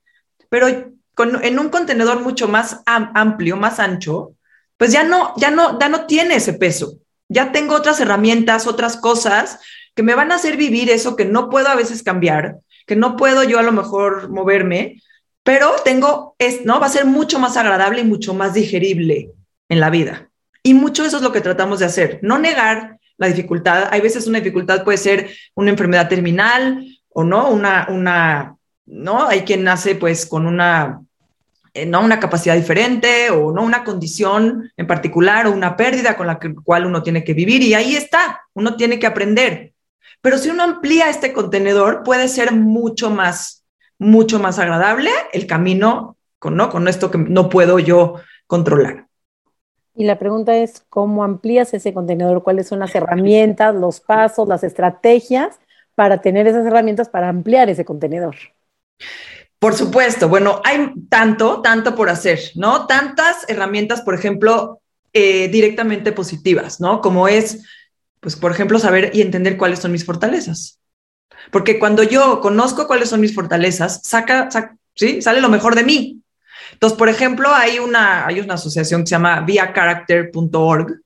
Pero 0.50 0.68
en 0.68 1.60
un 1.60 1.70
contenedor 1.70 2.22
mucho 2.22 2.48
más 2.48 2.82
amplio, 2.86 3.58
más 3.58 3.80
ancho, 3.80 4.36
pues 4.78 4.92
ya 4.92 5.04
no, 5.04 5.34
ya 5.38 5.52
no, 5.52 5.80
ya 5.80 5.90
no 5.90 6.06
tiene 6.06 6.36
ese 6.36 6.54
peso. 6.54 7.00
Ya 7.28 7.52
tengo 7.52 7.76
otras 7.76 8.00
herramientas, 8.00 8.68
otras 8.68 8.98
cosas 8.98 9.60
que 9.96 10.04
me 10.04 10.16
van 10.16 10.32
a 10.32 10.36
hacer 10.36 10.56
vivir 10.56 10.90
eso 10.90 11.16
que 11.16 11.26
no 11.26 11.50
puedo 11.50 11.68
a 11.68 11.76
veces 11.76 12.04
cambiar, 12.04 12.58
que 12.86 12.96
no 12.96 13.18
puedo 13.18 13.44
yo 13.44 13.60
a 13.60 13.64
lo 13.64 13.72
mejor 13.72 14.30
moverme, 14.30 15.02
pero 15.48 15.76
tengo, 15.86 16.36
es, 16.40 16.66
¿no? 16.66 16.82
Va 16.82 16.88
a 16.88 16.90
ser 16.90 17.06
mucho 17.06 17.40
más 17.40 17.56
agradable 17.56 18.02
y 18.02 18.04
mucho 18.04 18.34
más 18.34 18.54
digerible 18.54 19.32
en 19.70 19.80
la 19.80 19.90
vida. 19.90 20.30
Y 20.62 20.74
mucho 20.74 21.06
eso 21.06 21.16
es 21.16 21.24
lo 21.24 21.32
que 21.32 21.40
tratamos 21.40 21.80
de 21.80 21.86
hacer, 21.86 22.20
no 22.22 22.38
negar 22.38 23.00
la 23.16 23.28
dificultad. 23.28 23.88
Hay 23.92 24.02
veces 24.02 24.28
una 24.28 24.40
dificultad 24.40 24.84
puede 24.84 24.98
ser 24.98 25.30
una 25.56 25.70
enfermedad 25.70 26.10
terminal 26.10 26.86
o 27.08 27.24
no, 27.24 27.50
una, 27.50 27.88
una, 27.90 28.58
¿no? 28.86 29.26
Hay 29.26 29.44
quien 29.44 29.64
nace 29.64 29.96
pues 29.96 30.26
con 30.26 30.48
una, 30.48 31.00
eh, 31.74 31.86
no 31.86 32.02
una 32.02 32.20
capacidad 32.20 32.58
diferente 32.58 33.30
o 33.30 33.54
no 33.54 33.64
una 33.64 33.86
condición 33.86 34.70
en 34.76 34.86
particular 34.86 35.48
o 35.48 35.54
una 35.54 35.78
pérdida 35.78 36.18
con 36.18 36.28
la 36.28 36.40
cual 36.62 36.86
uno 36.86 37.04
tiene 37.04 37.24
que 37.24 37.34
vivir 37.34 37.64
y 37.64 37.74
ahí 37.74 37.96
está, 37.96 38.42
uno 38.54 38.76
tiene 38.76 39.00
que 39.00 39.08
aprender. 39.08 39.72
Pero 40.20 40.40
si 40.40 40.50
uno 40.50 40.64
amplía 40.64 41.10
este 41.10 41.32
contenedor, 41.32 42.04
puede 42.04 42.28
ser 42.28 42.52
mucho 42.52 43.10
más 43.10 43.64
mucho 44.00 44.40
más 44.40 44.60
agradable 44.60 45.10
el 45.34 45.48
camino 45.48 46.18
con, 46.40 46.56
¿no? 46.56 46.70
con 46.70 46.88
esto 46.88 47.12
que 47.12 47.18
no 47.18 47.50
puedo 47.50 47.80
yo 47.80 48.16
controlar. 48.46 49.08
Y 49.96 50.06
la 50.06 50.20
pregunta 50.20 50.56
es, 50.56 50.86
¿cómo 50.90 51.24
amplías 51.24 51.74
ese 51.74 51.94
contenedor? 51.94 52.44
¿Cuáles 52.44 52.68
son 52.68 52.80
las 52.80 52.94
herramientas, 52.94 53.74
los 53.74 54.00
pasos, 54.00 54.48
las 54.48 54.64
estrategias 54.64 55.58
para 55.96 56.22
tener 56.22 56.46
esas 56.46 56.68
herramientas 56.68 57.10
para 57.10 57.30
ampliar 57.30 57.70
ese 57.70 57.84
contenedor? 57.84 58.36
Por 59.58 59.74
supuesto, 59.74 60.30
bueno, 60.30 60.62
hay 60.64 60.94
tanto, 61.10 61.62
tanto 61.64 61.96
por 61.96 62.10
hacer, 62.10 62.40
¿no? 62.54 62.86
Tantas 62.86 63.50
herramientas, 63.50 64.02
por 64.02 64.14
ejemplo, 64.14 64.82
eh, 65.14 65.48
directamente 65.48 66.12
positivas, 66.12 66.80
¿no? 66.80 67.02
Como 67.02 67.28
es, 67.28 67.66
pues, 68.20 68.36
por 68.36 68.52
ejemplo, 68.52 68.78
saber 68.78 69.10
y 69.16 69.22
entender 69.22 69.58
cuáles 69.58 69.80
son 69.80 69.92
mis 69.92 70.06
fortalezas. 70.06 70.80
Porque 71.52 71.80
cuando 71.80 72.04
yo 72.04 72.42
conozco 72.42 72.88
cuáles 72.88 73.10
son 73.10 73.22
mis 73.22 73.34
fortalezas, 73.34 74.02
saca, 74.04 74.50
¿sí? 74.96 75.22
sale 75.22 75.42
lo 75.42 75.50
mejor 75.50 75.76
de 75.76 75.84
mí. 75.84 76.22
Entonces, 76.74 76.98
por 76.98 77.10
ejemplo, 77.10 77.54
hay 77.54 77.80
una, 77.80 78.26
hay 78.26 78.40
una 78.40 78.56
asociación 78.56 79.02
que 79.02 79.08
se 79.08 79.12
llama 79.12 79.42
viacharacter.org, 79.42 81.00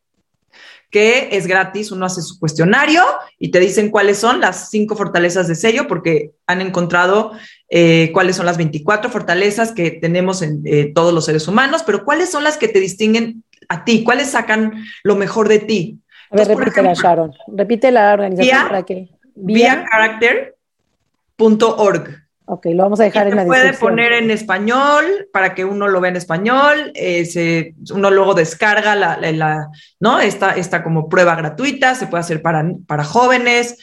que 0.89 1.29
es 1.31 1.47
gratis, 1.47 1.91
uno 1.91 2.05
hace 2.05 2.21
su 2.21 2.37
cuestionario 2.37 3.01
y 3.39 3.49
te 3.49 3.59
dicen 3.59 3.89
cuáles 3.89 4.17
son 4.17 4.41
las 4.41 4.69
cinco 4.69 4.97
fortalezas 4.97 5.47
de 5.47 5.55
sello, 5.55 5.87
porque 5.87 6.31
han 6.47 6.59
encontrado 6.59 7.31
eh, 7.69 8.09
cuáles 8.13 8.35
son 8.35 8.45
las 8.45 8.57
24 8.57 9.09
fortalezas 9.09 9.71
que 9.71 9.91
tenemos 9.91 10.41
en 10.41 10.61
eh, 10.65 10.91
todos 10.93 11.13
los 11.13 11.25
seres 11.25 11.47
humanos, 11.47 11.83
pero 11.85 12.03
cuáles 12.03 12.29
son 12.29 12.43
las 12.43 12.57
que 12.57 12.67
te 12.67 12.81
distinguen 12.81 13.43
a 13.69 13.85
ti, 13.85 14.03
cuáles 14.03 14.31
sacan 14.31 14.83
lo 15.03 15.15
mejor 15.15 15.47
de 15.47 15.59
ti. 15.59 15.99
A 16.29 16.35
ver, 16.35 16.47
repítela, 16.49 16.93
Sharon. 16.93 17.33
Repite 17.47 17.91
la 17.91 18.13
organización 18.13 18.67
para 18.67 18.83
que 18.83 19.09
vía 19.35 19.85
character.org. 19.91 22.21
Ok, 22.45 22.65
lo 22.73 22.83
vamos 22.83 22.99
a 22.99 23.03
dejar 23.03 23.27
en 23.27 23.35
la 23.37 23.45
descripción. 23.45 23.75
puede 23.75 23.79
poner 23.79 24.11
en 24.11 24.29
español 24.29 25.05
para 25.31 25.55
que 25.55 25.63
uno 25.63 25.87
lo 25.87 26.01
vea 26.01 26.09
en 26.09 26.17
español. 26.17 26.91
Eh, 26.95 27.73
uno 27.93 28.11
luego 28.11 28.33
descarga 28.33 28.93
la, 28.95 29.69
¿no? 30.01 30.19
Esta, 30.19 30.57
esta 30.57 30.83
como 30.83 31.07
prueba 31.07 31.35
gratuita, 31.35 31.95
se 31.95 32.07
puede 32.07 32.19
hacer 32.21 32.41
para, 32.41 32.65
para 32.87 33.05
jóvenes. 33.05 33.77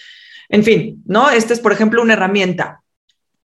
En 0.50 0.64
fin, 0.64 1.02
¿no? 1.06 1.30
Esta 1.30 1.54
es, 1.54 1.60
por 1.60 1.72
ejemplo, 1.72 2.02
una 2.02 2.12
herramienta. 2.12 2.82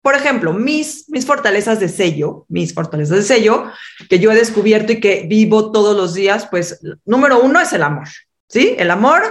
Por 0.01 0.15
ejemplo, 0.15 0.55
mis, 0.55 1.07
mis 1.11 1.27
fortalezas 1.27 1.81
de 1.81 1.89
sello, 1.89 2.47
mis 2.49 2.73
fortalezas 2.73 3.19
de 3.19 3.23
sello, 3.23 3.67
que 4.09 4.19
yo 4.19 4.33
he 4.33 4.35
descubierto 4.35 4.93
y 4.93 5.01
que 5.01 5.27
vivo 5.29 5.71
todos 5.71 5.95
los 5.95 6.15
días, 6.15 6.49
pues, 6.51 6.81
número 7.05 7.43
uno 7.43 7.61
es 7.61 7.75
el 7.75 7.83
amor, 7.83 8.09
¿sí? 8.49 8.75
El 8.79 8.91
amor 8.91 9.23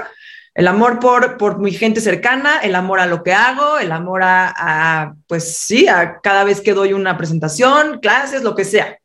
el 0.60 0.68
amor 0.68 1.00
por, 1.00 1.38
por 1.38 1.58
mi 1.58 1.72
gente 1.72 2.02
cercana, 2.02 2.58
el 2.58 2.76
amor 2.76 3.00
a 3.00 3.06
lo 3.06 3.24
que 3.24 3.32
hago, 3.32 3.80
el 3.80 3.94
amor 3.94 4.24
a, 4.26 5.16
pues 5.26 5.56
sí, 5.56 5.88
a 5.88 6.20
cada 6.20 6.44
vez 6.44 6.60
que 6.60 6.74
doy 6.74 6.92
una 6.92 7.18
presentación, 7.18 8.00
clases, 8.02 8.44
lo 8.44 8.56
que 8.56 8.66
sea. 8.66 9.00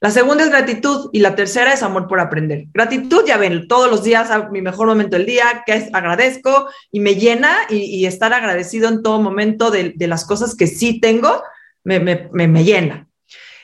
La 0.00 0.12
segunda 0.12 0.44
es 0.44 0.50
gratitud 0.50 1.10
y 1.12 1.18
la 1.18 1.34
tercera 1.34 1.72
es 1.72 1.82
amor 1.82 2.06
por 2.06 2.20
aprender. 2.20 2.66
Gratitud, 2.72 3.24
ya 3.26 3.36
ven, 3.36 3.66
todos 3.66 3.90
los 3.90 4.04
días, 4.04 4.30
a 4.30 4.48
mi 4.50 4.62
mejor 4.62 4.86
momento 4.86 5.16
del 5.16 5.26
día, 5.26 5.64
que 5.66 5.90
agradezco 5.92 6.68
y 6.92 7.00
me 7.00 7.16
llena 7.16 7.52
y, 7.68 8.06
estar 8.06 8.32
agradecido 8.32 8.88
en 8.88 9.02
todo 9.02 9.20
momento 9.20 9.72
de, 9.72 9.94
las 9.98 10.24
cosas 10.24 10.54
que 10.54 10.68
sí 10.68 11.00
tengo, 11.00 11.42
me, 11.82 11.98
me 11.98 12.62
llena. 12.62 13.08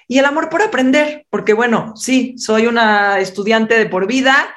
y 0.08 0.18
el 0.18 0.24
amor 0.24 0.48
por 0.48 0.60
aprender, 0.60 1.24
porque 1.30 1.52
bueno, 1.52 1.92
sí, 1.94 2.34
soy 2.36 2.66
una 2.66 3.20
estudiante 3.20 3.78
de 3.78 3.86
por 3.86 4.08
vida. 4.08 4.56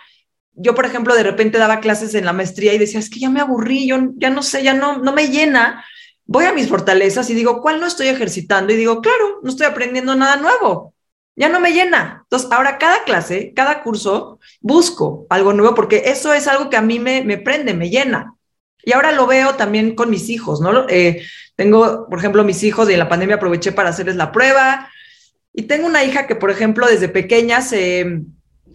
Yo, 0.53 0.75
por 0.75 0.85
ejemplo, 0.85 1.15
de 1.15 1.23
repente 1.23 1.57
daba 1.57 1.79
clases 1.79 2.13
en 2.13 2.25
la 2.25 2.33
maestría 2.33 2.73
y 2.73 2.77
decía, 2.77 2.99
es 2.99 3.09
que 3.09 3.19
ya 3.19 3.29
me 3.29 3.39
aburrí, 3.39 3.87
ya 3.87 4.29
no 4.29 4.43
sé, 4.43 4.63
ya 4.63 4.73
no, 4.73 4.97
no 4.97 5.13
me 5.13 5.29
llena. 5.29 5.85
Voy 6.25 6.45
a 6.45 6.53
mis 6.53 6.69
fortalezas 6.69 7.29
y 7.29 7.33
digo, 7.33 7.61
¿cuál 7.61 7.79
no 7.79 7.87
estoy 7.87 8.07
ejercitando? 8.07 8.73
Y 8.73 8.77
digo, 8.77 9.01
claro, 9.01 9.39
no 9.43 9.49
estoy 9.49 9.67
aprendiendo 9.67 10.15
nada 10.15 10.37
nuevo 10.37 10.93
ya 11.35 11.49
no 11.49 11.59
me 11.59 11.71
llena. 11.71 12.19
Entonces, 12.23 12.51
ahora 12.51 12.77
cada 12.77 13.03
clase, 13.03 13.53
cada 13.55 13.81
curso, 13.83 14.39
busco 14.59 15.25
algo 15.29 15.53
nuevo 15.53 15.73
porque 15.75 16.03
eso 16.05 16.33
es 16.33 16.47
algo 16.47 16.69
que 16.69 16.77
a 16.77 16.81
mí 16.81 16.99
me, 16.99 17.23
me 17.23 17.37
prende, 17.37 17.73
me 17.73 17.89
llena. 17.89 18.35
Y 18.83 18.93
ahora 18.93 19.11
lo 19.11 19.27
veo 19.27 19.55
también 19.55 19.95
con 19.95 20.09
mis 20.09 20.29
hijos, 20.29 20.59
¿no? 20.61 20.87
Eh, 20.89 21.23
tengo, 21.55 22.07
por 22.09 22.19
ejemplo, 22.19 22.43
mis 22.43 22.63
hijos 22.63 22.89
y 22.89 22.93
en 22.93 22.99
la 22.99 23.09
pandemia 23.09 23.35
aproveché 23.35 23.71
para 23.71 23.89
hacerles 23.89 24.15
la 24.15 24.31
prueba. 24.31 24.89
Y 25.53 25.63
tengo 25.63 25.87
una 25.87 26.03
hija 26.03 26.27
que, 26.27 26.35
por 26.35 26.51
ejemplo, 26.51 26.87
desde 26.87 27.09
pequeña 27.09 27.61
se, 27.61 28.21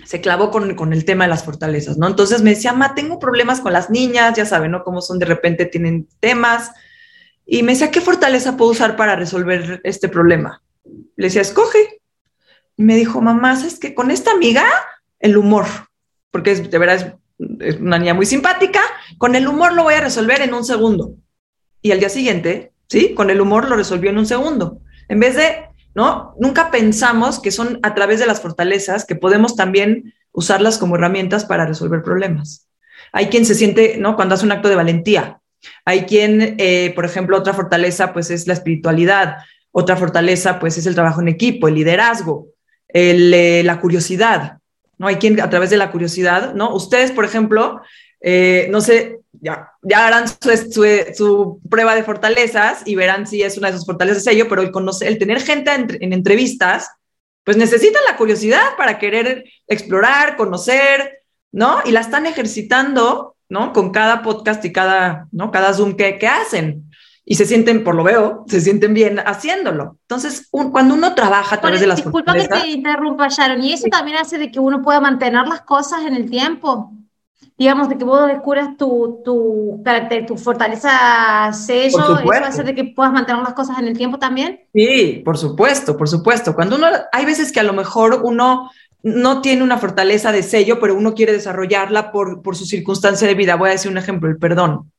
se 0.04 0.20
clavó 0.20 0.50
con, 0.50 0.74
con, 0.74 0.92
el 0.92 1.04
tema 1.04 1.24
de 1.24 1.30
las 1.30 1.44
fortalezas, 1.44 1.96
¿no? 1.98 2.06
Entonces 2.06 2.42
me 2.42 2.50
decía, 2.50 2.72
ma, 2.72 2.94
tengo 2.94 3.18
problemas 3.18 3.60
con 3.60 3.72
las 3.72 3.90
niñas, 3.90 4.36
ya 4.36 4.46
saben, 4.46 4.70
¿no? 4.70 4.84
Cómo 4.84 5.00
son 5.00 5.18
de 5.18 5.26
repente, 5.26 5.66
tienen 5.66 6.08
temas. 6.20 6.72
Y 7.44 7.62
me 7.62 7.72
decía, 7.72 7.90
¿qué 7.90 8.00
fortaleza 8.00 8.56
puedo 8.56 8.72
usar 8.72 8.96
para 8.96 9.16
resolver 9.16 9.80
este 9.84 10.08
problema? 10.08 10.62
Le 11.16 11.26
decía, 11.26 11.42
escoge. 11.42 12.00
Y 12.76 12.82
me 12.82 12.96
dijo, 12.96 13.20
mamá, 13.20 13.56
¿sabes 13.56 13.78
que 13.78 13.94
Con 13.94 14.10
esta 14.10 14.32
amiga, 14.32 14.64
el 15.18 15.36
humor, 15.36 15.66
porque 16.30 16.52
es, 16.52 16.70
de 16.70 16.78
verdad 16.78 17.18
es, 17.60 17.76
una 17.80 17.98
niña 17.98 18.14
muy 18.14 18.26
simpática, 18.26 18.80
con 19.18 19.34
el 19.34 19.46
humor 19.46 19.72
lo 19.72 19.84
voy 19.84 19.94
a 19.94 20.00
resolver 20.00 20.42
en 20.42 20.54
un 20.54 20.64
segundo. 20.64 21.14
Y 21.82 21.92
al 21.92 22.00
día 22.00 22.08
siguiente, 22.08 22.72
¿sí? 22.88 23.14
Con 23.14 23.30
el 23.30 23.40
humor 23.40 23.68
lo 23.68 23.76
resolvió 23.76 24.10
en 24.10 24.18
un 24.18 24.26
segundo. 24.26 24.80
En 25.08 25.20
vez 25.20 25.36
de, 25.36 25.66
¿no? 25.96 26.34
Nunca 26.38 26.70
pensamos 26.70 27.40
que 27.40 27.50
son 27.50 27.80
a 27.82 27.94
través 27.94 28.20
de 28.20 28.26
las 28.26 28.42
fortalezas 28.42 29.06
que 29.06 29.16
podemos 29.16 29.56
también 29.56 30.12
usarlas 30.30 30.76
como 30.76 30.96
herramientas 30.96 31.46
para 31.46 31.64
resolver 31.64 32.02
problemas. 32.02 32.68
Hay 33.12 33.28
quien 33.28 33.46
se 33.46 33.54
siente, 33.54 33.96
¿no? 33.96 34.14
Cuando 34.14 34.34
hace 34.34 34.44
un 34.44 34.52
acto 34.52 34.68
de 34.68 34.76
valentía. 34.76 35.40
Hay 35.86 36.02
quien, 36.02 36.56
eh, 36.58 36.92
por 36.94 37.06
ejemplo, 37.06 37.38
otra 37.38 37.54
fortaleza, 37.54 38.12
pues 38.12 38.30
es 38.30 38.46
la 38.46 38.52
espiritualidad. 38.52 39.38
Otra 39.72 39.96
fortaleza, 39.96 40.58
pues 40.58 40.76
es 40.76 40.84
el 40.84 40.94
trabajo 40.94 41.22
en 41.22 41.28
equipo, 41.28 41.66
el 41.66 41.76
liderazgo. 41.76 42.48
Eh, 42.88 43.62
la 43.64 43.80
curiosidad, 43.80 44.58
¿no? 44.98 45.06
Hay 45.06 45.16
quien 45.16 45.40
a 45.40 45.48
través 45.48 45.70
de 45.70 45.78
la 45.78 45.90
curiosidad, 45.90 46.52
¿no? 46.54 46.74
Ustedes, 46.74 47.10
por 47.10 47.24
ejemplo, 47.24 47.80
eh, 48.20 48.68
no 48.70 48.82
sé, 48.82 49.20
ya, 49.40 49.70
ya 49.82 50.06
harán 50.06 50.26
su, 50.28 51.60
prueba 51.68 51.94
de 51.94 52.02
fortalezas 52.04 52.82
y 52.86 52.94
verán 52.94 53.26
si 53.26 53.42
es 53.42 53.56
una 53.58 53.70
de 53.70 53.76
sus 53.76 53.86
fortalezas 53.86 54.26
ello, 54.26 54.48
pero 54.48 54.62
el, 54.62 54.70
conocer, 54.70 55.08
el 55.08 55.18
tener 55.18 55.40
gente 55.40 55.72
en, 55.72 56.12
entrevistas, 56.12 56.90
pues 57.44 57.56
necesitan 57.56 58.02
la 58.08 58.16
curiosidad 58.16 58.76
para 58.76 58.98
querer 58.98 59.44
explorar, 59.66 60.36
conocer, 60.36 61.22
¿no? 61.52 61.78
Y 61.84 61.92
la 61.92 62.00
están 62.00 62.26
ejercitando, 62.26 63.36
¿no? 63.48 63.72
Con 63.72 63.90
cada 63.90 64.22
podcast 64.22 64.64
y 64.64 64.72
cada, 64.72 65.28
¿no? 65.32 65.50
Cada 65.50 65.72
Zoom 65.72 65.96
que, 65.96 66.18
que 66.18 66.26
hacen 66.26 66.86
y 67.28 67.34
se 67.34 67.44
sienten, 67.44 67.82
por 67.82 67.96
lo 67.96 68.04
veo, 68.04 68.44
se 68.46 68.60
sienten 68.60 68.94
bien 68.94 69.18
haciéndolo. 69.18 69.98
Entonces, 70.02 70.48
cuando 70.50 70.94
uno 70.94 71.12
trabaja 71.16 71.56
a 71.56 71.60
través 71.60 71.80
de 71.80 71.88
las 71.88 71.96
Disculpa 71.96 72.32
que 72.32 72.46
te 72.46 72.68
interrumpa, 72.68 73.26
Sharon, 73.28 73.64
y 73.64 73.72
eso 73.72 73.88
también 73.90 74.18
hace 74.18 74.38
de 74.38 74.52
que 74.52 74.60
uno 74.60 74.80
pueda 74.80 75.00
mantener 75.00 75.44
las 75.48 75.62
cosas 75.62 76.04
en 76.06 76.14
el 76.14 76.30
tiempo. 76.30 76.92
Digamos, 77.58 77.88
de 77.88 77.96
que 77.96 78.04
vos 78.04 78.26
descubras 78.26 78.76
tu, 78.76 79.22
tu 79.24 79.80
carácter, 79.82 80.26
tu 80.26 80.36
fortaleza 80.36 81.50
sello, 81.52 82.18
eso 82.18 82.44
hace 82.44 82.62
de 82.62 82.74
que 82.74 82.84
puedas 82.84 83.12
mantener 83.12 83.42
las 83.42 83.54
cosas 83.54 83.78
en 83.78 83.88
el 83.88 83.96
tiempo 83.96 84.18
también. 84.18 84.60
Sí, 84.74 85.22
por 85.24 85.38
supuesto, 85.38 85.96
por 85.96 86.08
supuesto. 86.08 86.54
Cuando 86.54 86.76
uno, 86.76 86.86
hay 87.12 87.24
veces 87.24 87.52
que 87.52 87.60
a 87.60 87.64
lo 87.64 87.72
mejor 87.72 88.20
uno 88.22 88.70
no 89.02 89.40
tiene 89.40 89.62
una 89.62 89.78
fortaleza 89.78 90.32
de 90.32 90.42
sello, 90.42 90.78
pero 90.80 90.94
uno 90.94 91.14
quiere 91.14 91.32
desarrollarla 91.32 92.12
por, 92.12 92.42
por 92.42 92.56
su 92.56 92.66
circunstancia 92.66 93.26
de 93.26 93.34
vida. 93.34 93.56
Voy 93.56 93.70
a 93.70 93.72
decir 93.72 93.90
un 93.90 93.98
ejemplo, 93.98 94.28
el 94.28 94.36
perdón. 94.36 94.92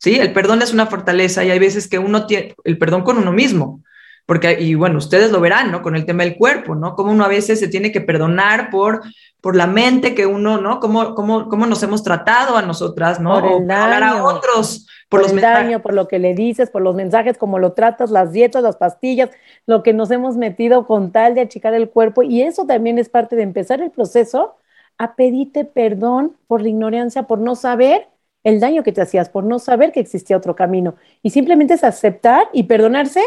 ¿sí? 0.00 0.16
El 0.16 0.32
perdón 0.32 0.62
es 0.62 0.72
una 0.72 0.86
fortaleza 0.86 1.44
y 1.44 1.50
hay 1.50 1.58
veces 1.58 1.86
que 1.88 1.98
uno 1.98 2.26
tiene 2.26 2.54
el 2.64 2.78
perdón 2.78 3.02
con 3.02 3.18
uno 3.18 3.32
mismo, 3.32 3.82
porque, 4.30 4.60
y 4.60 4.76
bueno, 4.76 4.98
ustedes 4.98 5.32
lo 5.32 5.40
verán, 5.40 5.72
¿no? 5.72 5.82
Con 5.82 5.96
el 5.96 6.06
tema 6.06 6.22
del 6.22 6.36
cuerpo, 6.36 6.76
¿no? 6.76 6.94
Como 6.94 7.10
uno 7.10 7.24
a 7.24 7.28
veces 7.28 7.58
se 7.58 7.66
tiene 7.66 7.90
que 7.90 8.00
perdonar 8.00 8.70
por, 8.70 9.02
por 9.40 9.56
la 9.56 9.66
mente 9.66 10.14
que 10.14 10.24
uno, 10.24 10.60
¿no? 10.60 10.78
Cómo, 10.78 11.16
cómo, 11.16 11.48
cómo 11.48 11.66
nos 11.66 11.82
hemos 11.82 12.04
tratado 12.04 12.56
a 12.56 12.62
nosotras, 12.62 13.18
¿no? 13.18 13.40
Por 13.40 13.50
el 13.50 13.66
daño, 13.66 14.06
a 14.06 14.22
otros. 14.22 14.86
Por, 15.08 15.22
los 15.22 15.32
el 15.32 15.40
daño, 15.40 15.82
por 15.82 15.94
lo 15.94 16.06
que 16.06 16.20
le 16.20 16.34
dices, 16.34 16.70
por 16.70 16.80
los 16.80 16.94
mensajes, 16.94 17.38
cómo 17.38 17.58
lo 17.58 17.72
tratas, 17.72 18.12
las 18.12 18.30
dietas, 18.30 18.62
las 18.62 18.76
pastillas, 18.76 19.30
lo 19.66 19.82
que 19.82 19.92
nos 19.94 20.12
hemos 20.12 20.36
metido 20.36 20.86
con 20.86 21.10
tal 21.10 21.34
de 21.34 21.40
achicar 21.40 21.74
el 21.74 21.90
cuerpo. 21.90 22.22
Y 22.22 22.42
eso 22.42 22.66
también 22.66 23.00
es 23.00 23.08
parte 23.08 23.34
de 23.34 23.42
empezar 23.42 23.82
el 23.82 23.90
proceso 23.90 24.54
a 24.96 25.16
pedirte 25.16 25.64
perdón 25.64 26.36
por 26.46 26.62
la 26.62 26.68
ignorancia, 26.68 27.24
por 27.24 27.40
no 27.40 27.56
saber 27.56 28.06
el 28.44 28.60
daño 28.60 28.82
que 28.82 28.92
te 28.92 29.02
hacías 29.02 29.28
por 29.28 29.44
no 29.44 29.58
saber 29.58 29.92
que 29.92 30.00
existía 30.00 30.36
otro 30.36 30.54
camino. 30.56 30.94
Y 31.22 31.30
simplemente 31.30 31.74
es 31.74 31.84
aceptar 31.84 32.44
y 32.52 32.62
perdonarse. 32.64 33.20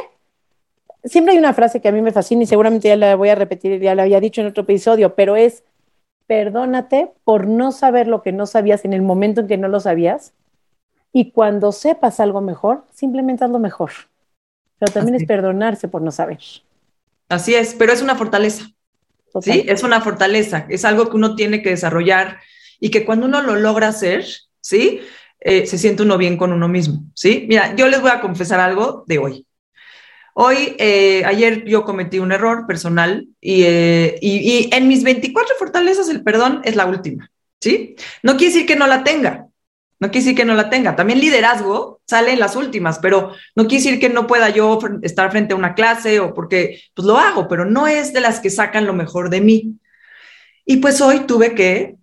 Siempre 1.04 1.34
hay 1.34 1.40
una 1.40 1.54
frase 1.54 1.82
que 1.82 1.90
a 1.90 1.92
mí 1.92 2.02
me 2.02 2.12
fascina 2.12 2.44
y 2.44 2.46
seguramente 2.46 2.88
ya 2.88 2.96
la 2.96 3.16
voy 3.16 3.30
a 3.30 3.36
repetir, 3.36 3.80
ya 3.82 3.96
la 3.96 4.04
había 4.04 4.20
dicho 4.20 4.42
en 4.42 4.48
otro 4.48 4.64
episodio, 4.64 5.16
pero 5.16 5.36
es 5.36 5.64
perdónate 6.28 7.12
por 7.26 7.48
no 7.48 7.72
saber 7.72 8.08
lo 8.08 8.22
que 8.22 8.32
no 8.32 8.46
sabías 8.46 8.86
en 8.86 8.94
el 8.94 9.02
momento 9.02 9.42
en 9.42 9.48
que 9.48 9.58
no 9.58 9.68
lo 9.68 9.80
sabías. 9.80 10.34
Y 11.12 11.32
cuando 11.32 11.72
sepas 11.72 12.20
algo 12.20 12.42
mejor, 12.42 12.86
simplemente 12.94 13.44
hazlo 13.44 13.60
mejor. 13.60 13.92
Pero 14.80 14.92
también 14.92 15.16
es 15.16 15.26
perdonarse 15.26 15.88
por 15.88 16.02
no 16.02 16.12
saber. 16.12 16.40
Así 17.30 17.54
es, 17.54 17.76
pero 17.76 17.94
es 17.94 18.02
una 18.02 18.16
fortaleza. 18.16 18.66
Sí, 19.42 19.66
es 19.68 19.84
una 19.84 20.00
fortaleza, 20.00 20.68
es 20.70 20.86
algo 20.86 21.10
que 21.10 21.16
uno 21.16 21.36
tiene 21.36 21.64
que 21.64 21.70
desarrollar 21.70 22.40
y 22.80 22.92
que 22.92 23.04
cuando 23.04 23.26
uno 23.26 23.42
lo 23.42 23.56
logra 23.56 23.88
hacer, 23.88 24.26
¿sí? 24.62 25.02
Eh, 25.40 25.66
se 25.66 25.78
siente 25.78 26.04
uno 26.04 26.18
bien 26.18 26.38
con 26.38 26.54
uno 26.54 26.68
mismo, 26.68 27.04
¿sí? 27.16 27.46
Mira, 27.50 27.76
yo 27.76 27.88
les 27.88 28.00
voy 28.00 28.12
a 28.12 28.22
confesar 28.22 28.60
algo 28.60 29.04
de 29.08 29.18
hoy. 29.18 29.48
Hoy, 30.34 30.76
eh, 30.80 31.24
ayer 31.26 31.64
yo 31.66 31.84
cometí 31.84 32.20
un 32.20 32.32
error 32.32 32.66
personal 32.66 33.28
eh, 33.42 34.18
y, 34.22 34.38
y, 34.38 34.70
en 34.74 34.88
mis 34.88 35.04
24 35.04 35.56
fortalezas 35.60 36.10
el 36.10 36.24
perdón 36.24 36.62
es 36.64 36.76
la 36.76 36.86
última, 36.86 37.30
¿sí? 37.62 37.96
No 38.24 38.36
quiere 38.36 38.54
decir 38.54 38.66
que 38.66 38.76
no 38.76 38.88
la 38.88 39.04
tenga, 39.04 39.48
no 40.04 40.12
quiere 40.12 40.26
decir 40.26 40.36
que 40.36 40.44
no 40.44 40.54
la 40.54 40.70
tenga. 40.70 40.98
También 40.98 41.22
liderazgo 41.22 42.02
sale 42.06 42.34
en 42.34 42.40
las 42.40 42.58
últimas, 42.58 43.00
pero 43.00 43.32
no 43.56 43.68
quiere 43.68 43.84
decir 43.84 44.00
que 44.02 44.10
no 44.10 44.28
pueda 44.28 44.50
yo 44.50 44.78
estar 45.02 45.32
frente 45.32 45.54
a 45.54 45.56
una 45.56 45.76
clase 45.76 46.20
o 46.20 46.34
porque, 46.34 46.82
pues 46.94 47.06
lo 47.06 47.18
hago, 47.18 47.48
pero 47.48 47.64
no 47.64 47.88
es 47.88 48.12
de 48.12 48.20
las 48.20 48.42
que 48.42 48.50
sacan 48.50 48.86
lo 48.86 48.94
mejor 48.94 49.30
de 49.30 49.40
mí. 49.40 49.80
Y 50.66 50.78
pues 50.78 51.00
hoy 51.00 51.22
tuve 51.22 51.56
que 51.56 51.96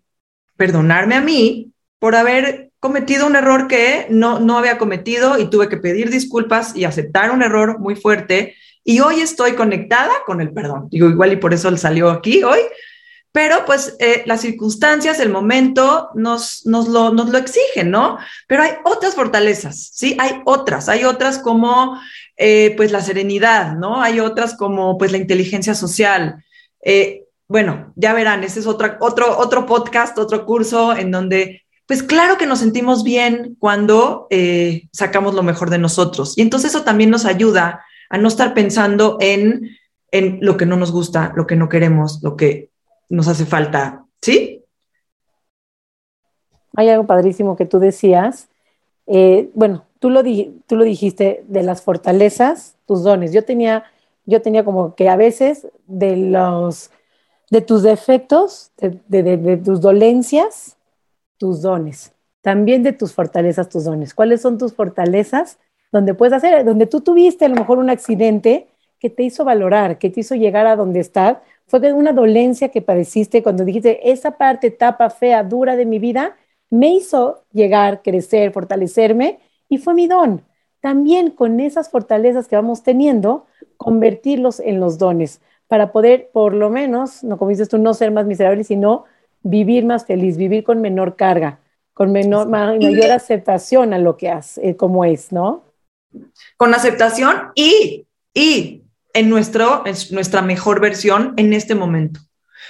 perdonarme 0.57 1.15
a 1.15 1.21
mí 1.21 1.73
por 1.99 2.17
haber 2.17 2.70
cometido 2.81 3.27
un 3.27 3.37
error 3.37 3.69
que 3.69 4.07
no, 4.09 4.41
no 4.41 4.59
había 4.59 4.79
cometido 4.79 5.39
y 5.39 5.49
tuve 5.49 5.69
que 5.69 5.77
pedir 5.77 6.11
disculpas 6.11 6.75
y 6.75 6.85
aceptar 6.85 7.31
un 7.31 7.43
error 7.43 7.79
muy 7.79 7.95
fuerte. 7.95 8.57
Y 8.83 9.01
hoy 9.01 9.21
estoy 9.21 9.53
conectada 9.53 10.13
con 10.27 10.41
el 10.41 10.53
perdón. 10.53 10.89
Digo, 10.91 11.09
igual 11.09 11.33
y 11.33 11.37
por 11.37 11.53
eso 11.53 11.75
salió 11.77 12.11
aquí 12.11 12.43
hoy. 12.43 12.61
Pero 13.33 13.65
pues 13.65 13.97
eh, 14.01 14.25
las 14.27 14.41
circunstancias, 14.41 15.21
el 15.21 15.29
momento 15.29 16.09
nos, 16.15 16.67
nos, 16.67 16.89
lo, 16.89 17.13
nos 17.13 17.29
lo 17.31 17.39
exigen, 17.39 17.91
¿no? 17.91 18.19
Pero 18.49 18.65
hay 18.65 18.73
otras 18.85 19.15
fortalezas, 19.15 19.91
¿sí? 19.93 20.17
Hay 20.19 20.43
otras, 20.45 20.89
hay 20.89 21.05
otras 21.05 21.39
como 21.39 22.01
eh, 22.37 22.75
pues 22.77 22.91
la 22.91 23.01
serenidad, 23.01 23.77
¿no? 23.77 24.03
Hay 24.03 24.19
otras 24.19 24.57
como 24.57 24.99
pues 24.99 25.13
la 25.13 25.19
inteligencia 25.19 25.75
social. 25.75 26.45
Eh, 26.83 27.27
bueno, 27.47 27.93
ya 27.95 28.15
verán, 28.15 28.43
ese 28.43 28.61
es 28.61 28.67
otro, 28.67 28.97
otro, 29.01 29.39
otro 29.39 29.65
podcast, 29.65 30.19
otro 30.19 30.45
curso 30.45 30.97
en 30.97 31.13
donde 31.13 31.63
pues 31.91 32.05
claro 32.05 32.39
que 32.39 32.47
nos 32.47 32.61
sentimos 32.61 33.03
bien 33.03 33.57
cuando 33.59 34.29
eh, 34.31 34.89
sacamos 34.93 35.35
lo 35.35 35.43
mejor 35.43 35.71
de 35.71 35.79
nosotros. 35.79 36.39
Y 36.39 36.43
entonces 36.43 36.73
eso 36.73 36.85
también 36.85 37.11
nos 37.11 37.25
ayuda 37.25 37.85
a 38.09 38.17
no 38.17 38.29
estar 38.29 38.55
pensando 38.55 39.17
en, 39.19 39.71
en 40.13 40.39
lo 40.41 40.57
que 40.57 40.67
no 40.67 40.77
nos 40.77 40.93
gusta, 40.93 41.33
lo 41.35 41.49
que 41.49 41.57
no 41.57 41.69
queremos, 41.69 42.23
lo 42.23 42.37
que 42.37 42.71
nos 43.09 43.27
hace 43.27 43.45
falta. 43.45 44.05
¿Sí? 44.23 44.63
Hay 46.77 46.89
algo 46.91 47.09
padrísimo 47.09 47.57
que 47.57 47.67
tú 47.67 47.81
decías. 47.81 48.47
Eh, 49.09 49.51
bueno, 49.55 49.85
tú 49.99 50.11
lo, 50.11 50.23
tú 50.69 50.77
lo 50.77 50.85
dijiste 50.85 51.43
de 51.49 51.65
las 51.65 51.83
fortalezas, 51.83 52.77
tus 52.87 53.03
dones. 53.03 53.33
Yo 53.33 53.45
tenía, 53.45 53.83
yo 54.27 54.41
tenía 54.43 54.65
como 54.65 54.95
que 54.95 55.09
a 55.09 55.17
veces 55.17 55.67
de 55.89 56.17
los 56.17 56.93
de 57.51 57.63
tus 57.63 57.83
defectos, 57.83 58.71
de 58.79 59.61
tus 59.65 59.81
dolencias, 59.81 60.77
tus 61.41 61.63
dones, 61.63 62.13
también 62.43 62.83
de 62.83 62.93
tus 62.93 63.15
fortalezas, 63.15 63.71
tus 63.71 63.85
dones. 63.85 64.13
¿Cuáles 64.13 64.43
son 64.43 64.59
tus 64.59 64.75
fortalezas? 64.75 65.59
Donde 65.91 66.13
puedes 66.13 66.35
hacer, 66.35 66.67
donde 66.67 66.87
tú 66.87 67.01
tuviste 67.01 67.47
a 67.47 67.49
lo 67.49 67.57
mejor 67.57 67.79
un 67.79 67.89
accidente 67.89 68.69
que 68.99 69.09
te 69.09 69.23
hizo 69.23 69.43
valorar, 69.43 69.97
que 69.97 70.11
te 70.11 70.21
hizo 70.21 70.35
llegar 70.35 70.67
a 70.67 70.77
donde 70.77 71.01
estás, 71.01 71.39
fue 71.67 71.95
una 71.95 72.13
dolencia 72.13 72.69
que 72.69 72.83
padeciste 72.83 73.43
cuando 73.43 73.65
dijiste, 73.65 74.13
esa 74.13 74.33
parte, 74.33 74.67
etapa 74.67 75.09
fea, 75.09 75.43
dura 75.43 75.77
de 75.77 75.87
mi 75.87 75.99
vida, 75.99 76.37
me 76.69 76.93
hizo 76.93 77.43
llegar, 77.53 78.03
crecer, 78.03 78.53
fortalecerme 78.53 79.41
y 79.71 79.79
fue 79.79 79.95
mi 79.95 80.07
don. 80.07 80.43
También 80.81 81.31
con 81.31 81.59
esas 81.59 81.89
fortalezas 81.89 82.49
que 82.49 82.57
vamos 82.57 82.83
teniendo, 82.83 83.47
convertirlos 83.79 84.61
en 84.61 84.79
los 84.79 84.99
dones 84.99 85.41
para 85.69 85.91
poder, 85.91 86.29
por 86.35 86.53
lo 86.53 86.69
menos, 86.69 87.25
no 87.25 87.39
como 87.39 87.49
dices 87.49 87.71
tú, 87.71 87.79
no 87.79 87.95
ser 87.95 88.11
más 88.11 88.27
miserable, 88.27 88.63
sino 88.63 89.05
vivir 89.43 89.85
más 89.85 90.07
feliz, 90.07 90.37
vivir 90.37 90.65
con 90.65 90.81
menor 90.81 91.17
carga, 91.17 91.61
con 91.95 92.13
menor, 92.13 92.49
mayor 92.49 93.11
aceptación 93.11 93.93
a 93.93 93.99
lo 93.99 94.17
que 94.17 94.31
hace, 94.31 94.71
eh, 94.71 94.77
como 94.77 95.05
es, 95.05 95.33
¿no? 95.33 95.65
Con 96.57 96.75
aceptación 96.75 97.53
y, 97.55 98.07
y 98.35 98.83
en, 99.13 99.29
nuestro, 99.29 99.85
en 99.87 99.95
nuestra 100.11 100.43
mejor 100.43 100.81
versión 100.81 101.35
en 101.37 101.53
este 101.53 101.75
momento. 101.75 102.21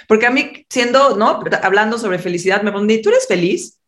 Porque 0.07 0.25
a 0.25 0.31
mí, 0.31 0.65
siendo, 0.69 1.15
¿no? 1.15 1.41
Hablando 1.61 1.97
sobre 1.97 2.19
felicidad, 2.19 2.61
me 2.61 2.71
preguntan, 2.71 3.01
¿tú 3.01 3.09
eres 3.09 3.27
feliz? 3.27 3.79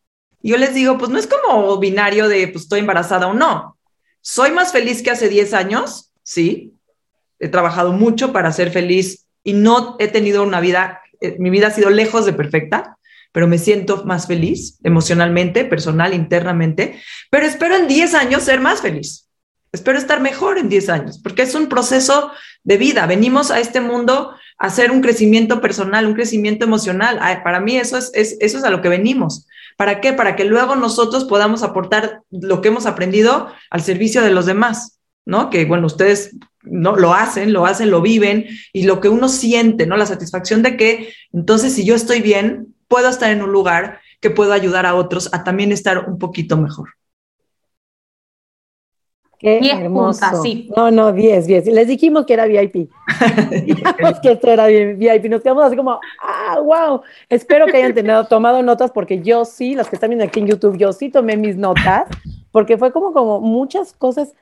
Y 0.41 0.49
yo 0.49 0.57
les 0.57 0.73
digo, 0.73 0.97
pues 0.97 1.09
no 1.09 1.17
es 1.17 1.27
como 1.27 1.77
binario 1.77 2.27
de, 2.27 2.47
pues 2.47 2.63
estoy 2.63 2.81
embarazada 2.81 3.27
o 3.27 3.33
no. 3.33 3.77
¿Soy 4.21 4.51
más 4.51 4.71
feliz 4.71 5.01
que 5.01 5.11
hace 5.11 5.29
10 5.29 5.53
años? 5.53 6.11
Sí. 6.23 6.73
He 7.39 7.49
trabajado 7.49 7.91
mucho 7.91 8.31
para 8.31 8.51
ser 8.51 8.71
feliz 8.71 9.25
y 9.43 9.53
no 9.53 9.97
he 9.99 10.07
tenido 10.07 10.43
una 10.43 10.61
vida, 10.61 11.01
eh, 11.23 11.35
mi 11.39 11.49
vida 11.49 11.67
ha 11.67 11.71
sido 11.71 11.89
lejos 11.89 12.25
de 12.25 12.33
perfecta, 12.33 12.97
pero 13.31 13.47
me 13.47 13.57
siento 13.57 14.05
más 14.05 14.27
feliz 14.27 14.77
emocionalmente, 14.83 15.65
personal, 15.65 16.13
internamente. 16.13 17.01
Pero 17.31 17.45
espero 17.45 17.75
en 17.75 17.87
10 17.87 18.13
años 18.13 18.43
ser 18.43 18.59
más 18.59 18.81
feliz. 18.81 19.27
Espero 19.71 19.97
estar 19.97 20.21
mejor 20.21 20.59
en 20.59 20.69
10 20.69 20.89
años, 20.89 21.19
porque 21.23 21.41
es 21.41 21.55
un 21.55 21.67
proceso 21.67 22.31
de 22.63 22.77
vida. 22.77 23.07
Venimos 23.07 23.49
a 23.49 23.59
este 23.59 23.81
mundo 23.81 24.35
a 24.59 24.67
hacer 24.67 24.91
un 24.91 25.01
crecimiento 25.01 25.61
personal, 25.61 26.05
un 26.05 26.13
crecimiento 26.13 26.65
emocional. 26.65 27.19
Para 27.43 27.59
mí 27.59 27.77
eso 27.77 27.97
es, 27.97 28.11
eso 28.13 28.57
es 28.57 28.63
a 28.63 28.69
lo 28.69 28.81
que 28.81 28.89
venimos. 28.89 29.47
¿Para 29.75 29.99
qué? 29.99 30.13
Para 30.13 30.35
que 30.35 30.43
luego 30.43 30.75
nosotros 30.75 31.25
podamos 31.25 31.63
aportar 31.63 32.21
lo 32.29 32.61
que 32.61 32.67
hemos 32.67 32.85
aprendido 32.85 33.51
al 33.71 33.81
servicio 33.81 34.21
de 34.21 34.29
los 34.29 34.45
demás, 34.45 34.99
¿no? 35.25 35.49
Que 35.49 35.65
bueno, 35.65 35.87
ustedes 35.87 36.35
no 36.63 36.95
lo 36.95 37.13
hacen, 37.13 37.53
lo 37.53 37.65
hacen, 37.65 37.91
lo 37.91 38.01
viven 38.01 38.45
y 38.71 38.83
lo 38.83 38.99
que 38.99 39.09
uno 39.09 39.29
siente, 39.29 39.85
¿no? 39.85 39.97
La 39.97 40.05
satisfacción 40.05 40.63
de 40.63 40.77
que 40.77 41.13
entonces 41.31 41.73
si 41.73 41.85
yo 41.85 41.95
estoy 41.95 42.21
bien, 42.21 42.75
puedo 42.87 43.09
estar 43.09 43.31
en 43.31 43.41
un 43.41 43.51
lugar 43.51 43.99
que 44.19 44.29
puedo 44.29 44.53
ayudar 44.53 44.85
a 44.85 44.95
otros 44.95 45.29
a 45.33 45.43
también 45.43 45.71
estar 45.71 46.09
un 46.09 46.17
poquito 46.17 46.57
mejor. 46.57 46.89
Qué 49.43 49.59
hermoso. 49.71 50.41
sí. 50.41 50.69
No, 50.73 50.89
no, 50.89 51.11
10, 51.11 51.45
10. 51.45 51.65
Les 51.65 51.85
dijimos 51.85 52.25
que 52.25 52.33
era 52.33 52.45
VIP. 52.45 52.89
dijimos 53.65 54.19
que 54.21 54.31
esto 54.31 54.49
era 54.49 54.67
VIP. 54.67 55.25
Nos 55.25 55.41
quedamos 55.41 55.65
así 55.65 55.75
como, 55.75 55.99
ah, 56.21 56.61
wow. 56.61 57.01
Espero 57.27 57.65
que 57.65 57.75
hayan 57.75 57.93
tenido, 57.93 58.25
tomado 58.25 58.63
notas 58.63 58.91
porque 58.91 59.19
yo 59.19 59.43
sí, 59.43 59.75
los 59.75 59.89
que 59.89 59.97
están 59.97 60.11
viendo 60.11 60.23
aquí 60.23 60.39
en 60.39 60.47
YouTube, 60.47 60.77
yo 60.77 60.93
sí 60.93 61.09
tomé 61.09 61.35
mis 61.35 61.57
notas 61.57 62.05
porque 62.51 62.77
fue 62.77 62.93
como, 62.93 63.11
como 63.11 63.41
muchas 63.41 63.91
cosas 63.91 64.33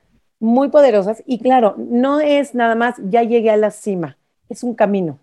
muy 0.42 0.70
poderosas. 0.70 1.24
Y 1.26 1.40
claro, 1.40 1.76
no 1.78 2.20
es 2.20 2.54
nada 2.54 2.76
más, 2.76 2.96
ya 3.06 3.24
llegué 3.24 3.52
a 3.52 3.58
la 3.58 3.72
cima. 3.72 4.18
Es 4.50 4.64
un 4.64 4.76
camino. 4.76 5.20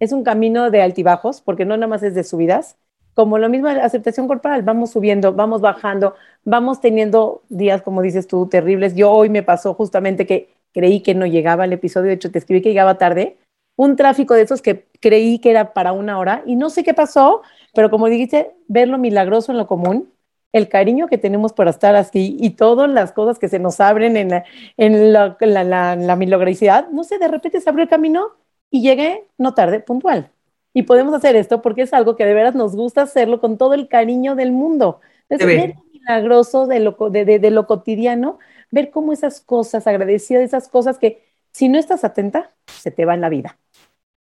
Es 0.00 0.12
un 0.12 0.24
camino 0.24 0.72
de 0.72 0.82
altibajos 0.82 1.40
porque 1.40 1.64
no 1.64 1.76
nada 1.76 1.86
más 1.86 2.02
es 2.02 2.16
de 2.16 2.24
subidas, 2.24 2.76
como 3.14 3.38
lo 3.38 3.48
mismo 3.48 3.68
la 3.68 3.84
aceptación 3.84 4.26
corporal, 4.26 4.62
vamos 4.62 4.90
subiendo, 4.90 5.34
vamos 5.34 5.60
bajando, 5.60 6.14
vamos 6.44 6.80
teniendo 6.80 7.42
días, 7.50 7.82
como 7.82 8.02
dices 8.02 8.26
tú, 8.26 8.48
terribles. 8.48 8.94
Yo 8.96 9.12
hoy 9.12 9.28
me 9.28 9.42
pasó 9.42 9.74
justamente 9.74 10.26
que 10.26 10.48
creí 10.72 11.00
que 11.00 11.14
no 11.14 11.26
llegaba 11.26 11.66
el 11.66 11.74
episodio, 11.74 12.08
de 12.08 12.14
hecho 12.14 12.30
te 12.30 12.38
escribí 12.38 12.62
que 12.62 12.70
llegaba 12.70 12.96
tarde, 12.96 13.36
un 13.76 13.96
tráfico 13.96 14.34
de 14.34 14.42
esos 14.42 14.62
que 14.62 14.86
creí 15.00 15.38
que 15.38 15.50
era 15.50 15.74
para 15.74 15.92
una 15.92 16.18
hora 16.18 16.42
y 16.46 16.56
no 16.56 16.70
sé 16.70 16.82
qué 16.82 16.94
pasó, 16.94 17.42
pero 17.74 17.90
como 17.90 18.08
dijiste, 18.08 18.52
ver 18.68 18.88
lo 18.88 18.96
milagroso 18.98 19.52
en 19.52 19.58
lo 19.58 19.66
común, 19.66 20.10
el 20.52 20.68
cariño 20.68 21.08
que 21.08 21.18
tenemos 21.18 21.52
por 21.52 21.68
estar 21.68 21.94
así 21.96 22.36
y 22.40 22.50
todas 22.50 22.90
las 22.90 23.12
cosas 23.12 23.38
que 23.38 23.48
se 23.48 23.58
nos 23.58 23.80
abren 23.80 24.16
en 24.16 24.28
la, 24.30 24.44
en 24.76 25.12
la, 25.12 25.36
la, 25.40 25.96
la 25.96 26.16
milagrosidad, 26.16 26.88
no 26.90 27.04
sé, 27.04 27.18
de 27.18 27.28
repente 27.28 27.60
se 27.60 27.70
abrió 27.70 27.84
el 27.84 27.88
camino 27.88 28.28
y 28.70 28.82
llegué 28.82 29.24
no 29.38 29.54
tarde, 29.54 29.80
puntual. 29.80 30.30
Y 30.74 30.82
podemos 30.84 31.14
hacer 31.14 31.36
esto 31.36 31.62
porque 31.62 31.82
es 31.82 31.92
algo 31.92 32.16
que 32.16 32.24
de 32.24 32.34
veras 32.34 32.54
nos 32.54 32.74
gusta 32.74 33.02
hacerlo 33.02 33.40
con 33.40 33.58
todo 33.58 33.74
el 33.74 33.88
cariño 33.88 34.34
del 34.34 34.52
mundo. 34.52 35.00
Es 35.28 35.38
ver 35.44 35.74
milagroso 35.92 36.66
de 36.66 36.80
lo, 36.80 36.96
de, 37.10 37.50
lo 37.50 37.66
cotidiano, 37.66 38.38
ver 38.70 38.90
cómo 38.90 39.12
esas 39.12 39.40
cosas, 39.40 39.86
agradecidas 39.86 40.42
esas 40.42 40.68
cosas 40.68 40.98
que 40.98 41.22
si 41.52 41.68
no 41.68 41.78
estás 41.78 42.04
atenta, 42.04 42.50
se 42.66 42.90
te 42.90 43.04
va 43.04 43.14
en 43.14 43.20
la 43.20 43.28
vida. 43.28 43.58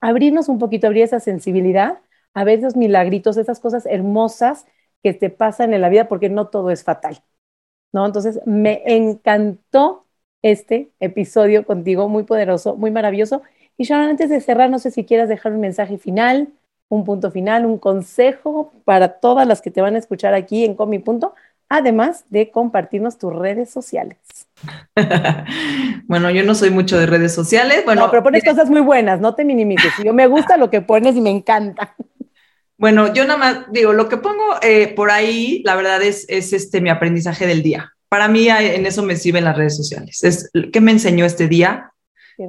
Abrirnos 0.01 0.49
un 0.49 0.59
poquito, 0.59 0.87
abrir 0.87 1.03
esa 1.03 1.21
sensibilidad, 1.21 1.99
a 2.33 2.45
ver 2.45 2.61
esos 2.61 2.77
milagritos, 2.77 3.37
esas 3.37 3.61
cosas 3.61 3.85
hermosas 3.87 4.67
que 5.03 5.15
te 5.15 5.31
pasan 5.31 5.75
en 5.75 5.81
la 5.81 5.89
vida 5.89 6.09
porque 6.09 6.29
no 6.29 6.49
todo 6.49 6.71
es 6.71 6.85
fatal. 6.85 7.23
¿no? 7.93 8.07
Entonces, 8.07 8.41
me 8.47 8.83
encantó 8.87 10.05
este 10.43 10.91
episodio 11.01 11.65
contigo, 11.65 12.09
muy 12.09 12.25
poderoso, 12.25 12.77
muy 12.77 12.91
maravilloso. 12.91 13.43
Y 13.77 13.85
Sharon, 13.85 14.11
antes 14.11 14.31
de 14.31 14.41
cerrar, 14.41 14.71
no 14.71 14.79
sé 14.79 14.91
si 14.91 15.05
quieras 15.05 15.29
dejar 15.29 15.53
un 15.53 15.61
mensaje 15.61 15.99
final, 15.99 16.49
un 16.89 17.05
punto 17.05 17.31
final, 17.31 17.67
un 17.67 17.79
consejo 17.79 18.73
para 18.85 19.21
todas 19.21 19.47
las 19.47 19.61
que 19.61 19.71
te 19.71 19.81
van 19.81 19.95
a 19.95 19.99
escuchar 19.99 20.35
aquí 20.35 20.65
en 20.65 20.75
Comi 20.75 20.99
Punto, 20.99 21.35
además 21.69 22.25
de 22.31 22.51
compartirnos 22.51 23.19
tus 23.19 23.35
redes 23.35 23.71
sociales. 23.71 24.19
bueno, 26.07 26.31
yo 26.31 26.43
no 26.45 26.55
soy 26.55 26.71
mucho 26.71 26.99
de 26.99 27.07
redes 27.07 27.35
sociales. 27.35 27.83
Bueno, 27.85 28.03
no, 28.03 28.11
pero 28.11 28.23
pones 28.23 28.45
cosas 28.45 28.71
muy 28.71 28.81
buenas, 28.81 29.21
no 29.21 29.35
te 29.35 29.45
minimices. 29.45 29.93
Yo 30.03 30.15
me 30.15 30.27
gusta 30.27 30.57
lo 30.57 30.71
que 30.71 30.81
pones 30.81 31.15
y 31.17 31.21
me 31.21 31.31
encanta. 31.31 31.95
Bueno, 32.79 33.13
yo 33.13 33.25
nada 33.25 33.37
más 33.37 33.59
digo, 33.73 33.93
lo 33.93 34.09
que 34.09 34.17
pongo 34.17 34.57
eh, 34.63 34.95
por 34.95 35.11
ahí, 35.11 35.63
la 35.65 35.75
verdad 35.75 36.03
es, 36.03 36.25
es 36.29 36.53
este 36.53 36.81
mi 36.81 36.91
aprendizaje 36.91 37.47
del 37.47 37.63
día. 37.63 37.93
Para 38.09 38.29
mí 38.29 38.49
en 38.49 38.87
eso 38.87 39.03
me 39.03 39.17
sirven 39.17 39.45
las 39.45 39.57
redes 39.57 39.77
sociales. 39.77 40.25
Es 40.25 40.51
qué 40.73 40.81
me 40.81 40.93
enseñó 40.93 41.27
este 41.27 41.49
día, 41.49 41.93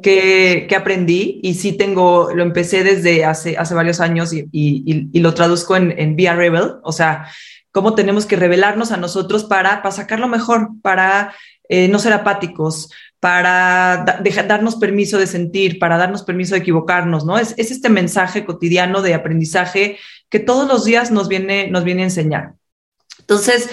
que, 0.03 0.67
aprendí 0.77 1.39
y 1.41 1.55
sí 1.55 1.73
tengo, 1.73 2.29
lo 2.33 2.43
empecé 2.43 2.83
desde 2.83 3.25
hace, 3.25 3.57
hace 3.57 3.73
varios 3.73 3.99
años 3.99 4.31
y, 4.33 4.47
y, 4.51 5.19
lo 5.19 5.33
traduzco 5.33 5.75
en, 5.75 5.97
en 5.97 6.15
Via 6.15 6.35
Rebel, 6.35 6.75
o 6.83 6.91
sea, 6.91 7.27
cómo 7.71 7.95
tenemos 7.95 8.25
que 8.25 8.35
revelarnos 8.35 8.91
a 8.91 8.97
nosotros 8.97 9.43
para, 9.43 9.81
para 9.81 9.91
sacar 9.91 10.19
lo 10.19 10.27
mejor, 10.27 10.69
para 10.81 11.33
eh, 11.67 11.87
no 11.87 11.97
ser 11.97 12.13
apáticos, 12.13 12.91
para 13.19 14.05
darnos 14.47 14.75
permiso 14.75 15.17
de 15.17 15.27
sentir, 15.27 15.79
para 15.79 15.97
darnos 15.97 16.23
permiso 16.23 16.53
de 16.53 16.61
equivocarnos, 16.61 17.25
¿no? 17.25 17.37
Es, 17.37 17.53
es, 17.57 17.71
este 17.71 17.89
mensaje 17.89 18.45
cotidiano 18.45 19.01
de 19.01 19.13
aprendizaje 19.13 19.97
que 20.29 20.39
todos 20.39 20.67
los 20.67 20.85
días 20.85 21.11
nos 21.11 21.27
viene, 21.27 21.69
nos 21.69 21.83
viene 21.83 22.01
a 22.01 22.05
enseñar. 22.05 22.53
Entonces, 23.19 23.69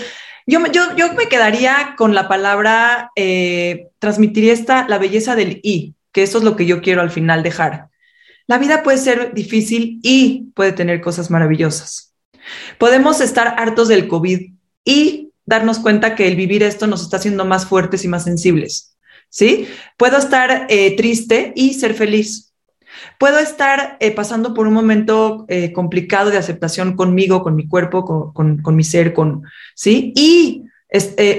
yo, 0.47 0.61
yo, 0.73 0.97
yo 0.97 1.13
me 1.15 1.29
quedaría 1.29 1.95
con 1.97 2.15
la 2.15 2.29
palabra, 2.29 3.11
eh, 3.17 3.89
transmitiría 3.99 4.53
esta, 4.53 4.87
la 4.89 4.99
belleza 4.99 5.35
del 5.35 5.61
I, 5.63 5.95
que 6.13 6.23
eso 6.23 6.39
es 6.39 6.45
lo 6.45 6.57
que 6.57 6.67
yo 6.67 6.81
quiero 6.81 7.03
al 7.03 7.11
final 7.11 7.43
dejar. 7.43 7.89
La 8.47 8.59
vida 8.59 8.83
puede 8.83 8.99
ser 8.99 9.35
difícil 9.35 9.99
y 10.03 10.53
puede 10.55 10.73
tener 10.73 11.01
cosas 11.01 11.31
maravillosas. 11.31 12.15
Podemos 12.79 13.21
estar 13.21 13.57
hartos 13.59 13.89
del 13.89 14.07
COVID 14.07 14.53
y 14.85 15.33
darnos 15.45 15.81
cuenta 15.81 16.15
que 16.15 16.29
el 16.29 16.37
vivir 16.37 16.63
esto 16.63 16.87
nos 16.87 17.03
está 17.03 17.17
haciendo 17.17 17.45
más 17.45 17.67
fuertes 17.67 18.05
y 18.05 18.09
más 18.09 18.25
sensibles. 18.25 18.97
¿Sí? 19.29 19.69
Puedo 19.97 20.17
estar 20.17 20.67
eh, 20.71 20.95
triste 20.97 21.53
y 21.57 21.75
ser 21.75 21.95
feliz. 21.95 22.53
Puedo 23.19 23.39
estar 23.39 23.97
eh, 24.01 24.11
pasando 24.11 24.55
por 24.55 24.67
un 24.67 24.75
momento 24.75 25.45
eh, 25.49 25.73
complicado 25.73 26.31
de 26.31 26.39
aceptación 26.39 26.97
conmigo, 26.97 27.43
con 27.43 27.55
mi 27.55 27.69
cuerpo, 27.69 28.05
con, 28.33 28.63
con 28.63 28.77
mi 28.77 28.85
ser, 28.85 29.15
con, 29.15 29.43
¿sí? 29.75 30.13
Y 30.17 30.63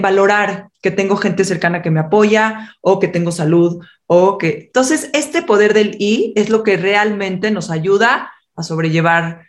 valorar 0.02 0.70
que 0.84 0.92
tengo 0.92 1.16
gente 1.16 1.44
cercana 1.44 1.82
que 1.82 1.90
me 1.90 2.00
apoya 2.00 2.76
o 2.82 3.00
que 3.00 3.08
tengo 3.08 3.32
salud 3.32 3.82
Ok, 4.10 4.44
entonces 4.46 5.10
este 5.14 5.42
poder 5.42 5.74
del 5.74 5.98
I 6.00 6.32
es 6.38 6.50
lo 6.50 6.64
que 6.64 6.78
realmente 6.78 7.52
nos 7.52 7.70
ayuda 7.70 8.32
a 8.56 8.64
sobrellevar 8.64 9.48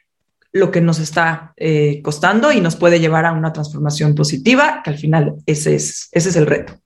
lo 0.51 0.73
que 0.73 0.81
nos 0.81 0.99
está 0.99 1.53
eh, 1.57 2.01
costando 2.03 2.51
y 2.51 2.61
nos 2.61 2.75
puede 2.75 2.99
llevar 2.99 3.25
a 3.25 3.33
una 3.33 3.53
transformación 3.53 4.17
positiva, 4.17 4.81
que 4.83 4.91
al 4.91 4.99
final 4.99 5.37
ese 5.47 5.77
es, 5.77 6.09
ese 6.11 6.31
es 6.31 6.37
el 6.37 6.47
reto. 6.47 6.81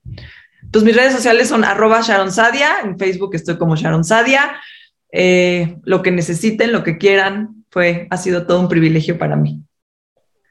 Entonces 0.61 0.85
mis 0.85 0.95
redes 0.95 1.13
sociales 1.13 1.49
son 1.49 1.63
arroba 1.63 2.01
Sharon 2.01 2.31
Sadia, 2.31 2.81
en 2.83 2.99
Facebook 2.99 3.33
estoy 3.33 3.57
como 3.57 3.75
Sharon 3.75 4.03
Sadia, 4.03 4.55
eh, 5.13 5.77
lo 5.83 6.01
que 6.01 6.11
necesiten, 6.11 6.71
lo 6.71 6.83
que 6.83 6.97
quieran, 6.97 7.65
fue, 7.69 8.07
ha 8.09 8.17
sido 8.17 8.45
todo 8.45 8.59
un 8.59 8.67
privilegio 8.67 9.17
para 9.17 9.35
mí. 9.35 9.63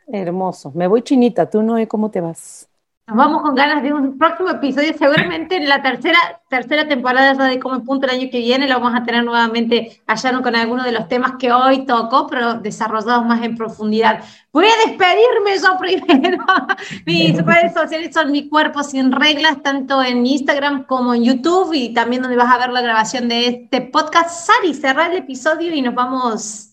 Hermoso. 0.07 0.73
Me 0.75 0.87
voy 0.87 1.03
chinita, 1.03 1.51
tú 1.51 1.63
no, 1.63 1.77
¿cómo 1.89 2.11
te 2.11 2.21
vas? 2.21 2.69
Nos 3.09 3.17
vamos 3.17 3.43
con 3.43 3.57
ganas 3.57 3.83
de 3.83 3.93
un 3.93 4.17
próximo 4.17 4.49
episodio, 4.51 4.95
seguramente 4.97 5.57
en 5.57 5.69
la 5.69 5.83
tercera, 5.83 6.41
tercera 6.49 6.87
temporada 6.87 7.35
de 7.49 7.59
Como 7.59 7.83
Punto 7.83 8.07
el 8.07 8.13
año 8.13 8.29
que 8.31 8.39
viene 8.39 8.69
lo 8.69 8.79
vamos 8.79 8.95
a 8.95 9.03
tener 9.03 9.25
nuevamente 9.25 10.01
allá 10.07 10.41
con 10.41 10.55
algunos 10.55 10.85
de 10.85 10.93
los 10.93 11.09
temas 11.09 11.33
que 11.37 11.51
hoy 11.51 11.85
tocó, 11.85 12.29
pero 12.29 12.55
desarrollados 12.55 13.27
más 13.27 13.43
en 13.43 13.57
profundidad. 13.57 14.23
Voy 14.53 14.67
a 14.67 14.89
despedirme 14.89 15.59
yo 15.61 15.77
primero. 15.79 16.45
Mis 17.07 17.45
redes 17.45 17.75
sociales 17.75 18.15
son 18.15 18.31
Mi 18.31 18.49
Cuerpo 18.49 18.85
Sin 18.85 19.11
Reglas, 19.11 19.61
tanto 19.65 20.01
en 20.01 20.25
Instagram 20.25 20.85
como 20.85 21.13
en 21.13 21.25
YouTube 21.25 21.73
y 21.75 21.93
también 21.93 22.23
donde 22.23 22.37
vas 22.37 22.55
a 22.55 22.59
ver 22.59 22.71
la 22.71 22.83
grabación 22.83 23.29
de 23.29 23.49
este 23.49 23.81
podcast. 23.81 24.47
Sari, 24.47 24.75
cerrar 24.75 25.11
el 25.11 25.19
episodio 25.19 25.75
y 25.75 25.83
nos 25.83 25.97
vamos 25.97 26.72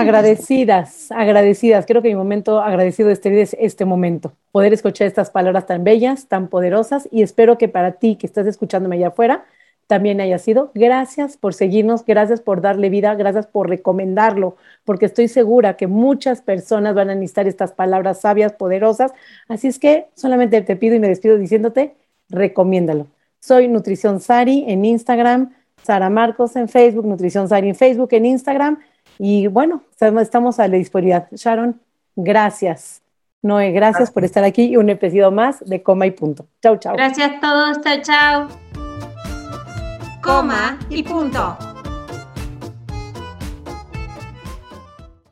Agradecidas, 0.00 1.10
agradecidas. 1.10 1.86
Creo 1.86 2.02
que 2.02 2.08
mi 2.08 2.14
momento 2.14 2.60
agradecido 2.60 3.08
de 3.08 3.14
este 3.14 3.30
vida 3.30 3.42
es 3.42 3.56
este 3.58 3.84
momento. 3.84 4.32
Poder 4.52 4.72
escuchar 4.72 5.06
estas 5.06 5.30
palabras 5.30 5.66
tan 5.66 5.84
bellas, 5.84 6.26
tan 6.26 6.48
poderosas 6.48 7.08
y 7.10 7.22
espero 7.22 7.58
que 7.58 7.68
para 7.68 7.92
ti 7.92 8.16
que 8.16 8.26
estás 8.26 8.46
escuchándome 8.46 8.96
allá 8.96 9.08
afuera 9.08 9.44
también 9.88 10.20
haya 10.20 10.38
sido. 10.38 10.70
Gracias 10.74 11.36
por 11.36 11.54
seguirnos, 11.54 12.04
gracias 12.04 12.40
por 12.40 12.60
darle 12.60 12.90
vida, 12.90 13.14
gracias 13.14 13.46
por 13.46 13.68
recomendarlo, 13.68 14.56
porque 14.84 15.06
estoy 15.06 15.28
segura 15.28 15.76
que 15.76 15.86
muchas 15.86 16.42
personas 16.42 16.94
van 16.94 17.10
a 17.10 17.14
necesitar 17.14 17.48
estas 17.48 17.72
palabras 17.72 18.20
sabias, 18.20 18.52
poderosas. 18.52 19.12
Así 19.48 19.66
es 19.66 19.78
que 19.78 20.06
solamente 20.14 20.60
te 20.60 20.76
pido 20.76 20.94
y 20.94 21.00
me 21.00 21.08
despido 21.08 21.38
diciéndote, 21.38 21.96
recomiéndalo. 22.28 23.06
Soy 23.40 23.66
Nutrición 23.68 24.20
Sari 24.20 24.64
en 24.68 24.84
Instagram, 24.84 25.54
Sara 25.82 26.10
Marcos 26.10 26.54
en 26.56 26.68
Facebook, 26.68 27.06
Nutrición 27.06 27.48
Sari 27.48 27.70
en 27.70 27.74
Facebook, 27.74 28.08
en 28.12 28.26
Instagram. 28.26 28.78
Y 29.18 29.46
bueno, 29.48 29.82
estamos 30.20 30.60
a 30.60 30.68
la 30.68 30.76
disponibilidad. 30.76 31.28
Sharon, 31.32 31.80
gracias. 32.16 33.02
Noé, 33.40 33.70
gracias, 33.70 34.10
por 34.10 34.24
estar 34.24 34.42
aquí 34.42 34.64
y 34.64 34.76
un 34.76 34.90
episodio 34.90 35.30
más 35.30 35.64
de 35.64 35.82
Coma 35.82 36.06
y 36.06 36.10
Punto. 36.10 36.46
Chau, 36.60 36.76
chau. 36.78 36.96
Gracias 36.96 37.30
a 37.30 37.40
todos, 37.40 37.80
chao, 37.82 38.02
chao. 38.02 38.48
Coma 40.22 40.78
y 40.90 41.02
Punto. 41.02 41.56